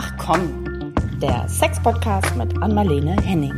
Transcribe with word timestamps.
Ach 0.00 0.12
komm, 0.16 0.94
der 1.20 1.48
Sex-Podcast 1.48 2.36
mit 2.36 2.62
Anmalene 2.62 3.16
Henning. 3.20 3.52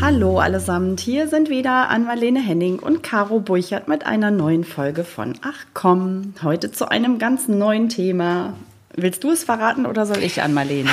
Hallo 0.00 0.38
allesamt, 0.38 1.00
hier 1.00 1.26
sind 1.26 1.50
wieder 1.50 1.90
Anmalene 1.90 2.38
Henning 2.38 2.78
und 2.78 3.02
Caro 3.02 3.40
Burchert 3.40 3.88
mit 3.88 4.06
einer 4.06 4.30
neuen 4.30 4.62
Folge 4.62 5.02
von 5.02 5.32
Ach 5.42 5.64
komm, 5.74 6.34
heute 6.44 6.70
zu 6.70 6.88
einem 6.88 7.18
ganz 7.18 7.48
neuen 7.48 7.88
Thema. 7.88 8.54
Willst 8.94 9.24
du 9.24 9.32
es 9.32 9.42
verraten 9.42 9.84
oder 9.84 10.06
soll 10.06 10.22
ich 10.22 10.40
an 10.40 10.54
Marlene? 10.54 10.90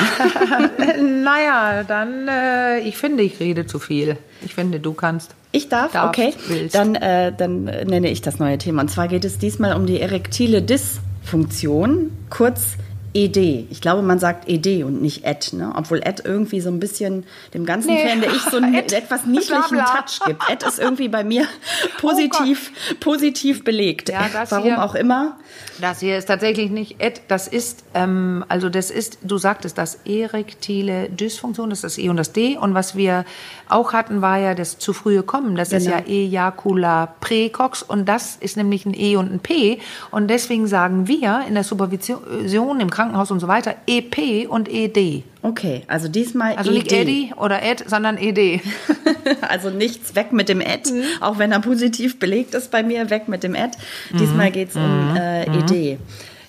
naja, 1.23 1.83
dann, 1.83 2.27
äh, 2.29 2.79
ich 2.79 2.97
finde, 2.97 3.21
ich 3.21 3.39
rede 3.39 3.67
zu 3.67 3.77
viel. 3.77 4.17
Ich 4.43 4.55
finde, 4.55 4.79
du 4.79 4.93
kannst. 4.93 5.35
Ich 5.51 5.69
darf? 5.69 5.91
Darfst, 5.91 6.17
okay. 6.17 6.33
Willst. 6.47 6.73
Dann, 6.73 6.95
äh, 6.95 7.31
dann 7.31 7.65
nenne 7.65 8.09
ich 8.09 8.23
das 8.23 8.39
neue 8.39 8.57
Thema. 8.57 8.81
Und 8.81 8.89
zwar 8.89 9.07
geht 9.07 9.23
es 9.23 9.37
diesmal 9.37 9.75
um 9.75 9.85
die 9.85 10.01
erektile 10.01 10.63
Dysfunktion, 11.23 12.11
kurz 12.29 12.77
ED. 13.13 13.67
Ich 13.69 13.81
glaube, 13.81 14.01
man 14.01 14.19
sagt 14.19 14.47
ED 14.47 14.83
und 14.83 15.01
nicht 15.01 15.25
Ed, 15.25 15.53
ne? 15.53 15.73
Obwohl 15.75 15.99
Ed 15.99 16.21
irgendwie 16.23 16.61
so 16.61 16.69
ein 16.69 16.79
bisschen 16.79 17.25
dem 17.53 17.65
Ganzen 17.65 17.93
nee. 17.93 18.07
fände 18.07 18.27
ich 18.27 18.41
so 18.43 18.57
einen 18.57 18.73
etwas 18.73 19.25
niedlichen 19.25 19.77
Touch 19.77 20.25
gibt. 20.25 20.49
Ed 20.49 20.63
ist 20.63 20.79
irgendwie 20.79 21.09
bei 21.09 21.23
mir 21.23 21.45
positiv, 21.99 22.71
oh 22.91 22.95
positiv 22.99 23.63
belegt. 23.63 24.09
Ja, 24.09 24.29
Warum 24.49 24.65
hier, 24.65 24.83
auch 24.83 24.95
immer. 24.95 25.37
Das 25.81 25.99
hier 25.99 26.17
ist 26.17 26.27
tatsächlich 26.27 26.69
nicht 26.69 27.01
Ed, 27.01 27.23
das 27.27 27.47
ist, 27.47 27.83
ähm, 27.95 28.45
also 28.47 28.69
das 28.69 28.91
ist, 28.91 29.17
du 29.23 29.39
sagtest 29.39 29.79
das 29.79 29.95
erektile 30.05 31.09
Dysfunktion, 31.09 31.71
das 31.71 31.79
ist 31.79 31.83
das 31.83 31.97
E 31.97 32.09
und 32.09 32.17
das 32.17 32.33
D. 32.33 32.57
Und 32.57 32.75
was 32.75 32.95
wir 32.95 33.25
auch 33.67 33.91
hatten, 33.91 34.21
war 34.21 34.37
ja 34.37 34.53
das 34.53 34.77
zu 34.77 34.93
frühe 34.93 35.23
Kommen. 35.23 35.55
Das 35.55 35.69
genau. 35.69 35.81
ist 35.81 35.87
ja 35.87 35.99
Ejacula 36.05 37.15
precox 37.19 37.81
und 37.81 38.05
das 38.05 38.35
ist 38.35 38.57
nämlich 38.57 38.85
ein 38.85 38.93
E 38.93 39.15
und 39.15 39.33
ein 39.33 39.39
P. 39.39 39.79
Und 40.11 40.27
deswegen 40.27 40.67
sagen 40.67 41.07
wir 41.07 41.41
in 41.47 41.55
der 41.55 41.63
Supervision 41.63 42.79
im 42.79 42.91
Krankenhaus 42.91 43.31
und 43.31 43.39
so 43.39 43.47
weiter 43.47 43.75
EP 43.87 44.47
und 44.47 44.69
ED. 44.69 45.23
Okay, 45.43 45.83
also 45.87 46.07
diesmal 46.07 46.55
Also 46.55 46.71
nicht 46.71 46.91
ED. 46.91 47.01
Eddie 47.01 47.33
oder 47.35 47.63
Ed, 47.63 47.83
sondern 47.87 48.17
ED. 48.17 48.61
also 49.41 49.69
nichts 49.71 50.15
weg 50.15 50.33
mit 50.33 50.49
dem 50.49 50.61
Ed, 50.61 50.91
mhm. 50.91 51.03
auch 51.19 51.39
wenn 51.39 51.51
er 51.51 51.59
positiv 51.59 52.19
belegt 52.19 52.53
ist 52.53 52.69
bei 52.69 52.83
mir, 52.83 53.09
weg 53.09 53.27
mit 53.27 53.43
dem 53.43 53.55
Ed. 53.55 53.71
Diesmal 54.13 54.49
mhm. 54.49 54.53
geht 54.53 54.69
es 54.69 54.75
um 54.75 55.11
mhm. 55.11 55.15
äh, 55.17 55.43
ED. 55.45 55.99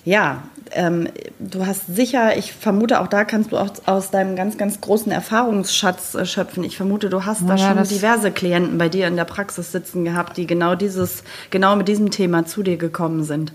Ja, 0.05 0.43
ähm, 0.71 1.07
du 1.39 1.65
hast 1.65 1.95
sicher, 1.95 2.37
ich 2.37 2.53
vermute, 2.53 3.01
auch 3.01 3.07
da 3.07 3.25
kannst 3.25 3.51
du 3.51 3.57
auch 3.57 3.69
aus 3.85 4.11
deinem 4.11 4.35
ganz, 4.35 4.57
ganz 4.57 4.81
großen 4.81 5.11
Erfahrungsschatz 5.11 6.15
äh, 6.15 6.25
schöpfen. 6.25 6.63
Ich 6.63 6.77
vermute, 6.77 7.09
du 7.09 7.25
hast 7.25 7.41
ja, 7.41 7.47
da 7.47 7.57
schon 7.57 7.83
diverse 7.87 8.31
Klienten 8.31 8.77
bei 8.77 8.89
dir 8.89 9.07
in 9.07 9.15
der 9.15 9.25
Praxis 9.25 9.71
sitzen 9.71 10.03
gehabt, 10.03 10.37
die 10.37 10.45
genau 10.45 10.75
dieses, 10.75 11.23
genau 11.49 11.75
mit 11.75 11.87
diesem 11.87 12.11
Thema 12.11 12.45
zu 12.45 12.63
dir 12.63 12.77
gekommen 12.77 13.23
sind. 13.23 13.53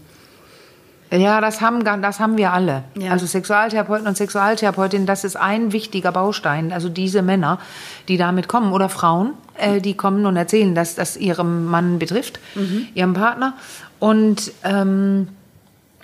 Ja, 1.11 1.41
das 1.41 1.61
haben, 1.61 1.85
das 1.85 2.21
haben 2.21 2.37
wir 2.37 2.53
alle. 2.53 2.85
Ja. 2.99 3.13
Also 3.13 3.27
Sexualtherapeuten 3.27 4.07
und 4.07 4.17
Sexualtherapeutinnen, 4.17 5.07
das 5.07 5.25
ist 5.25 5.37
ein 5.37 5.73
wichtiger 5.73 6.13
Baustein. 6.13 6.73
Also 6.73 6.89
diese 6.89 7.23
Männer, 7.23 7.59
die 8.09 8.19
damit 8.19 8.49
kommen 8.49 8.73
oder 8.73 8.89
Frauen, 8.89 9.33
äh, 9.57 9.81
die 9.81 9.95
kommen 9.95 10.27
und 10.27 10.37
erzählen, 10.37 10.75
dass 10.75 10.95
das 10.95 11.17
ihrem 11.17 11.67
Mann 11.67 11.99
betrifft, 11.99 12.41
mhm. 12.55 12.89
ihrem 12.95 13.15
Partner. 13.15 13.55
Und 13.99 14.53
ähm, 14.65 15.29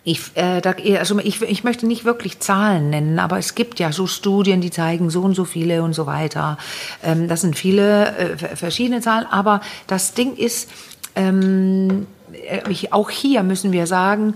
ich, 0.04 0.20
äh, 0.34 0.60
da, 0.60 0.74
also 0.98 1.18
ich, 1.18 1.40
ich 1.42 1.64
möchte 1.64 1.86
nicht 1.86 2.04
wirklich 2.04 2.40
Zahlen 2.40 2.90
nennen, 2.90 3.18
aber 3.18 3.38
es 3.38 3.54
gibt 3.54 3.80
ja 3.80 3.90
so 3.90 4.06
Studien, 4.06 4.60
die 4.60 4.70
zeigen 4.70 5.08
so 5.08 5.22
und 5.22 5.34
so 5.34 5.44
viele 5.44 5.82
und 5.82 5.94
so 5.94 6.06
weiter. 6.06 6.58
Ähm, 7.02 7.26
das 7.28 7.40
sind 7.40 7.56
viele 7.56 8.16
äh, 8.16 8.56
verschiedene 8.56 9.00
Zahlen, 9.00 9.26
aber 9.30 9.60
das 9.86 10.12
Ding 10.12 10.36
ist, 10.36 10.70
ähm, 11.16 12.06
äh, 12.32 12.60
auch 12.90 13.08
hier 13.08 13.42
müssen 13.42 13.72
wir 13.72 13.86
sagen, 13.86 14.34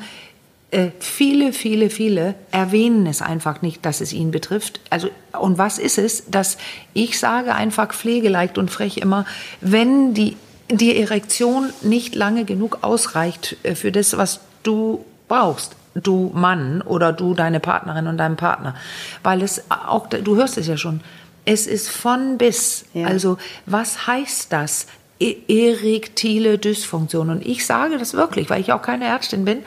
äh, 0.70 0.90
viele, 1.00 1.54
viele, 1.54 1.88
viele 1.88 2.34
erwähnen 2.50 3.06
es 3.06 3.22
einfach 3.22 3.62
nicht, 3.62 3.86
dass 3.86 4.02
es 4.02 4.12
ihn 4.12 4.30
betrifft. 4.30 4.80
Also, 4.90 5.08
und 5.40 5.56
was 5.56 5.78
ist 5.78 5.96
es, 5.96 6.24
dass 6.30 6.58
ich 6.92 7.18
sage 7.18 7.54
einfach 7.54 7.94
pflegeleicht 7.94 8.58
und 8.58 8.70
frech 8.70 8.98
immer, 8.98 9.24
wenn 9.62 10.12
die, 10.12 10.36
die 10.70 11.00
Erektion 11.00 11.70
nicht 11.80 12.14
lange 12.14 12.44
genug 12.44 12.78
ausreicht 12.82 13.56
äh, 13.62 13.74
für 13.74 13.92
das, 13.92 14.18
was 14.18 14.40
du 14.62 15.04
brauchst, 15.26 15.74
du 15.94 16.30
Mann 16.34 16.82
oder 16.82 17.14
du 17.14 17.32
deine 17.32 17.60
Partnerin 17.60 18.06
und 18.06 18.18
deinem 18.18 18.36
Partner, 18.36 18.74
weil 19.22 19.42
es 19.42 19.62
auch, 19.70 20.08
du 20.08 20.36
hörst 20.36 20.58
es 20.58 20.66
ja 20.66 20.76
schon, 20.76 21.00
es 21.46 21.66
ist 21.66 21.88
von 21.88 22.36
bis. 22.36 22.84
Ja. 22.92 23.06
Also, 23.06 23.38
was 23.64 24.06
heißt 24.06 24.52
das? 24.52 24.86
E 25.20 25.34
erektile 25.48 26.58
Dysfunktion. 26.58 27.30
Und 27.30 27.44
ich 27.44 27.66
sage 27.66 27.98
das 27.98 28.12
wirklich, 28.14 28.50
weil 28.50 28.60
ich 28.60 28.72
auch 28.72 28.82
keine 28.82 29.06
Ärztin 29.06 29.44
bin 29.44 29.64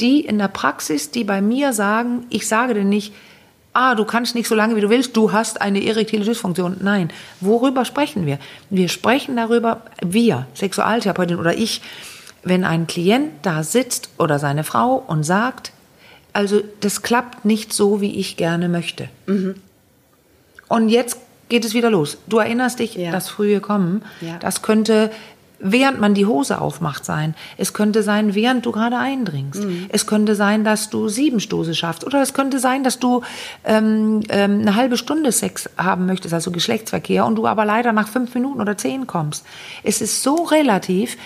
die 0.00 0.20
in 0.20 0.38
der 0.38 0.48
Praxis, 0.48 1.10
die 1.10 1.24
bei 1.24 1.40
mir 1.42 1.72
sagen, 1.72 2.26
ich 2.30 2.48
sage 2.48 2.74
dir 2.74 2.84
nicht, 2.84 3.12
ah, 3.72 3.94
du 3.94 4.04
kannst 4.04 4.34
nicht 4.34 4.48
so 4.48 4.54
lange 4.54 4.76
wie 4.76 4.80
du 4.80 4.90
willst, 4.90 5.16
du 5.16 5.32
hast 5.32 5.60
eine 5.60 5.84
erektile 5.84 6.24
Dysfunktion. 6.24 6.78
Nein, 6.80 7.10
worüber 7.40 7.84
sprechen 7.84 8.26
wir? 8.26 8.38
Wir 8.68 8.88
sprechen 8.88 9.36
darüber, 9.36 9.82
wir, 10.04 10.46
Sexualtherapeutin 10.54 11.38
oder 11.38 11.56
ich, 11.56 11.82
wenn 12.42 12.64
ein 12.64 12.86
Klient 12.86 13.32
da 13.42 13.62
sitzt 13.62 14.10
oder 14.18 14.38
seine 14.38 14.64
Frau 14.64 15.04
und 15.06 15.24
sagt, 15.24 15.72
also 16.32 16.62
das 16.80 17.02
klappt 17.02 17.44
nicht 17.44 17.72
so, 17.72 18.00
wie 18.00 18.18
ich 18.18 18.36
gerne 18.36 18.68
möchte. 18.68 19.08
Mhm. 19.26 19.56
Und 20.68 20.88
jetzt 20.88 21.18
geht 21.48 21.64
es 21.64 21.74
wieder 21.74 21.90
los. 21.90 22.18
Du 22.28 22.38
erinnerst 22.38 22.78
dich, 22.78 22.94
ja. 22.94 23.10
das 23.10 23.28
frühe 23.28 23.60
Kommen, 23.60 24.02
ja. 24.20 24.38
das 24.38 24.62
könnte 24.62 25.10
während 25.60 26.00
man 26.00 26.14
die 26.14 26.26
Hose 26.26 26.60
aufmacht 26.60 27.04
sein. 27.04 27.34
Es 27.56 27.72
könnte 27.72 28.02
sein, 28.02 28.34
während 28.34 28.66
du 28.66 28.72
gerade 28.72 28.96
eindringst. 28.96 29.62
Mhm. 29.62 29.86
Es 29.90 30.06
könnte 30.06 30.34
sein, 30.34 30.64
dass 30.64 30.90
du 30.90 31.08
sieben 31.08 31.38
Stoße 31.38 31.74
schaffst. 31.74 32.04
Oder 32.04 32.22
es 32.22 32.32
könnte 32.32 32.58
sein, 32.58 32.82
dass 32.82 32.98
du 32.98 33.22
ähm, 33.64 34.22
ähm, 34.30 34.60
eine 34.60 34.74
halbe 34.74 34.96
Stunde 34.96 35.32
Sex 35.32 35.68
haben 35.76 36.06
möchtest, 36.06 36.34
also 36.34 36.50
Geschlechtsverkehr, 36.50 37.26
und 37.26 37.36
du 37.36 37.46
aber 37.46 37.64
leider 37.64 37.92
nach 37.92 38.08
fünf 38.08 38.34
Minuten 38.34 38.60
oder 38.60 38.76
zehn 38.76 39.06
kommst. 39.06 39.44
Es 39.82 40.00
ist 40.00 40.22
so 40.22 40.44
relativ 40.44 41.16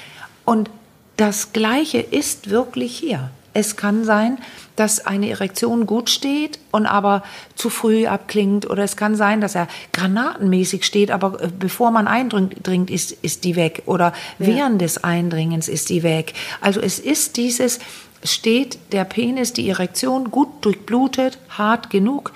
und 0.44 0.68
das 1.16 1.52
Gleiche 1.52 1.98
ist 1.98 2.50
wirklich 2.50 2.96
hier. 2.96 3.30
Es 3.54 3.76
kann 3.76 4.04
sein, 4.04 4.38
dass 4.76 5.06
eine 5.06 5.30
Erektion 5.30 5.86
gut 5.86 6.10
steht 6.10 6.58
und 6.72 6.86
aber 6.86 7.22
zu 7.54 7.70
früh 7.70 8.06
abklingt. 8.06 8.68
Oder 8.68 8.82
es 8.82 8.96
kann 8.96 9.14
sein, 9.14 9.40
dass 9.40 9.54
er 9.54 9.68
granatenmäßig 9.92 10.84
steht, 10.84 11.10
aber 11.12 11.40
äh, 11.40 11.48
bevor 11.56 11.92
man 11.92 12.08
eindringt, 12.08 12.90
ist, 12.90 13.12
ist 13.12 13.44
die 13.44 13.56
weg. 13.56 13.82
Oder 13.86 14.12
ja. 14.38 14.46
während 14.46 14.80
des 14.80 15.04
Eindringens 15.04 15.68
ist 15.68 15.88
die 15.88 16.02
weg. 16.02 16.34
Also 16.60 16.80
es 16.80 16.98
ist 16.98 17.36
dieses, 17.36 17.78
steht 18.24 18.78
der 18.92 19.04
Penis, 19.04 19.52
die 19.52 19.68
Erektion 19.68 20.30
gut 20.30 20.48
durchblutet, 20.62 21.38
hart 21.50 21.90
genug, 21.90 22.32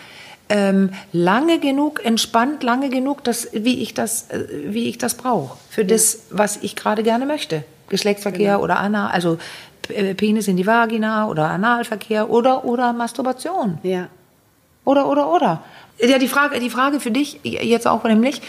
ähm, 0.50 0.90
lange 1.12 1.58
genug, 1.58 2.04
entspannt 2.04 2.62
lange 2.62 2.88
genug, 2.88 3.24
dass, 3.24 3.48
wie 3.52 3.82
ich 3.82 3.92
das, 3.92 4.30
äh, 4.30 4.46
wie 4.68 4.88
ich 4.88 4.98
das 4.98 5.14
brauche. 5.14 5.58
Für 5.68 5.82
ja. 5.82 5.88
das, 5.88 6.20
was 6.30 6.58
ich 6.62 6.76
gerade 6.76 7.02
gerne 7.02 7.26
möchte. 7.26 7.64
Geschlechtsverkehr 7.88 8.52
genau. 8.52 8.64
oder 8.64 8.78
Anna, 8.78 9.10
also 9.10 9.38
Penis 10.14 10.48
in 10.48 10.56
die 10.56 10.66
Vagina 10.66 11.28
oder 11.28 11.48
Analverkehr 11.48 12.30
oder, 12.30 12.64
oder 12.64 12.92
Masturbation. 12.92 13.78
Ja. 13.82 14.08
Oder, 14.84 15.08
oder, 15.08 15.32
oder. 15.32 15.64
Ja, 16.00 16.18
die 16.18 16.28
Frage, 16.28 16.60
die 16.60 16.70
Frage 16.70 17.00
für 17.00 17.10
dich 17.10 17.40
jetzt 17.42 17.86
auch 17.86 18.04
nämlich, 18.04 18.40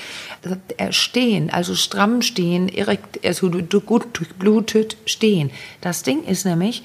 äh, 0.77 0.91
stehen, 0.91 1.49
also 1.49 1.75
stramm 1.75 2.21
stehen, 2.21 2.69
erekt, 2.69 3.25
also 3.25 3.49
gut 3.49 4.05
durchblutet 4.13 4.97
stehen. 5.05 5.49
Das 5.81 6.03
Ding 6.03 6.23
ist 6.23 6.45
nämlich, 6.45 6.83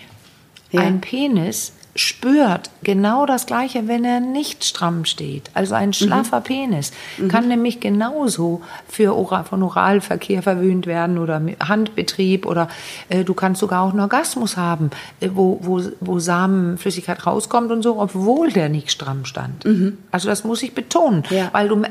ja. 0.73 0.81
ein 0.81 1.01
Penis 1.01 1.73
spürt 1.97 2.71
genau 2.83 3.25
das 3.25 3.47
Gleiche, 3.47 3.87
wenn 3.87 4.05
er 4.05 4.19
nicht 4.19 4.65
stramm 4.65 5.05
steht. 5.05 5.51
Also 5.55 5.75
ein 5.75 5.93
schlaffer 5.93 6.41
mhm. 6.41 6.45
Penis 6.45 6.93
mhm. 7.19 7.29
kann 7.29 7.47
nämlich 7.47 7.79
genauso 7.79 8.63
für 8.89 9.15
Oral, 9.15 9.45
von 9.45 9.63
Oralverkehr 9.63 10.43
verwöhnt 10.43 10.87
werden 10.87 11.19
oder 11.19 11.41
Handbetrieb 11.61 12.47
oder 12.47 12.69
äh, 13.09 13.23
du 13.23 13.35
kannst 13.35 13.61
sogar 13.61 13.83
auch 13.83 13.91
einen 13.91 14.01
Orgasmus 14.01 14.57
haben, 14.57 14.91
äh, 15.21 15.31
wo, 15.35 15.61
wo, 15.63 15.83
wo 16.01 16.19
Samenflüssigkeit 16.19 17.25
rauskommt 17.27 17.71
und 17.71 17.83
so, 17.83 18.01
obwohl 18.01 18.51
der 18.51 18.69
nicht 18.69 18.91
stramm 18.91 19.25
stand. 19.25 19.65
Mhm. 19.65 19.99
Also 20.11 20.29
das 20.29 20.43
muss 20.43 20.63
ich 20.65 20.75
betonen, 20.75 21.23
ja. 21.31 21.51
weil 21.53 21.69
du, 21.69 21.83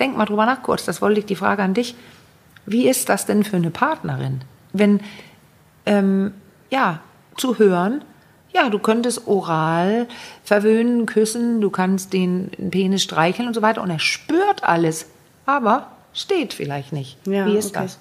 denk 0.00 0.16
mal 0.16 0.26
drüber 0.26 0.46
nach 0.46 0.62
kurz, 0.62 0.84
das 0.84 1.00
wollte 1.00 1.20
ich 1.20 1.26
die 1.26 1.36
Frage 1.36 1.62
an 1.62 1.74
dich. 1.74 1.94
Wie 2.66 2.88
ist 2.88 3.08
das 3.08 3.26
denn 3.26 3.44
für 3.44 3.56
eine 3.56 3.70
Partnerin, 3.70 4.40
wenn, 4.72 5.00
ähm, 5.86 6.32
ja, 6.70 7.00
zu 7.36 7.58
hören, 7.58 8.02
ja, 8.54 8.70
du 8.70 8.78
könntest 8.78 9.26
oral 9.26 10.06
verwöhnen, 10.44 11.06
küssen, 11.06 11.60
du 11.60 11.70
kannst 11.70 12.12
den 12.12 12.50
Penis 12.70 13.02
streicheln 13.02 13.48
und 13.48 13.54
so 13.54 13.62
weiter 13.62 13.82
und 13.82 13.90
er 13.90 13.98
spürt 13.98 14.62
alles, 14.62 15.06
aber 15.44 15.88
steht 16.12 16.54
vielleicht 16.54 16.92
nicht. 16.92 17.18
Ja, 17.26 17.46
Wie 17.46 17.56
ist 17.56 17.76
okay. 17.76 17.84
das? 17.84 17.98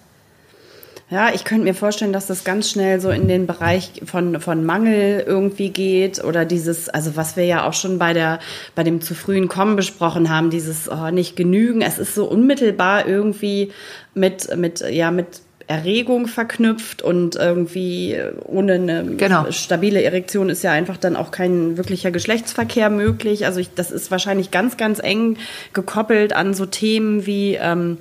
Ja, 1.10 1.32
ich 1.34 1.44
könnte 1.44 1.66
mir 1.66 1.76
vorstellen, 1.76 2.14
dass 2.14 2.28
das 2.28 2.44
ganz 2.44 2.70
schnell 2.70 3.00
so 3.00 3.10
in 3.10 3.28
den 3.28 3.46
Bereich 3.46 4.02
von, 4.06 4.40
von 4.40 4.66
Mangel 4.66 5.24
irgendwie 5.28 5.70
geht 5.70 6.24
oder 6.24 6.44
dieses, 6.46 6.90
also 6.90 7.16
was 7.16 7.36
wir 7.36 7.46
ja 7.46 7.68
auch 7.68 7.74
schon 7.74 8.00
bei 8.00 8.14
der, 8.14 8.40
bei 8.74 8.84
dem 8.84 9.02
zu 9.02 9.14
frühen 9.14 9.48
Kommen 9.48 9.76
besprochen 9.76 10.30
haben, 10.30 10.50
dieses 10.50 10.90
oh, 10.90 11.12
nicht 11.12 11.36
genügen. 11.36 11.82
Es 11.82 12.00
ist 12.00 12.16
so 12.16 12.26
unmittelbar 12.26 13.06
irgendwie 13.06 13.72
mit, 14.16 14.56
mit, 14.58 14.80
ja, 14.90 15.12
mit 15.12 15.42
Erregung 15.68 16.28
verknüpft 16.28 17.02
und 17.02 17.36
irgendwie 17.36 18.18
ohne 18.46 18.74
eine 18.74 19.06
genau. 19.18 19.50
stabile 19.52 20.02
Erektion 20.04 20.50
ist 20.50 20.64
ja 20.64 20.72
einfach 20.72 20.98
dann 20.98 21.16
auch 21.16 21.32
kein 21.32 21.78
wirklicher 21.78 22.12
Geschlechtsverkehr 22.12 22.90
möglich. 22.90 23.46
Also 23.46 23.60
ich, 23.60 23.74
das 23.74 23.92
ist 23.92 24.12
wahrscheinlich 24.12 24.52
ganz, 24.52 24.78
ganz 24.78 25.00
eng 25.00 25.38
gekoppelt 25.74 26.34
an 26.34 26.54
so 26.54 26.66
Themen 26.66 27.26
wie 27.26 27.56
ähm, 27.56 27.98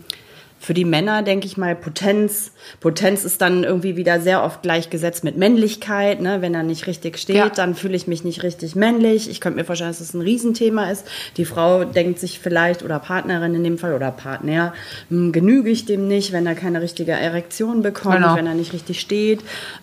für 0.62 0.74
die 0.74 0.84
Männer, 0.84 1.22
denke 1.22 1.46
ich 1.46 1.56
mal, 1.56 1.74
Potenz. 1.74 2.52
Potenz 2.78 3.24
ist 3.24 3.42
dann 3.42 3.64
irgendwie 3.64 3.96
wieder 3.96 4.20
sehr 4.20 4.44
oft 4.44 4.62
gleichgesetzt 4.62 5.24
mit 5.24 5.36
Männlichkeit. 5.36 6.20
Ne? 6.20 6.40
Wenn 6.40 6.54
er 6.54 6.62
nicht 6.62 6.86
richtig 6.86 7.18
steht, 7.18 7.36
ja. 7.36 7.48
dann 7.48 7.74
fühle 7.74 7.96
ich 7.96 8.06
mich 8.06 8.22
nicht 8.22 8.44
richtig 8.44 8.76
männlich. 8.76 9.28
Ich 9.28 9.40
könnte 9.40 9.58
mir 9.58 9.64
vorstellen, 9.64 9.90
dass 9.90 9.98
das 9.98 10.14
ein 10.14 10.20
Riesenthema 10.20 10.88
ist. 10.88 11.04
Die 11.36 11.46
Frau 11.46 11.82
denkt 11.82 12.20
sich 12.20 12.38
vielleicht, 12.38 12.84
oder 12.84 13.00
Partnerin 13.00 13.56
in 13.56 13.64
dem 13.64 13.76
Fall, 13.76 13.92
oder 13.92 14.12
Partner, 14.12 14.72
hm, 15.08 15.32
genüge 15.32 15.68
ich 15.68 15.84
dem 15.84 16.06
nicht, 16.06 16.30
wenn 16.30 16.46
er 16.46 16.54
keine 16.54 16.80
richtige 16.80 17.10
Erektion 17.10 17.82
bekommt, 17.82 18.18
genau. 18.18 18.36
wenn 18.36 18.46
er 18.46 18.54
nicht 18.54 18.72
richtig 18.72 19.00
steht, 19.00 19.40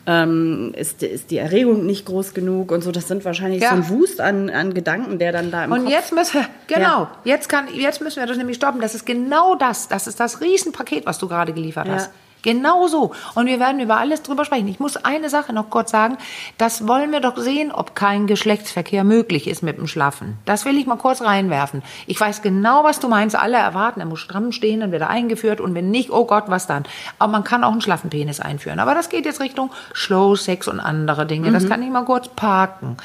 ähm, 0.07 0.73
ist, 0.77 1.03
ist 1.03 1.29
die 1.29 1.39
Erregung 1.39 1.85
nicht 1.85 2.05
groß 2.05 2.33
genug 2.33 2.71
und 2.71 2.85
so. 2.85 2.93
Das 2.93 3.09
sind 3.09 3.25
wahrscheinlich 3.25 3.63
ja. 3.63 3.71
so 3.71 3.75
ein 3.75 3.89
Wust 3.89 4.21
an, 4.21 4.49
an 4.49 4.73
Gedanken, 4.73 5.19
der 5.19 5.33
dann 5.33 5.51
da 5.51 5.65
im 5.65 5.73
Und 5.73 5.83
Kopf 5.83 5.91
jetzt 5.91 6.13
müssen 6.13 6.35
wir, 6.35 6.47
genau, 6.73 7.01
ja. 7.01 7.11
jetzt, 7.25 7.49
kann, 7.49 7.67
jetzt 7.73 7.99
müssen 7.99 8.21
wir 8.21 8.27
das 8.27 8.37
nämlich 8.37 8.55
stoppen. 8.55 8.79
Das 8.79 8.95
ist 8.95 9.05
genau 9.05 9.55
das. 9.55 9.89
Das 9.89 10.07
ist 10.07 10.21
das 10.21 10.39
Riesen 10.39 10.68
Paket, 10.71 11.05
was 11.05 11.17
du 11.17 11.27
gerade 11.27 11.53
geliefert 11.53 11.87
ja. 11.87 11.93
hast. 11.93 12.11
Genau 12.41 12.87
so. 12.87 13.11
Und 13.35 13.47
wir 13.47 13.59
werden 13.59 13.81
über 13.81 13.97
alles 13.97 14.23
drüber 14.23 14.45
sprechen. 14.45 14.67
Ich 14.67 14.79
muss 14.79 14.97
eine 14.97 15.29
Sache 15.29 15.51
noch 15.51 15.69
kurz 15.69 15.91
sagen. 15.91 16.17
Das 16.57 16.87
wollen 16.87 17.11
wir 17.11 17.19
doch 17.19 17.37
sehen, 17.37 17.71
ob 17.71 17.95
kein 17.95 18.27
Geschlechtsverkehr 18.27 19.03
möglich 19.03 19.47
ist 19.47 19.61
mit 19.61 19.77
dem 19.77 19.87
Schlafen. 19.87 20.37
Das 20.45 20.63
will 20.65 20.77
ich 20.77 20.85
mal 20.85 20.95
kurz 20.95 21.21
reinwerfen. 21.21 21.83
Ich 22.07 22.19
weiß 22.19 22.41
genau, 22.41 22.83
was 22.83 22.99
du 22.99 23.09
meinst. 23.09 23.35
Alle 23.35 23.57
erwarten, 23.57 23.99
er 23.99 24.05
muss 24.05 24.19
stramm 24.19 24.51
stehen, 24.51 24.79
dann 24.79 24.91
wird 24.91 25.01
er 25.01 25.09
eingeführt. 25.09 25.59
Und 25.59 25.75
wenn 25.75 25.91
nicht, 25.91 26.11
oh 26.11 26.25
Gott, 26.25 26.45
was 26.47 26.65
dann? 26.65 26.83
Aber 27.17 27.31
man 27.31 27.43
kann 27.43 27.63
auch 27.63 27.71
einen 27.71 27.81
schlaffen 27.81 28.09
Penis 28.09 28.39
einführen. 28.39 28.79
Aber 28.79 28.95
das 28.95 29.09
geht 29.09 29.25
jetzt 29.25 29.41
Richtung 29.41 29.71
Slow 29.93 30.37
Sex 30.37 30.67
und 30.69 30.79
andere 30.79 31.25
Dinge. 31.25 31.49
Mhm. 31.49 31.53
Das 31.53 31.67
kann 31.67 31.83
ich 31.83 31.89
mal 31.89 32.05
kurz 32.05 32.29
parken. 32.29 32.95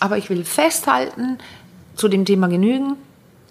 Aber 0.00 0.18
ich 0.18 0.28
will 0.28 0.44
festhalten 0.44 1.38
zu 1.96 2.08
dem 2.08 2.26
Thema 2.26 2.48
Genügen. 2.48 2.96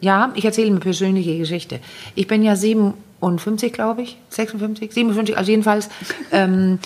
Ja, 0.02 0.32
ich 0.36 0.46
erzähle 0.46 0.68
eine 0.68 0.80
persönliche 0.80 1.38
Geschichte. 1.38 1.80
Ich 2.16 2.28
bin 2.28 2.44
ja 2.44 2.56
sieben 2.56 2.94
57, 3.22 3.72
glaube 3.72 4.02
ich, 4.02 4.18
56, 4.30 4.92
57, 4.92 5.38
also 5.38 5.52
jedenfalls, 5.52 5.90
ähm, 6.32 6.80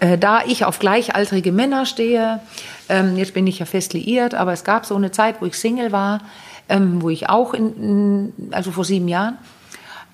äh, 0.00 0.18
da 0.18 0.42
ich 0.44 0.64
auf 0.64 0.78
gleichaltrige 0.78 1.52
Männer 1.52 1.86
stehe, 1.86 2.40
ähm, 2.88 3.16
jetzt 3.16 3.34
bin 3.34 3.46
ich 3.46 3.58
ja 3.58 3.66
fest 3.66 3.92
liiert, 3.92 4.34
aber 4.34 4.52
es 4.52 4.64
gab 4.64 4.86
so 4.86 4.96
eine 4.96 5.12
Zeit, 5.12 5.40
wo 5.40 5.46
ich 5.46 5.54
Single 5.54 5.92
war, 5.92 6.22
ähm, 6.68 7.02
wo 7.02 7.10
ich 7.10 7.28
auch, 7.28 7.54
in, 7.54 7.76
in, 7.76 8.32
also 8.52 8.72
vor 8.72 8.84
sieben 8.84 9.08
Jahren, 9.08 9.38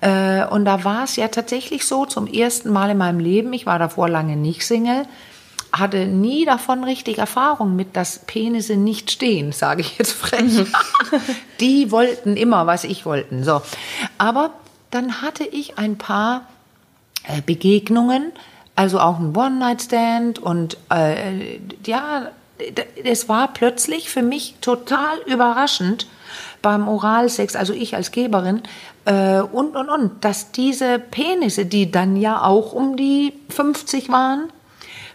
äh, 0.01 0.45
und 0.45 0.65
da 0.65 0.83
war 0.83 1.05
es 1.05 1.15
ja 1.15 1.27
tatsächlich 1.27 1.85
so, 1.85 2.05
zum 2.05 2.27
ersten 2.27 2.71
Mal 2.71 2.91
in 2.91 2.97
meinem 2.97 3.19
Leben, 3.19 3.51
ich 3.53 3.65
war 3.65 3.79
davor 3.79 4.09
lange 4.09 4.35
nicht 4.35 4.65
Single, 4.65 5.05
hatte 5.71 6.07
nie 6.07 6.45
davon 6.45 6.83
richtig 6.83 7.19
Erfahrung 7.19 7.75
mit, 7.75 7.95
dass 7.95 8.19
Penisse 8.19 8.75
nicht 8.75 9.11
stehen, 9.11 9.51
sage 9.51 9.81
ich 9.81 9.97
jetzt 9.97 10.13
frech. 10.13 10.65
Die 11.59 11.91
wollten 11.91 12.37
immer, 12.37 12.65
was 12.65 12.83
ich 12.83 13.05
wollten. 13.05 13.43
So. 13.43 13.61
Aber 14.17 14.51
dann 14.91 15.21
hatte 15.21 15.43
ich 15.43 15.77
ein 15.77 15.97
paar 15.97 16.47
äh, 17.23 17.41
Begegnungen, 17.41 18.31
also 18.75 18.99
auch 18.99 19.19
ein 19.19 19.35
One-Night-Stand 19.35 20.39
und 20.39 20.77
äh, 20.89 21.59
ja, 21.85 22.31
es 23.03 23.29
war 23.29 23.53
plötzlich 23.53 24.09
für 24.09 24.21
mich 24.21 24.55
total 24.61 25.19
überraschend 25.25 26.07
beim 26.61 26.87
Oralsex, 26.87 27.55
also 27.55 27.73
ich 27.73 27.95
als 27.95 28.11
Geberin 28.11 28.61
äh, 29.05 29.39
und 29.39 29.75
und 29.75 29.89
und, 29.89 30.23
dass 30.25 30.51
diese 30.51 30.99
Penisse, 30.99 31.65
die 31.65 31.91
dann 31.91 32.15
ja 32.15 32.43
auch 32.43 32.73
um 32.73 32.97
die 32.97 33.33
50 33.49 34.09
waren, 34.09 34.51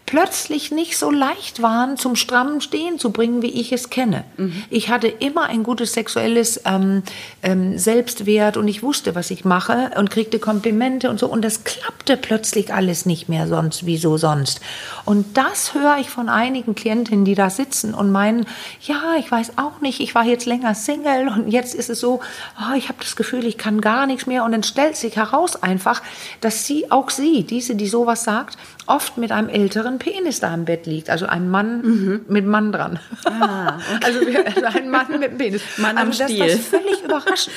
plötzlich 0.06 0.70
nicht 0.70 0.98
so 0.98 1.10
leicht 1.10 1.62
waren, 1.62 1.96
zum 1.96 2.14
strammen 2.14 2.60
Stehen 2.60 2.98
zu 2.98 3.10
bringen, 3.10 3.40
wie 3.42 3.60
ich 3.60 3.72
es 3.72 3.88
kenne. 3.88 4.24
Mhm. 4.36 4.62
Ich 4.68 4.90
hatte 4.90 5.08
immer 5.08 5.44
ein 5.44 5.62
gutes 5.62 5.94
sexuelles 5.94 6.60
ähm, 6.66 7.02
ähm, 7.42 7.78
Selbstwert 7.78 8.56
und 8.56 8.68
ich 8.68 8.82
wusste, 8.82 9.14
was 9.14 9.30
ich 9.30 9.44
mache 9.44 9.92
und 9.96 10.10
kriegte 10.10 10.38
Komplimente 10.38 11.08
und 11.08 11.18
so. 11.18 11.26
Und 11.26 11.42
das 11.42 11.64
klappte 11.64 12.16
plötzlich 12.18 12.72
alles 12.74 13.06
nicht 13.06 13.28
mehr 13.28 13.48
sonst, 13.48 13.86
wie 13.86 13.96
so 13.96 14.18
sonst. 14.18 14.60
Und 15.06 15.38
das 15.38 15.74
höre 15.74 15.96
ich 15.98 16.10
von 16.10 16.28
einigen 16.28 16.74
Klientinnen, 16.74 17.24
die 17.24 17.34
da 17.34 17.48
sitzen 17.48 17.94
und 17.94 18.12
meinen, 18.12 18.46
ja, 18.82 19.14
ich 19.18 19.30
weiß 19.30 19.56
auch 19.56 19.80
nicht, 19.80 20.00
ich 20.00 20.14
war 20.14 20.24
jetzt 20.24 20.44
länger 20.44 20.74
Single 20.74 21.28
und 21.28 21.48
jetzt 21.48 21.74
ist 21.74 21.88
es 21.88 22.00
so, 22.00 22.20
oh, 22.58 22.74
ich 22.76 22.88
habe 22.88 22.98
das 23.00 23.16
Gefühl, 23.16 23.46
ich 23.46 23.56
kann 23.56 23.80
gar 23.80 24.06
nichts 24.06 24.26
mehr. 24.26 24.44
Und 24.44 24.52
dann 24.52 24.62
stellt 24.62 24.96
sich 24.96 25.16
heraus 25.16 25.62
einfach, 25.62 26.02
dass 26.42 26.66
sie, 26.66 26.90
auch 26.90 27.08
sie, 27.08 27.44
diese, 27.44 27.74
die 27.74 27.88
sowas 27.88 28.24
sagt, 28.24 28.58
oft 28.86 29.16
mit 29.16 29.32
einem 29.32 29.48
älteren 29.48 29.98
Penis 29.98 30.40
da 30.40 30.52
im 30.52 30.64
Bett 30.64 30.86
liegt. 30.86 31.10
Also 31.10 31.26
ein 31.26 31.48
Mann 31.48 31.82
mhm. 31.82 32.20
mit 32.28 32.46
Mann 32.46 32.72
dran. 32.72 32.98
Ah, 33.24 33.78
okay. 33.96 34.04
also, 34.04 34.20
also, 34.60 34.78
ein 34.78 34.90
Mann 34.90 35.06
mit 35.08 35.24
einem 35.24 35.38
Penis. 35.38 35.62
Mann 35.78 35.96
am 35.96 36.08
also 36.08 36.24
Stiel. 36.24 36.38
Das 36.40 36.54
ist 36.54 36.68
völlig 36.68 37.02
überraschend. 37.02 37.54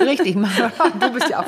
Richtig, 0.00 0.34
du 0.34 1.10
bist 1.12 1.28
ja 1.28 1.40
auch 1.40 1.44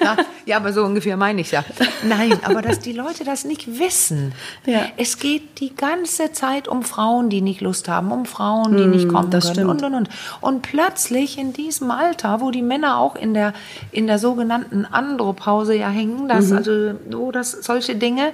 ja, 0.00 0.16
ja, 0.46 0.56
aber 0.56 0.72
so 0.72 0.84
ungefähr 0.84 1.16
meine 1.16 1.40
ich 1.42 1.50
ja. 1.50 1.64
Nein, 2.02 2.38
aber 2.42 2.62
dass 2.62 2.80
die 2.80 2.92
Leute 2.92 3.24
das 3.24 3.44
nicht 3.44 3.78
wissen. 3.78 4.32
Ja. 4.66 4.86
Es 4.96 5.18
geht 5.18 5.60
die 5.60 5.74
ganze 5.74 6.32
Zeit 6.32 6.68
um 6.68 6.82
Frauen, 6.82 7.30
die 7.30 7.40
nicht 7.40 7.60
Lust 7.60 7.88
haben, 7.88 8.12
um 8.12 8.24
Frauen, 8.24 8.76
die 8.76 8.84
mm, 8.84 8.90
nicht 8.90 9.08
kommen 9.08 9.30
das 9.30 9.44
können 9.44 9.54
stimmt. 9.54 9.70
und 9.70 9.84
und 9.84 9.94
und. 9.94 10.08
Und 10.40 10.62
plötzlich 10.62 11.38
in 11.38 11.52
diesem 11.52 11.90
Alter, 11.90 12.40
wo 12.40 12.50
die 12.50 12.62
Männer 12.62 12.98
auch 12.98 13.16
in 13.16 13.34
der 13.34 13.52
in 13.92 14.06
der 14.06 14.18
sogenannten 14.18 14.86
Andropause 14.86 15.74
ja 15.74 15.88
hängen, 15.88 16.28
dass 16.28 16.48
mhm. 16.48 16.56
also 16.56 16.94
so 17.10 17.30
dass 17.30 17.52
solche 17.52 17.96
Dinge 17.96 18.32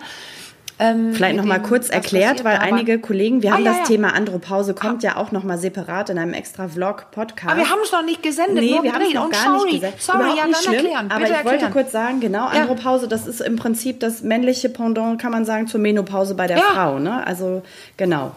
ähm, 0.79 1.15
Vielleicht 1.15 1.37
noch 1.37 1.45
mal 1.45 1.61
kurz 1.61 1.89
erklärt, 1.89 2.45
weil 2.45 2.59
einige 2.59 2.99
Kollegen, 2.99 3.43
wir 3.43 3.51
ah, 3.51 3.55
haben 3.55 3.65
ja, 3.65 3.71
das 3.71 3.79
ja. 3.81 3.85
Thema 3.87 4.15
Andropause, 4.15 4.75
kommt 4.75 5.03
ja 5.03 5.17
auch 5.17 5.33
noch 5.33 5.43
mal 5.43 5.57
separat 5.57 6.11
in 6.11 6.19
einem 6.19 6.35
extra 6.35 6.69
Vlog-Podcast. 6.69 7.53
Aber 7.53 7.61
wir 7.61 7.71
haben 7.71 7.81
es 7.83 7.93
noch 7.93 8.05
nicht 8.05 8.23
gesendet. 8.23 8.63
Nee, 8.63 8.79
wir 8.83 8.93
haben 8.93 9.03
es 9.03 9.15
noch 9.15 9.31
gar 9.31 9.59
sorry, 9.59 9.73
nicht 9.73 9.81
gesendet. 9.81 10.03
Sorry, 10.03 10.19
Überhaupt 10.19 10.39
ja, 10.39 10.47
nicht 10.47 10.63
schlimm, 10.63 10.75
erklären. 10.75 11.11
Aber 11.11 11.25
ich 11.25 11.31
erklären. 11.31 11.61
wollte 11.61 11.73
kurz 11.73 11.93
sagen, 11.93 12.21
genau, 12.21 12.47
Andropause, 12.47 13.09
das 13.09 13.27
ist 13.27 13.41
im 13.41 13.57
Prinzip 13.57 14.01
das 14.01 14.23
männliche 14.23 14.69
Pendant, 14.69 15.21
kann 15.21 15.33
man 15.33 15.45
sagen, 15.47 15.67
zur 15.67 15.81
Menopause 15.81 16.35
bei 16.35 16.47
der 16.47 16.59
Frau. 16.59 16.99
Ne? 16.99 17.27
Also 17.27 17.63
genau 17.97 18.33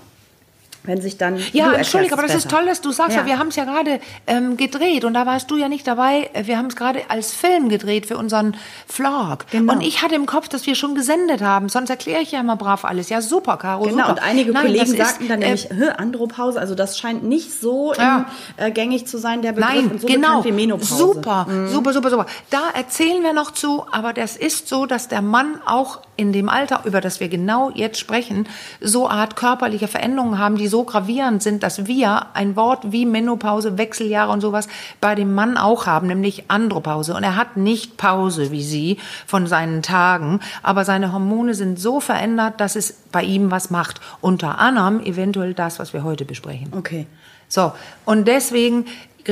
wenn 0.83 1.01
sich 1.01 1.17
dann. 1.17 1.39
Ja, 1.53 1.73
Entschuldige, 1.73 2.13
aber 2.13 2.23
das 2.23 2.33
besser. 2.33 2.47
ist 2.47 2.51
toll, 2.51 2.65
dass 2.65 2.81
du 2.81 2.91
sagst, 2.91 3.15
ja. 3.15 3.25
wir 3.25 3.37
haben 3.37 3.49
es 3.49 3.55
ja 3.55 3.65
gerade 3.65 3.99
ähm, 4.27 4.57
gedreht 4.57 5.05
und 5.05 5.13
da 5.13 5.25
warst 5.25 5.51
du 5.51 5.57
ja 5.57 5.67
nicht 5.67 5.85
dabei. 5.87 6.29
Wir 6.43 6.57
haben 6.57 6.67
es 6.67 6.75
gerade 6.75 7.01
als 7.09 7.33
Film 7.33 7.69
gedreht 7.69 8.05
für 8.05 8.17
unseren 8.17 8.55
Vlog. 8.87 9.45
Genau. 9.51 9.73
Und 9.73 9.81
ich 9.81 10.01
hatte 10.01 10.15
im 10.15 10.25
Kopf, 10.25 10.47
dass 10.47 10.65
wir 10.65 10.75
schon 10.75 10.95
gesendet 10.95 11.41
haben. 11.41 11.69
Sonst 11.69 11.89
erkläre 11.89 12.21
ich 12.21 12.31
ja 12.31 12.39
immer 12.39 12.55
brav 12.55 12.85
alles. 12.85 13.09
Ja, 13.09 13.21
super, 13.21 13.57
Caro. 13.57 13.83
Genau, 13.83 13.97
super. 13.97 14.09
und 14.09 14.23
einige 14.23 14.51
Nein, 14.51 14.65
Kollegen 14.67 14.95
sagten 14.95 15.27
dann 15.27 15.41
äh, 15.41 15.55
nämlich, 15.55 15.69
Andropause, 15.97 16.59
also 16.59 16.75
das 16.75 16.97
scheint 16.97 17.23
nicht 17.23 17.59
so 17.59 17.93
ja. 17.93 18.25
im, 18.57 18.65
äh, 18.65 18.71
gängig 18.71 19.07
zu 19.07 19.17
sein, 19.17 19.41
der 19.41 19.51
Begriff. 19.51 19.73
Nein, 19.73 19.91
und 19.91 20.01
so 20.01 20.07
genau. 20.07 20.43
wie 20.43 20.51
Menopause. 20.51 20.95
Super, 20.95 21.45
mhm. 21.49 21.69
super, 21.69 21.93
super, 21.93 22.09
super. 22.09 22.25
Da 22.49 22.69
erzählen 22.73 23.21
wir 23.21 23.33
noch 23.33 23.51
zu, 23.51 23.85
aber 23.91 24.13
das 24.13 24.37
ist 24.37 24.67
so, 24.69 24.85
dass 24.85 25.07
der 25.07 25.21
Mann 25.21 25.59
auch 25.65 25.99
in 26.15 26.33
dem 26.33 26.49
Alter, 26.49 26.81
über 26.83 26.99
das 26.99 27.21
wir 27.21 27.29
genau 27.29 27.71
jetzt 27.73 27.97
sprechen, 27.97 28.47
so 28.81 29.07
Art 29.07 29.37
körperliche 29.37 29.87
Veränderungen 29.87 30.37
haben, 30.37 30.57
die 30.57 30.67
so 30.69 30.83
gravierend 30.83 31.43
sind, 31.43 31.63
dass 31.63 31.87
wir 31.87 32.27
ein 32.33 32.55
Wort 32.55 32.91
wie 32.91 33.05
Menopause, 33.05 33.77
Wechseljahre 33.77 34.31
und 34.31 34.41
sowas 34.41 34.67
bei 35.01 35.15
dem 35.15 35.33
Mann 35.33 35.57
auch 35.57 35.85
haben, 35.85 36.07
nämlich 36.07 36.45
Andropause. 36.47 37.13
Und 37.15 37.23
er 37.23 37.35
hat 37.35 37.57
nicht 37.57 37.97
Pause 37.97 38.51
wie 38.51 38.63
sie 38.63 38.97
von 39.25 39.47
seinen 39.47 39.81
Tagen, 39.81 40.39
aber 40.63 40.85
seine 40.85 41.11
Hormone 41.11 41.53
sind 41.53 41.79
so 41.79 41.99
verändert, 41.99 42.61
dass 42.61 42.75
es 42.75 42.93
bei 43.11 43.23
ihm 43.23 43.51
was 43.51 43.69
macht. 43.69 43.99
Unter 44.21 44.59
anderem 44.59 45.01
eventuell 45.01 45.53
das, 45.53 45.79
was 45.79 45.93
wir 45.93 46.03
heute 46.03 46.25
besprechen. 46.25 46.71
Okay. 46.75 47.07
So, 47.47 47.73
und 48.05 48.27
deswegen 48.27 48.85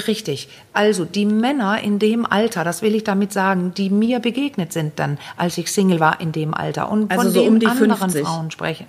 Richtig. 0.06 0.50
Also 0.74 1.06
die 1.06 1.26
Männer 1.26 1.82
in 1.82 1.98
dem 1.98 2.26
Alter, 2.26 2.64
das 2.64 2.82
will 2.82 2.94
ich 2.94 3.04
damit 3.04 3.34
sagen, 3.34 3.74
die 3.76 3.90
mir 3.90 4.20
begegnet 4.20 4.74
sind 4.74 5.00
dann, 5.00 5.18
als 5.38 5.58
ich 5.58 5.72
Single 5.72 6.00
war 6.00 6.20
in 6.22 6.32
dem 6.32 6.54
Alter 6.54 6.92
und 6.92 7.10
also 7.10 7.24
von 7.24 7.32
so 7.32 7.42
den 7.42 7.54
um 7.54 7.60
die 7.60 7.68
anderen 7.68 7.98
50. 7.98 8.24
Frauen 8.24 8.52
spreche 8.52 8.86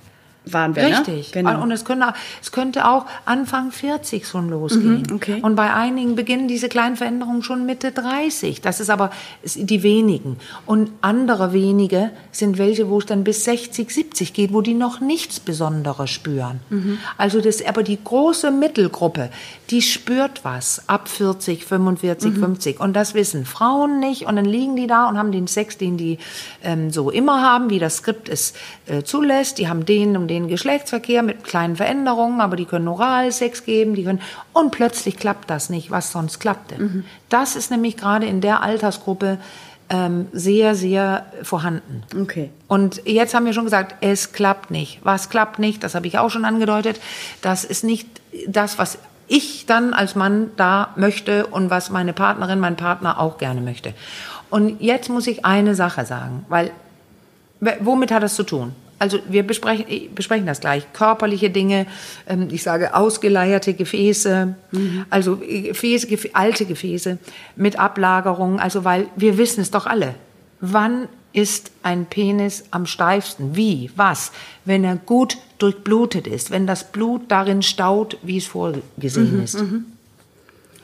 waren 0.52 0.76
wir. 0.76 0.86
Richtig. 0.86 1.34
Ne? 1.34 1.42
Genau. 1.42 1.62
Und 1.62 1.70
es 1.70 1.84
könnte, 1.84 2.14
es 2.42 2.52
könnte 2.52 2.86
auch 2.86 3.06
Anfang 3.24 3.70
40 3.70 4.26
schon 4.26 4.48
losgehen. 4.48 5.04
Mhm, 5.08 5.16
okay. 5.16 5.40
Und 5.42 5.56
bei 5.56 5.72
einigen 5.72 6.14
beginnen 6.14 6.48
diese 6.48 6.68
kleinen 6.68 6.96
Veränderungen 6.96 7.42
schon 7.42 7.66
Mitte 7.66 7.92
30. 7.92 8.60
Das 8.60 8.80
ist 8.80 8.90
aber 8.90 9.10
die 9.42 9.82
wenigen. 9.82 10.36
Und 10.66 10.90
andere 11.00 11.52
wenige 11.52 12.10
sind 12.32 12.58
welche, 12.58 12.88
wo 12.88 12.98
es 12.98 13.06
dann 13.06 13.24
bis 13.24 13.44
60, 13.44 13.90
70 13.90 14.32
geht, 14.32 14.52
wo 14.52 14.60
die 14.60 14.74
noch 14.74 15.00
nichts 15.00 15.40
Besonderes 15.40 16.10
spüren. 16.10 16.60
Mhm. 16.70 16.98
Also 17.16 17.40
das, 17.40 17.64
aber 17.64 17.82
die 17.82 17.98
große 18.02 18.50
Mittelgruppe, 18.50 19.30
die 19.70 19.82
spürt 19.82 20.44
was 20.44 20.88
ab 20.88 21.08
40, 21.08 21.64
45, 21.64 22.34
mhm. 22.34 22.40
50. 22.40 22.80
Und 22.80 22.94
das 22.94 23.14
wissen 23.14 23.44
Frauen 23.44 24.00
nicht. 24.00 24.26
Und 24.26 24.36
dann 24.36 24.44
liegen 24.44 24.76
die 24.76 24.86
da 24.86 25.08
und 25.08 25.18
haben 25.18 25.32
den 25.32 25.46
Sex, 25.46 25.78
den 25.78 25.96
die 25.96 26.18
ähm, 26.62 26.90
so 26.90 27.10
immer 27.10 27.42
haben, 27.42 27.70
wie 27.70 27.78
das 27.78 27.96
Skript 27.96 28.28
es 28.28 28.54
äh, 28.86 29.02
zulässt. 29.02 29.58
Die 29.58 29.68
haben 29.68 29.84
den, 29.84 30.16
um 30.16 30.28
den 30.28 30.37
den 30.42 30.48
Geschlechtsverkehr 30.48 31.22
mit 31.22 31.44
kleinen 31.44 31.76
Veränderungen, 31.76 32.40
aber 32.40 32.56
die 32.56 32.64
können 32.64 32.88
Oralsex 32.88 33.64
geben, 33.64 33.94
die 33.94 34.04
können 34.04 34.20
und 34.52 34.70
plötzlich 34.70 35.16
klappt 35.16 35.50
das 35.50 35.70
nicht, 35.70 35.90
was 35.90 36.12
sonst 36.12 36.38
klappte. 36.38 36.80
Mhm. 36.80 37.04
Das 37.28 37.56
ist 37.56 37.70
nämlich 37.70 37.96
gerade 37.96 38.26
in 38.26 38.40
der 38.40 38.62
Altersgruppe 38.62 39.38
ähm, 39.90 40.28
sehr, 40.32 40.74
sehr 40.74 41.26
vorhanden. 41.42 42.02
Okay. 42.20 42.50
Und 42.66 43.02
jetzt 43.06 43.34
haben 43.34 43.46
wir 43.46 43.52
schon 43.52 43.64
gesagt, 43.64 43.96
es 44.00 44.32
klappt 44.32 44.70
nicht. 44.70 45.00
Was 45.02 45.30
klappt 45.30 45.58
nicht, 45.58 45.82
das 45.82 45.94
habe 45.94 46.06
ich 46.06 46.18
auch 46.18 46.30
schon 46.30 46.44
angedeutet. 46.44 47.00
Das 47.42 47.64
ist 47.64 47.84
nicht 47.84 48.08
das, 48.46 48.78
was 48.78 48.98
ich 49.28 49.66
dann 49.66 49.92
als 49.94 50.14
Mann 50.14 50.50
da 50.56 50.90
möchte 50.96 51.46
und 51.46 51.70
was 51.70 51.90
meine 51.90 52.12
Partnerin, 52.12 52.60
mein 52.60 52.76
Partner 52.76 53.20
auch 53.20 53.38
gerne 53.38 53.60
möchte. 53.60 53.94
Und 54.50 54.80
jetzt 54.80 55.08
muss 55.10 55.26
ich 55.26 55.44
eine 55.44 55.74
Sache 55.74 56.06
sagen, 56.06 56.44
weil 56.48 56.70
womit 57.80 58.10
hat 58.10 58.22
das 58.22 58.34
zu 58.34 58.44
tun? 58.44 58.74
Also 58.98 59.18
wir 59.28 59.46
besprechen, 59.46 59.86
besprechen 60.14 60.46
das 60.46 60.60
gleich. 60.60 60.92
Körperliche 60.92 61.50
Dinge, 61.50 61.86
ähm, 62.26 62.48
ich 62.50 62.62
sage 62.62 62.94
ausgeleierte 62.94 63.74
Gefäße, 63.74 64.54
mhm. 64.72 65.04
also 65.10 65.36
Gefäße, 65.36 66.08
alte 66.32 66.64
Gefäße 66.64 67.18
mit 67.56 67.78
Ablagerungen, 67.78 68.58
also 68.58 68.84
weil 68.84 69.06
wir 69.16 69.38
wissen 69.38 69.60
es 69.60 69.70
doch 69.70 69.86
alle. 69.86 70.14
Wann 70.60 71.08
ist 71.32 71.70
ein 71.82 72.06
Penis 72.06 72.64
am 72.70 72.86
steifsten? 72.86 73.54
Wie? 73.54 73.90
Was? 73.94 74.32
Wenn 74.64 74.82
er 74.82 74.96
gut 74.96 75.38
durchblutet 75.58 76.26
ist, 76.26 76.50
wenn 76.50 76.66
das 76.66 76.90
Blut 76.90 77.22
darin 77.28 77.62
staut, 77.62 78.18
wie 78.22 78.38
es 78.38 78.46
vorgesehen 78.46 79.36
mhm, 79.36 79.44
ist. 79.44 79.60
Mhm. 79.60 79.86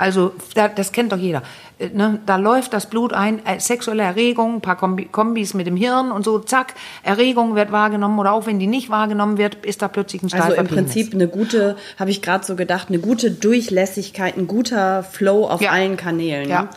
Also 0.04 0.32
das 0.54 0.92
kennt 0.92 1.12
doch 1.12 1.16
jeder. 1.16 1.42
Äh, 1.78 1.88
ne? 1.88 2.20
Da 2.26 2.36
läuft 2.36 2.74
das 2.74 2.90
Blut 2.90 3.14
ein, 3.14 3.44
äh, 3.46 3.58
sexuelle 3.58 4.02
Erregung, 4.02 4.56
ein 4.56 4.60
paar 4.60 4.76
Kombi 4.76 5.06
Kombis 5.06 5.54
mit 5.54 5.66
dem 5.66 5.76
Hirn 5.76 6.12
und 6.12 6.26
so, 6.26 6.40
zack, 6.40 6.74
Erregung 7.02 7.54
wird 7.54 7.72
wahrgenommen 7.72 8.18
oder 8.18 8.32
auch 8.34 8.44
wenn 8.46 8.58
die 8.58 8.66
nicht 8.66 8.90
wahrgenommen 8.90 9.38
wird, 9.38 9.64
ist 9.64 9.80
da 9.80 9.88
plötzlich 9.88 10.22
ein 10.22 10.28
steifer 10.28 10.44
Also 10.44 10.56
im 10.56 10.66
Penis. 10.66 10.92
Prinzip 10.92 11.14
eine 11.14 11.26
gute, 11.26 11.76
habe 11.98 12.10
ich 12.10 12.20
gerade 12.20 12.44
so 12.44 12.54
gedacht, 12.54 12.88
eine 12.90 12.98
gute 12.98 13.30
Durchlässigkeit, 13.30 14.36
ein 14.36 14.46
guter 14.46 15.02
Flow 15.04 15.46
auf 15.48 15.62
Ja. 15.62 15.70
allen 15.70 15.96
Kanälen. 15.96 16.50
Ja. 16.50 16.62
Ne? 16.64 16.68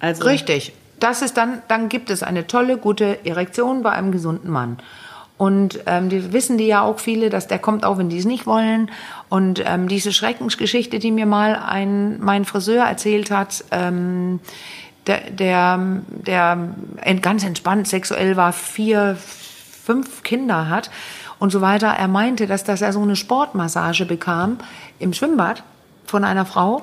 Also 0.00 0.24
Richtig. 0.24 0.72
Das 0.98 1.20
ist 1.20 1.36
dann, 1.36 1.60
dann 1.68 1.90
gibt 1.90 2.08
es 2.08 2.22
eine 2.22 2.46
tolle, 2.46 2.78
gute 2.78 3.26
Erektion 3.26 3.82
bei 3.82 3.90
einem 3.90 4.12
gesunden 4.12 4.50
Mann. 4.50 4.78
Und 5.36 5.80
ähm, 5.86 6.10
die 6.10 6.32
wissen 6.32 6.58
die 6.58 6.66
ja 6.66 6.82
auch 6.82 7.00
viele, 7.00 7.28
dass 7.28 7.48
der 7.48 7.58
kommt 7.58 7.84
auch, 7.84 7.98
wenn 7.98 8.08
die 8.08 8.18
es 8.18 8.24
nicht 8.24 8.46
wollen. 8.46 8.90
Und 9.28 9.62
ähm, 9.66 9.88
diese 9.88 10.12
Schreckensgeschichte, 10.12 11.00
die 11.00 11.10
mir 11.10 11.26
mal 11.26 11.56
ein 11.56 12.20
mein 12.20 12.44
Friseur 12.44 12.84
erzählt 12.84 13.30
hat, 13.32 13.64
ähm, 13.72 14.38
der, 15.06 15.30
der, 15.30 15.80
der 16.08 16.56
ganz 17.20 17.44
entspannt 17.44 17.88
sexuell 17.88 18.36
war, 18.36 18.52
vier, 18.52 19.16
fünf 19.16 20.22
Kinder 20.22 20.68
hat 20.68 20.90
und 21.38 21.50
so 21.50 21.60
weiter. 21.60 21.88
Er 21.88 22.08
meinte, 22.08 22.46
dass, 22.46 22.64
dass 22.64 22.80
er 22.80 22.92
so 22.92 23.02
eine 23.02 23.16
Sportmassage 23.16 24.06
bekam 24.06 24.58
im 24.98 25.12
Schwimmbad 25.12 25.62
von 26.06 26.24
einer 26.24 26.46
Frau. 26.46 26.82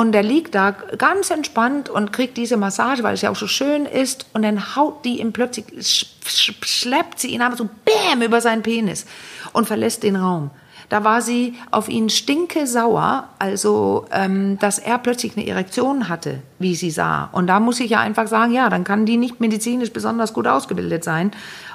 Und 0.00 0.12
der 0.12 0.22
liegt 0.22 0.54
da 0.54 0.70
ganz 0.70 1.28
entspannt 1.28 1.90
und 1.90 2.10
kriegt 2.10 2.38
diese 2.38 2.56
Massage, 2.56 3.02
weil 3.02 3.12
es 3.12 3.20
ja 3.20 3.28
auch 3.28 3.36
so 3.36 3.46
schön 3.46 3.84
ist. 3.84 4.24
Und 4.32 4.40
dann 4.40 4.74
haut 4.74 5.04
die 5.04 5.20
ihm 5.20 5.34
plötzlich, 5.34 5.66
sch 5.78 6.06
sch 6.24 6.54
schleppt 6.62 7.18
sie 7.18 7.34
ihn 7.34 7.42
aber 7.42 7.54
so 7.54 7.68
bäm 7.84 8.22
über 8.22 8.40
seinen 8.40 8.62
Penis 8.62 9.04
und 9.52 9.66
verlässt 9.66 10.02
den 10.02 10.16
Raum. 10.16 10.52
Da 10.88 11.04
war 11.04 11.20
sie 11.20 11.54
auf 11.70 11.90
ihn 11.90 12.08
stinke 12.08 12.66
sauer, 12.66 13.28
also 13.38 14.06
ähm, 14.10 14.58
dass 14.58 14.78
er 14.78 14.96
plötzlich 14.96 15.36
eine 15.36 15.46
Erektion 15.46 16.08
hatte, 16.08 16.38
wie 16.58 16.74
sie 16.74 16.90
sah. 16.90 17.28
Und 17.32 17.48
da 17.48 17.60
muss 17.60 17.78
ich 17.78 17.90
ja 17.90 18.00
einfach 18.00 18.26
sagen, 18.26 18.54
ja, 18.54 18.70
dann 18.70 18.84
kann 18.84 19.04
die 19.04 19.18
nicht 19.18 19.38
medizinisch 19.38 19.92
besonders 19.92 20.32
gut 20.32 20.46
ausgebildet 20.46 21.04
sein, 21.04 21.30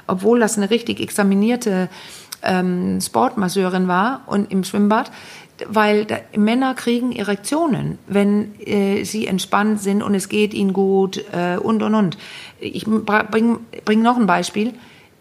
obwohl 0.08 0.40
das 0.40 0.58
eine 0.58 0.72
richtig 0.72 1.00
examinierte 1.00 1.90
ähm, 2.42 3.00
Sportmasseurin 3.02 3.88
war 3.88 4.22
und 4.26 4.52
im 4.52 4.64
Schwimmbad, 4.64 5.12
weil 5.68 6.06
da, 6.06 6.18
Männer 6.36 6.74
kriegen 6.74 7.12
Erektionen, 7.12 7.98
wenn 8.08 8.60
äh, 8.60 9.04
sie 9.04 9.28
entspannt 9.28 9.82
sind 9.82 10.02
und 10.02 10.16
es 10.16 10.30
geht 10.30 10.54
ihnen 10.54 10.74
gut 10.74 11.24
äh, 11.32 11.58
und 11.58 11.82
und 11.84 11.96
und. 11.96 12.18
Ich 12.60 12.86
bringe 12.86 13.60
bring 13.86 14.02
noch 14.02 14.18
ein 14.18 14.28
Beispiel, 14.28 14.74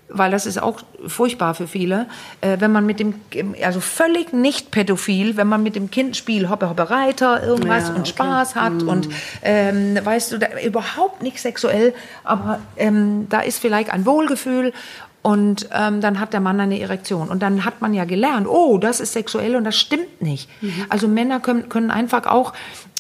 weil 0.09 0.31
das 0.31 0.47
ist 0.47 0.63
auch 0.63 0.81
furchtbar 1.07 1.55
für 1.55 1.67
viele. 1.67 2.07
Äh, 2.41 2.57
wenn 2.61 2.73
man 2.73 2.87
mit 2.87 3.01
dem, 3.01 3.15
also 3.63 3.81
völlig 3.81 4.33
nicht 4.33 4.71
pädophil, 4.71 5.37
wenn 5.37 5.47
man 5.47 5.63
mit 5.63 5.77
dem 5.77 5.91
Kind 5.91 6.17
spielt, 6.17 6.49
Hoppe 6.49 6.69
Hoppe 6.69 6.91
Reiter, 6.91 7.43
irgendwas 7.43 7.89
Ja, 7.89 7.95
und 7.95 8.01
okay. 8.01 8.11
Spaß 8.11 8.55
hat 8.57 8.83
und 8.83 9.09
ähm, 9.43 9.99
weißt 10.03 10.33
du, 10.33 10.39
da, 10.39 10.47
überhaupt 10.65 11.23
nicht 11.23 11.41
sexuell, 11.41 11.95
aber 12.23 12.61
ähm, 12.77 13.27
da 13.29 13.41
ist 13.41 13.61
vielleicht 13.61 13.91
ein 13.91 14.07
Wohlgefühl 14.07 14.73
und 15.25 15.71
ähm, 15.73 16.03
dann 16.03 16.21
hat 16.21 16.35
der 16.35 16.41
Mann 16.41 16.61
eine 16.61 16.79
Erektion. 16.79 17.31
Und 17.31 17.43
dann 17.43 17.65
hat 17.65 17.81
man 17.81 17.95
ja 17.95 18.05
gelernt, 18.05 18.47
oh, 18.47 18.77
das 18.77 19.01
ist 19.01 19.15
sexuell 19.15 19.57
und 19.57 19.65
das 19.65 19.75
stimmt 19.75 20.21
nicht. 20.21 20.51
Also 20.91 21.09
Männer 21.09 21.41
können, 21.41 21.71
können 21.71 21.91
einfach 21.91 22.27
auch 22.27 22.53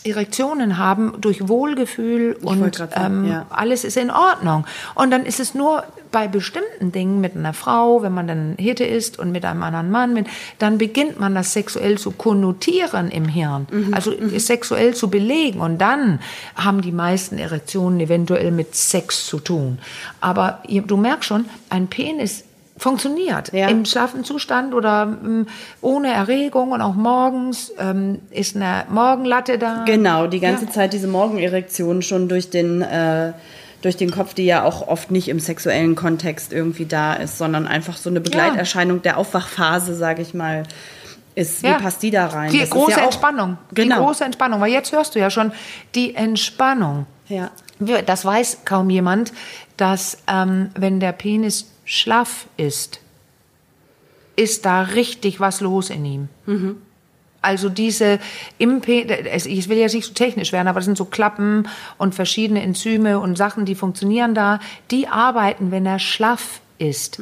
Erektionen 0.04 0.78
haben 0.78 1.14
durch 1.20 1.48
Wohlgefühl 1.48 2.36
und 2.42 2.74
sagen, 2.74 2.92
ähm, 2.94 3.24
ja. 3.24 3.46
alles 3.50 3.84
ist 3.84 3.96
in 3.96 4.10
Ordnung. 4.10 4.66
Und 4.94 5.10
dann 5.10 5.24
ist 5.24 5.40
es 5.40 5.54
nur 5.54 5.84
bei 6.12 6.28
bestimmten 6.28 6.92
Dingen 6.92 7.20
mit 7.20 7.34
einer 7.34 7.52
Frau, 7.52 8.02
wenn 8.02 8.12
man 8.12 8.28
dann 8.28 8.54
Hirte 8.56 8.84
ist 8.84 9.18
und 9.18 9.32
mit 9.32 9.44
einem 9.44 9.62
anderen 9.64 9.90
Mann, 9.90 10.14
mit, 10.14 10.28
dann 10.60 10.78
beginnt 10.78 11.18
man 11.18 11.34
das 11.34 11.52
sexuell 11.52 11.98
zu 11.98 12.12
konnotieren 12.12 13.10
im 13.10 13.26
Hirn, 13.26 13.66
Mhm, 13.70 13.94
also 13.94 14.12
sexuell 14.36 14.94
zu 14.94 15.10
belegen. 15.10 15.60
Und 15.60 15.78
dann 15.78 16.20
haben 16.54 16.82
die 16.82 16.92
meisten 16.92 17.38
Erektionen 17.38 17.98
eventuell 17.98 18.52
mit 18.52 18.76
Sex 18.76 19.26
zu 19.26 19.40
tun. 19.40 19.78
Aber 20.20 20.60
du 20.68 20.96
merkst 20.96 21.28
schon, 21.28 21.46
ein 21.70 21.88
Penis 21.88 22.44
funktioniert 22.76 23.52
Ja. 23.52 23.68
im 23.68 23.84
schlaffen 23.84 24.24
Zustand 24.24 24.74
oder 24.74 25.06
mm, 25.06 25.46
ohne 25.80 26.12
Erregung 26.12 26.72
und 26.72 26.80
auch 26.80 26.94
morgens 26.94 27.72
ähm, 27.78 28.18
ist 28.30 28.56
eine 28.56 28.84
Morgenlatte 28.88 29.58
da. 29.58 29.84
Genau, 29.86 30.26
die 30.26 30.40
ganze 30.40 30.66
Ja. 30.66 30.70
Zeit 30.70 30.92
diese 30.92 31.06
Morgenerektion 31.06 32.02
schon 32.02 32.28
durch 32.28 32.50
den, 32.50 32.82
äh, 32.82 33.32
durch 33.82 33.96
den 33.96 34.10
Kopf, 34.10 34.34
die 34.34 34.44
ja 34.46 34.64
auch 34.64 34.88
oft 34.88 35.10
nicht 35.10 35.28
im 35.28 35.38
sexuellen 35.38 35.94
Kontext 35.94 36.52
irgendwie 36.52 36.86
da 36.86 37.14
ist, 37.14 37.38
sondern 37.38 37.66
einfach 37.68 37.96
so 37.96 38.10
eine 38.10 38.20
Begleiterscheinung 38.20 39.02
der 39.02 39.18
Aufwachphase, 39.18 39.94
sage 39.94 40.22
ich 40.22 40.34
mal, 40.34 40.64
ist. 41.36 41.62
Wie 41.62 41.68
Ja. 41.68 41.78
passt 41.78 42.02
die 42.02 42.10
da 42.10 42.26
rein? 42.26 42.50
Die 42.50 42.60
Das 42.60 42.70
große 42.70 42.92
ja 42.92 42.98
auch- 42.98 43.04
Entspannung. 43.04 43.56
Die 43.70 43.82
Genau. 43.82 44.04
große 44.04 44.24
Entspannung. 44.24 44.60
Weil 44.60 44.72
jetzt 44.72 44.90
hörst 44.92 45.14
du 45.14 45.18
ja 45.20 45.30
schon 45.30 45.52
die 45.94 46.14
Entspannung. 46.14 47.06
Ja. 47.28 47.50
Das 48.06 48.24
weiß 48.24 48.58
kaum 48.64 48.88
jemand, 48.90 49.32
dass 49.76 50.18
ähm, 50.28 50.70
wenn 50.76 51.00
der 51.00 51.12
Penis 51.12 51.66
schlaff 51.84 52.46
ist, 52.56 53.00
ist 54.36 54.64
da 54.64 54.82
richtig 54.82 55.40
was 55.40 55.60
los 55.60 55.90
in 55.90 56.04
ihm. 56.04 56.28
Also 57.40 57.68
diese 57.68 58.18
im 58.58 58.80
Pe 58.80 59.06
es- 59.30 59.44
ich 59.46 59.68
will 59.68 59.76
jetzt 59.76 59.94
nicht 59.94 60.06
so 60.06 60.14
technisch 60.14 60.50
werden, 60.52 60.66
aber 60.66 60.80
das 60.80 60.86
sind 60.86 60.96
so 60.96 61.04
Klappen 61.04 61.68
und 61.98 62.14
verschiedene 62.14 62.62
Enzyme 62.62 63.20
und 63.20 63.36
Sachen, 63.36 63.66
die 63.66 63.74
funktionieren 63.74 64.34
da, 64.34 64.60
die 64.90 65.08
arbeiten, 65.08 65.70
wenn 65.70 65.84
er 65.84 65.98
schlaff 65.98 66.60
ist, 66.78 67.20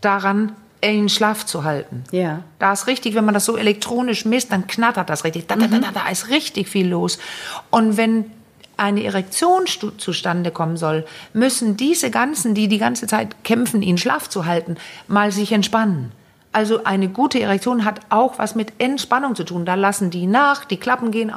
daran 0.00 0.52
ihn 0.84 1.08
schlaff 1.08 1.46
zu 1.46 1.64
halten. 1.64 2.04
Ja. 2.10 2.42
Da 2.58 2.72
ist 2.72 2.88
richtig, 2.88 3.14
wenn 3.14 3.24
man 3.24 3.32
das 3.32 3.46
so 3.46 3.56
elektronisch 3.56 4.24
misst, 4.26 4.52
dann 4.52 4.66
knattert 4.66 5.08
das 5.08 5.24
richtig. 5.24 5.46
Da, 5.46 5.56
da, 5.56 5.66
da, 5.68 5.78
da, 5.78 5.92
da 5.92 6.08
ist 6.10 6.28
richtig 6.28 6.68
viel 6.68 6.88
los. 6.88 7.18
Und 7.70 7.96
wenn 7.96 8.26
eine 8.76 9.04
Erektion 9.04 9.66
zustande 9.66 10.50
kommen 10.50 10.76
soll, 10.76 11.04
müssen 11.32 11.76
diese 11.76 12.10
ganzen, 12.10 12.54
die 12.54 12.68
die 12.68 12.78
ganze 12.78 13.06
Zeit 13.06 13.44
kämpfen, 13.44 13.82
ihn 13.82 13.98
schlaff 13.98 14.28
zu 14.28 14.46
halten, 14.46 14.76
mal 15.06 15.32
sich 15.32 15.52
entspannen. 15.52 16.12
Also 16.54 16.84
eine 16.84 17.08
gute 17.08 17.40
Erektion 17.40 17.84
hat 17.84 18.00
auch 18.10 18.38
was 18.38 18.54
mit 18.54 18.74
Entspannung 18.78 19.34
zu 19.34 19.42
tun. 19.42 19.64
Da 19.64 19.74
lassen 19.74 20.10
die 20.10 20.26
nach, 20.26 20.64
die 20.64 20.76
Klappen 20.76 21.10
gehen, 21.10 21.32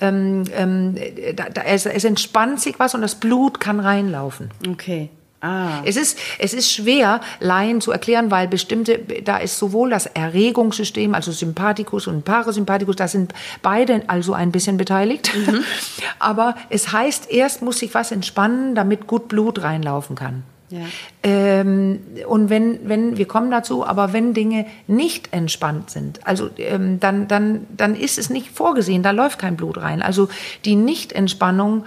ähm, 0.00 0.44
ähm, 0.54 0.96
da, 1.36 1.50
da, 1.50 1.62
es, 1.64 1.84
es 1.84 2.04
entspannt 2.04 2.58
sich 2.58 2.78
was 2.78 2.94
und 2.94 3.02
das 3.02 3.16
Blut 3.16 3.60
kann 3.60 3.80
reinlaufen. 3.80 4.50
Okay. 4.66 5.10
Ah. 5.42 5.82
Es 5.84 5.96
ist, 5.96 6.16
es 6.38 6.54
ist 6.54 6.72
schwer, 6.72 7.20
Laien 7.40 7.80
zu 7.80 7.90
erklären, 7.90 8.30
weil 8.30 8.46
bestimmte, 8.46 9.00
da 9.24 9.38
ist 9.38 9.58
sowohl 9.58 9.90
das 9.90 10.06
Erregungssystem, 10.06 11.14
also 11.14 11.32
Sympathikus 11.32 12.06
und 12.06 12.24
Parasympathikus, 12.24 12.94
da 12.94 13.08
sind 13.08 13.34
beide 13.60 14.02
also 14.06 14.34
ein 14.34 14.52
bisschen 14.52 14.76
beteiligt. 14.76 15.32
Aber 16.20 16.54
es 16.70 16.92
heißt, 16.92 17.28
erst 17.32 17.60
muss 17.60 17.80
sich 17.80 17.92
was 17.92 18.12
entspannen, 18.12 18.76
damit 18.76 19.08
gut 19.08 19.26
Blut 19.26 19.62
reinlaufen 19.62 20.14
kann. 20.14 20.44
Ja. 20.70 20.86
Ähm, 21.24 21.98
und 22.28 22.48
wenn, 22.48 22.88
wenn, 22.88 23.18
wir 23.18 23.26
kommen 23.26 23.50
dazu, 23.50 23.86
aber 23.86 24.14
wenn 24.14 24.32
Dinge 24.32 24.64
nicht 24.86 25.30
entspannt 25.34 25.90
sind, 25.90 26.26
also 26.26 26.48
ähm, 26.56 26.98
dann, 26.98 27.28
dann, 27.28 27.66
dann 27.76 27.94
ist 27.94 28.18
es 28.18 28.30
nicht 28.30 28.48
vorgesehen, 28.48 29.02
da 29.02 29.10
läuft 29.10 29.38
kein 29.38 29.56
Blut 29.56 29.76
rein. 29.76 30.00
Also 30.00 30.30
die 30.64 30.76
Nichtentspannung 30.76 31.84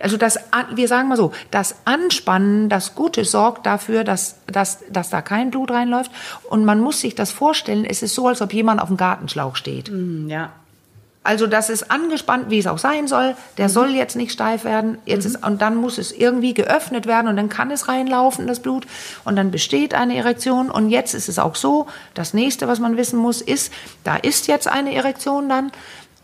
also 0.00 0.16
das, 0.16 0.38
wir 0.74 0.88
sagen 0.88 1.08
mal 1.08 1.16
so, 1.16 1.32
das 1.50 1.76
Anspannen, 1.84 2.68
das 2.68 2.94
Gute 2.94 3.24
sorgt 3.24 3.66
dafür, 3.66 4.04
dass, 4.04 4.36
dass, 4.46 4.78
dass 4.90 5.10
da 5.10 5.22
kein 5.22 5.50
Blut 5.50 5.70
reinläuft. 5.70 6.10
Und 6.48 6.64
man 6.64 6.80
muss 6.80 7.00
sich 7.00 7.14
das 7.14 7.30
vorstellen, 7.30 7.84
es 7.84 8.02
ist 8.02 8.14
so, 8.14 8.28
als 8.28 8.42
ob 8.42 8.52
jemand 8.52 8.80
auf 8.80 8.88
dem 8.88 8.96
Gartenschlauch 8.96 9.56
steht. 9.56 9.88
Hm, 9.88 10.28
Ja. 10.28 10.52
Also 11.26 11.46
das 11.46 11.70
ist 11.70 11.90
angespannt, 11.90 12.50
wie 12.50 12.58
es 12.58 12.66
auch 12.66 12.76
sein 12.76 13.08
soll. 13.08 13.34
Der 13.56 13.70
soll 13.70 13.94
jetzt 13.94 14.14
nicht 14.14 14.30
steif 14.30 14.64
werden. 14.64 14.98
Jetzt 15.06 15.24
ist, 15.24 15.42
und 15.42 15.62
dann 15.62 15.74
muss 15.74 15.96
es 15.96 16.12
irgendwie 16.12 16.52
geöffnet 16.52 17.06
werden 17.06 17.28
und 17.28 17.36
dann 17.36 17.48
kann 17.48 17.70
es 17.70 17.88
reinlaufen, 17.88 18.46
das 18.46 18.60
Blut. 18.60 18.86
Und 19.24 19.36
dann 19.36 19.50
besteht 19.50 19.94
eine 19.94 20.16
Erektion. 20.16 20.70
Und 20.70 20.90
jetzt 20.90 21.14
ist 21.14 21.30
es 21.30 21.38
auch 21.38 21.54
so, 21.54 21.86
das 22.12 22.34
nächste, 22.34 22.68
was 22.68 22.78
man 22.78 22.98
wissen 22.98 23.18
muss, 23.18 23.40
ist, 23.40 23.72
da 24.04 24.16
ist 24.16 24.48
jetzt 24.48 24.68
eine 24.68 24.94
Erektion 24.94 25.48
dann. 25.48 25.72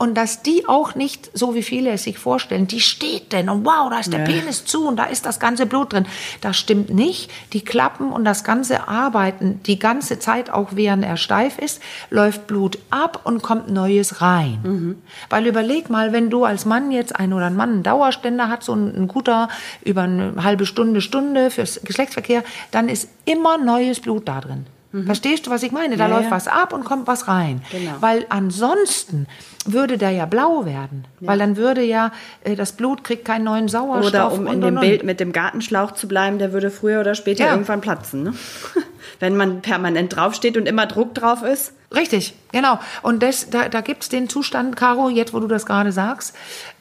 Und 0.00 0.14
dass 0.14 0.42
die 0.42 0.66
auch 0.66 0.94
nicht, 0.94 1.30
so 1.34 1.54
wie 1.54 1.62
viele 1.62 1.90
es 1.90 2.04
sich 2.04 2.16
vorstellen, 2.16 2.66
die 2.66 2.80
steht 2.80 3.34
denn 3.34 3.50
und 3.50 3.66
wow, 3.66 3.90
da 3.90 3.98
ist 3.98 4.10
der 4.10 4.20
Ja. 4.20 4.24
Penis 4.24 4.64
zu 4.64 4.88
und 4.88 4.96
da 4.96 5.04
ist 5.04 5.26
das 5.26 5.38
ganze 5.38 5.66
Blut 5.66 5.92
drin. 5.92 6.06
Das 6.40 6.56
stimmt 6.56 6.88
nicht. 6.88 7.30
Die 7.52 7.60
klappen 7.62 8.10
und 8.10 8.24
das 8.24 8.42
ganze 8.42 8.88
Arbeiten 8.88 9.60
die 9.66 9.78
ganze 9.78 10.18
Zeit, 10.18 10.48
auch 10.48 10.68
während 10.72 11.04
er 11.04 11.18
steif 11.18 11.58
ist, 11.58 11.82
läuft 12.08 12.46
Blut 12.46 12.78
ab 12.88 13.20
und 13.24 13.42
kommt 13.42 13.68
Neues 13.70 14.22
rein. 14.22 15.02
Weil 15.28 15.46
überleg 15.46 15.90
mal, 15.90 16.14
wenn 16.14 16.30
du 16.30 16.46
als 16.46 16.64
Mann 16.64 16.90
jetzt 16.92 17.14
ein 17.16 17.34
oder 17.34 17.46
ein 17.48 17.56
Mann 17.56 17.70
einen 17.70 17.82
Dauerständer 17.82 18.48
hat, 18.48 18.62
so 18.62 18.72
ein, 18.72 19.02
ein 19.02 19.06
guter 19.06 19.50
über 19.84 20.02
eine 20.02 20.42
halbe 20.42 20.64
Stunde, 20.64 21.02
Stunde 21.02 21.50
fürs 21.50 21.78
Geschlechtsverkehr, 21.84 22.42
dann 22.70 22.88
ist 22.88 23.10
immer 23.26 23.58
neues 23.58 24.00
Blut 24.00 24.26
da 24.26 24.40
drin. 24.40 24.64
Verstehst 25.06 25.46
du, 25.46 25.50
was 25.50 25.62
ich 25.62 25.70
meine? 25.70 25.96
Da 25.96 26.08
Ja, 26.08 26.16
läuft 26.16 26.24
ja. 26.24 26.30
was 26.32 26.48
ab 26.48 26.72
und 26.72 26.84
kommt 26.84 27.06
was 27.06 27.28
rein. 27.28 27.62
Genau. 27.70 27.92
Weil 28.00 28.26
ansonsten 28.28 29.26
würde 29.64 29.98
der 29.98 30.10
ja 30.10 30.26
blau 30.26 30.64
werden. 30.64 31.04
Weil 31.20 31.38
dann 31.38 31.56
würde 31.56 31.82
ja, 31.84 32.10
äh, 32.42 32.56
das 32.56 32.72
Blut 32.72 33.04
kriegt 33.04 33.24
keinen 33.24 33.44
neuen 33.44 33.68
Sauerstoff. 33.68 34.08
Oder 34.08 34.32
um 34.32 34.46
und, 34.48 34.54
in 34.54 34.60
dem 34.62 34.74
und. 34.74 34.80
Bild 34.80 35.04
mit 35.04 35.20
dem 35.20 35.32
Gartenschlauch 35.32 35.92
zu 35.92 36.08
bleiben, 36.08 36.38
der 36.40 36.52
würde 36.52 36.70
früher 36.70 37.00
oder 37.00 37.14
später 37.14 37.44
Ja. 37.44 37.52
irgendwann 37.52 37.80
platzen. 37.80 38.24
Ne? 38.24 38.34
Wenn 39.20 39.36
man 39.36 39.60
permanent 39.62 40.16
draufsteht 40.16 40.56
und 40.56 40.66
immer 40.66 40.86
Druck 40.86 41.14
drauf 41.14 41.42
ist. 41.42 41.72
Richtig, 41.94 42.34
genau. 42.52 42.78
Und 43.02 43.22
das, 43.22 43.50
da, 43.50 43.68
da 43.68 43.80
gibt 43.82 44.02
es 44.04 44.08
den 44.08 44.28
Zustand, 44.28 44.76
Caro, 44.76 45.08
jetzt 45.08 45.32
wo 45.34 45.40
du 45.40 45.46
das 45.46 45.66
gerade 45.66 45.92
sagst, 45.92 46.34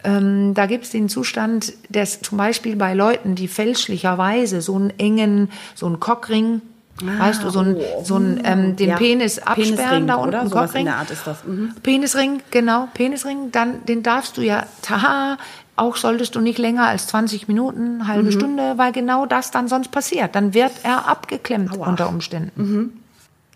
ähm, 0.03 0.53
da 0.55 0.65
gibt 0.67 0.85
es 0.85 0.91
den 0.91 1.09
Zustand, 1.09 1.73
dass 1.89 2.21
zum 2.21 2.37
Beispiel 2.37 2.75
bei 2.75 2.93
Leuten, 2.93 3.35
die 3.35 3.47
fälschlicherweise 3.47 4.61
so 4.61 4.75
einen 4.75 4.93
engen, 4.99 5.49
so 5.75 5.85
einen 5.85 5.99
Cockring, 5.99 6.61
weißt 7.03 7.43
du, 7.43 7.49
so 7.49 7.59
einen, 7.59 7.77
so 8.03 8.15
einen 8.15 8.41
ähm, 8.43 8.75
den 8.75 8.89
Ja. 8.89 8.95
Penis 8.97 9.39
absperren 9.39 9.75
Penisring, 9.75 10.07
da 10.07 10.15
unten, 10.15 10.53
oder? 10.53 10.75
in 10.75 10.85
der 10.85 10.97
Art 10.97 11.11
ist 11.11 11.25
das. 11.25 11.43
Mhm. 11.45 11.73
Penisring, 11.83 12.41
genau, 12.51 12.87
Penisring, 12.93 13.51
dann 13.51 13.85
den 13.85 14.03
darfst 14.03 14.37
du 14.37 14.41
ja, 14.41 14.63
taha, 14.81 15.37
auch 15.75 15.95
solltest 15.95 16.35
du 16.35 16.41
nicht 16.41 16.57
länger 16.59 16.87
als 16.87 17.07
20 17.07 17.47
Minuten, 17.47 18.07
halbe 18.07 18.23
Mhm. 18.25 18.31
Stunde, 18.31 18.73
weil 18.77 18.91
genau 18.91 19.25
das 19.25 19.51
dann 19.51 19.67
sonst 19.67 19.91
passiert. 19.91 20.35
Dann 20.35 20.53
wird 20.53 20.71
er 20.83 21.07
abgeklemmt 21.07 21.77
Aua. 21.77 21.87
unter 21.87 22.09
Umständen. 22.09 22.98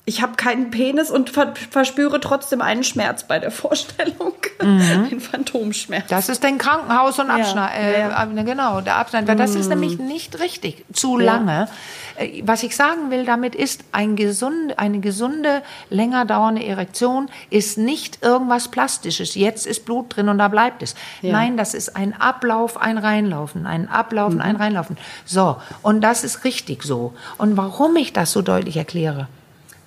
Ich 0.06 0.22
habe 0.22 0.34
keinen 0.36 0.70
Penis 0.70 1.10
und 1.10 1.30
ver 1.30 1.54
verspüre 1.72 2.20
trotzdem 2.20 2.62
einen 2.62 2.84
Schmerz 2.84 3.24
bei 3.24 3.40
der 3.40 3.52
Vorstellung. 3.52 4.34
Ein 4.60 5.20
Phantomschmerz. 5.22 6.08
Das 6.08 6.28
ist 6.30 6.44
dein 6.44 6.58
Krankenhaus 6.58 7.20
und 7.20 7.30
Abschneid. 7.30 7.72
Äh, 7.78 8.00
ja. 8.02 8.10
ab- 8.12 8.30
genau, 8.34 8.82
der 8.82 8.98
Abschneid. 8.98 9.28
Weil 9.28 9.36
Das 9.38 9.56
ist 9.56 9.68
nämlich 9.70 10.00
nicht 10.00 10.40
richtig. 10.40 10.84
Zu 10.94 11.20
Ja. 11.20 11.26
lange. 11.36 11.68
Äh, 12.18 12.44
Was 12.46 12.64
ich 12.64 12.76
sagen 12.76 13.12
will 13.12 13.26
damit 13.26 13.56
ist, 13.56 13.82
ein 13.94 14.16
gesund, 14.18 14.78
eine 14.78 15.00
gesunde, 15.00 15.64
länger 15.90 16.26
dauernde 16.26 16.64
Erektion 16.66 17.30
ist 17.50 17.78
nicht 17.78 18.22
irgendwas 18.24 18.68
Plastisches. 18.70 19.36
Jetzt 19.36 19.66
ist 19.66 19.86
Blut 19.86 20.16
drin 20.16 20.28
und 20.30 20.38
da 20.38 20.50
bleibt 20.50 20.84
es. 20.84 20.96
Ja. 21.22 21.32
Nein, 21.32 21.56
das 21.58 21.74
ist 21.74 21.96
ein 21.96 22.14
Ablauf, 22.20 22.80
ein 22.80 22.98
Reinlaufen, 22.98 23.66
ein 23.66 23.88
Ablaufen, 23.90 24.42
ein 24.42 24.58
Reinlaufen. 24.58 24.98
So, 25.26 25.58
und 25.82 26.02
das 26.02 26.24
ist 26.26 26.44
richtig 26.44 26.84
so. 26.84 27.14
Und 27.38 27.56
warum 27.58 27.96
ich 27.96 28.12
das 28.14 28.32
so 28.34 28.42
deutlich 28.42 28.78
erkläre, 28.78 29.28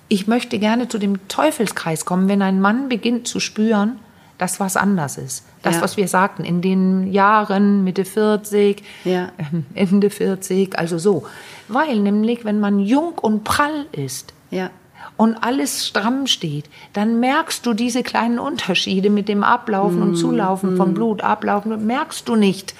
ich 0.07 0.27
möchte 0.27 0.59
gerne 0.59 0.87
zu 0.87 0.97
dem 0.97 1.27
Teufelskreis 1.27 2.05
kommen, 2.05 2.27
wenn 2.27 2.41
ein 2.41 2.61
Mann 2.61 2.89
beginnt 2.89 3.27
zu 3.27 3.39
spüren, 3.39 3.99
dass 4.37 4.59
was 4.59 4.77
anders 4.77 5.17
ist. 5.17 5.45
Das, 5.63 5.75
Ja. 5.77 5.81
was 5.81 5.97
wir 5.97 6.07
sagten, 6.07 6.43
in 6.43 6.61
den 6.61 7.11
Jahren, 7.11 7.83
Mitte 7.83 8.05
40, 8.05 8.83
Ja. 9.03 9.29
ähm, 9.39 9.65
Ende 9.73 10.09
40, 10.09 10.77
also 10.77 10.97
so. 10.99 11.25
Weil 11.67 11.99
nämlich, 11.99 12.45
wenn 12.45 12.59
man 12.59 12.79
jung 12.79 13.13
und 13.19 13.43
prall 13.43 13.87
ist 13.91 14.33
Ja. 14.51 14.69
und 15.17 15.35
alles 15.43 15.87
stramm 15.87 16.27
steht, 16.27 16.69
dann 16.93 17.19
merkst 17.19 17.65
du 17.65 17.73
diese 17.73 18.03
kleinen 18.03 18.37
Unterschiede 18.37 19.09
mit 19.09 19.27
dem 19.27 19.43
Ablaufen 19.43 20.01
und 20.03 20.15
Zulaufen 20.15 20.77
von 20.77 20.93
Blut, 20.93 21.21
Ablaufen, 21.21 21.85
merkst 21.87 22.29
du 22.29 22.35
nicht. 22.35 22.75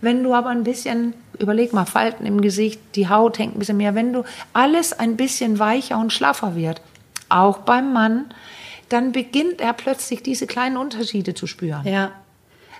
Wenn 0.00 0.22
du 0.22 0.34
aber 0.34 0.50
ein 0.50 0.64
bisschen, 0.64 1.14
überleg 1.38 1.72
mal, 1.72 1.84
Falten 1.86 2.24
im 2.26 2.40
Gesicht, 2.40 2.80
die 2.94 3.08
Haut 3.08 3.38
hängt 3.38 3.56
ein 3.56 3.58
bisschen 3.58 3.76
mehr, 3.78 3.94
wenn 3.94 4.12
du 4.12 4.24
alles 4.52 4.92
ein 4.92 5.16
bisschen 5.16 5.58
weicher 5.58 5.98
und 5.98 6.12
schlaffer 6.12 6.54
wird, 6.54 6.80
auch 7.28 7.58
beim 7.58 7.92
Mann, 7.92 8.26
dann 8.88 9.12
beginnt 9.12 9.60
er 9.60 9.72
plötzlich 9.72 10.22
diese 10.22 10.46
kleinen 10.46 10.76
Unterschiede 10.76 11.34
zu 11.34 11.46
spüren. 11.46 11.86
Ja. 11.86 12.12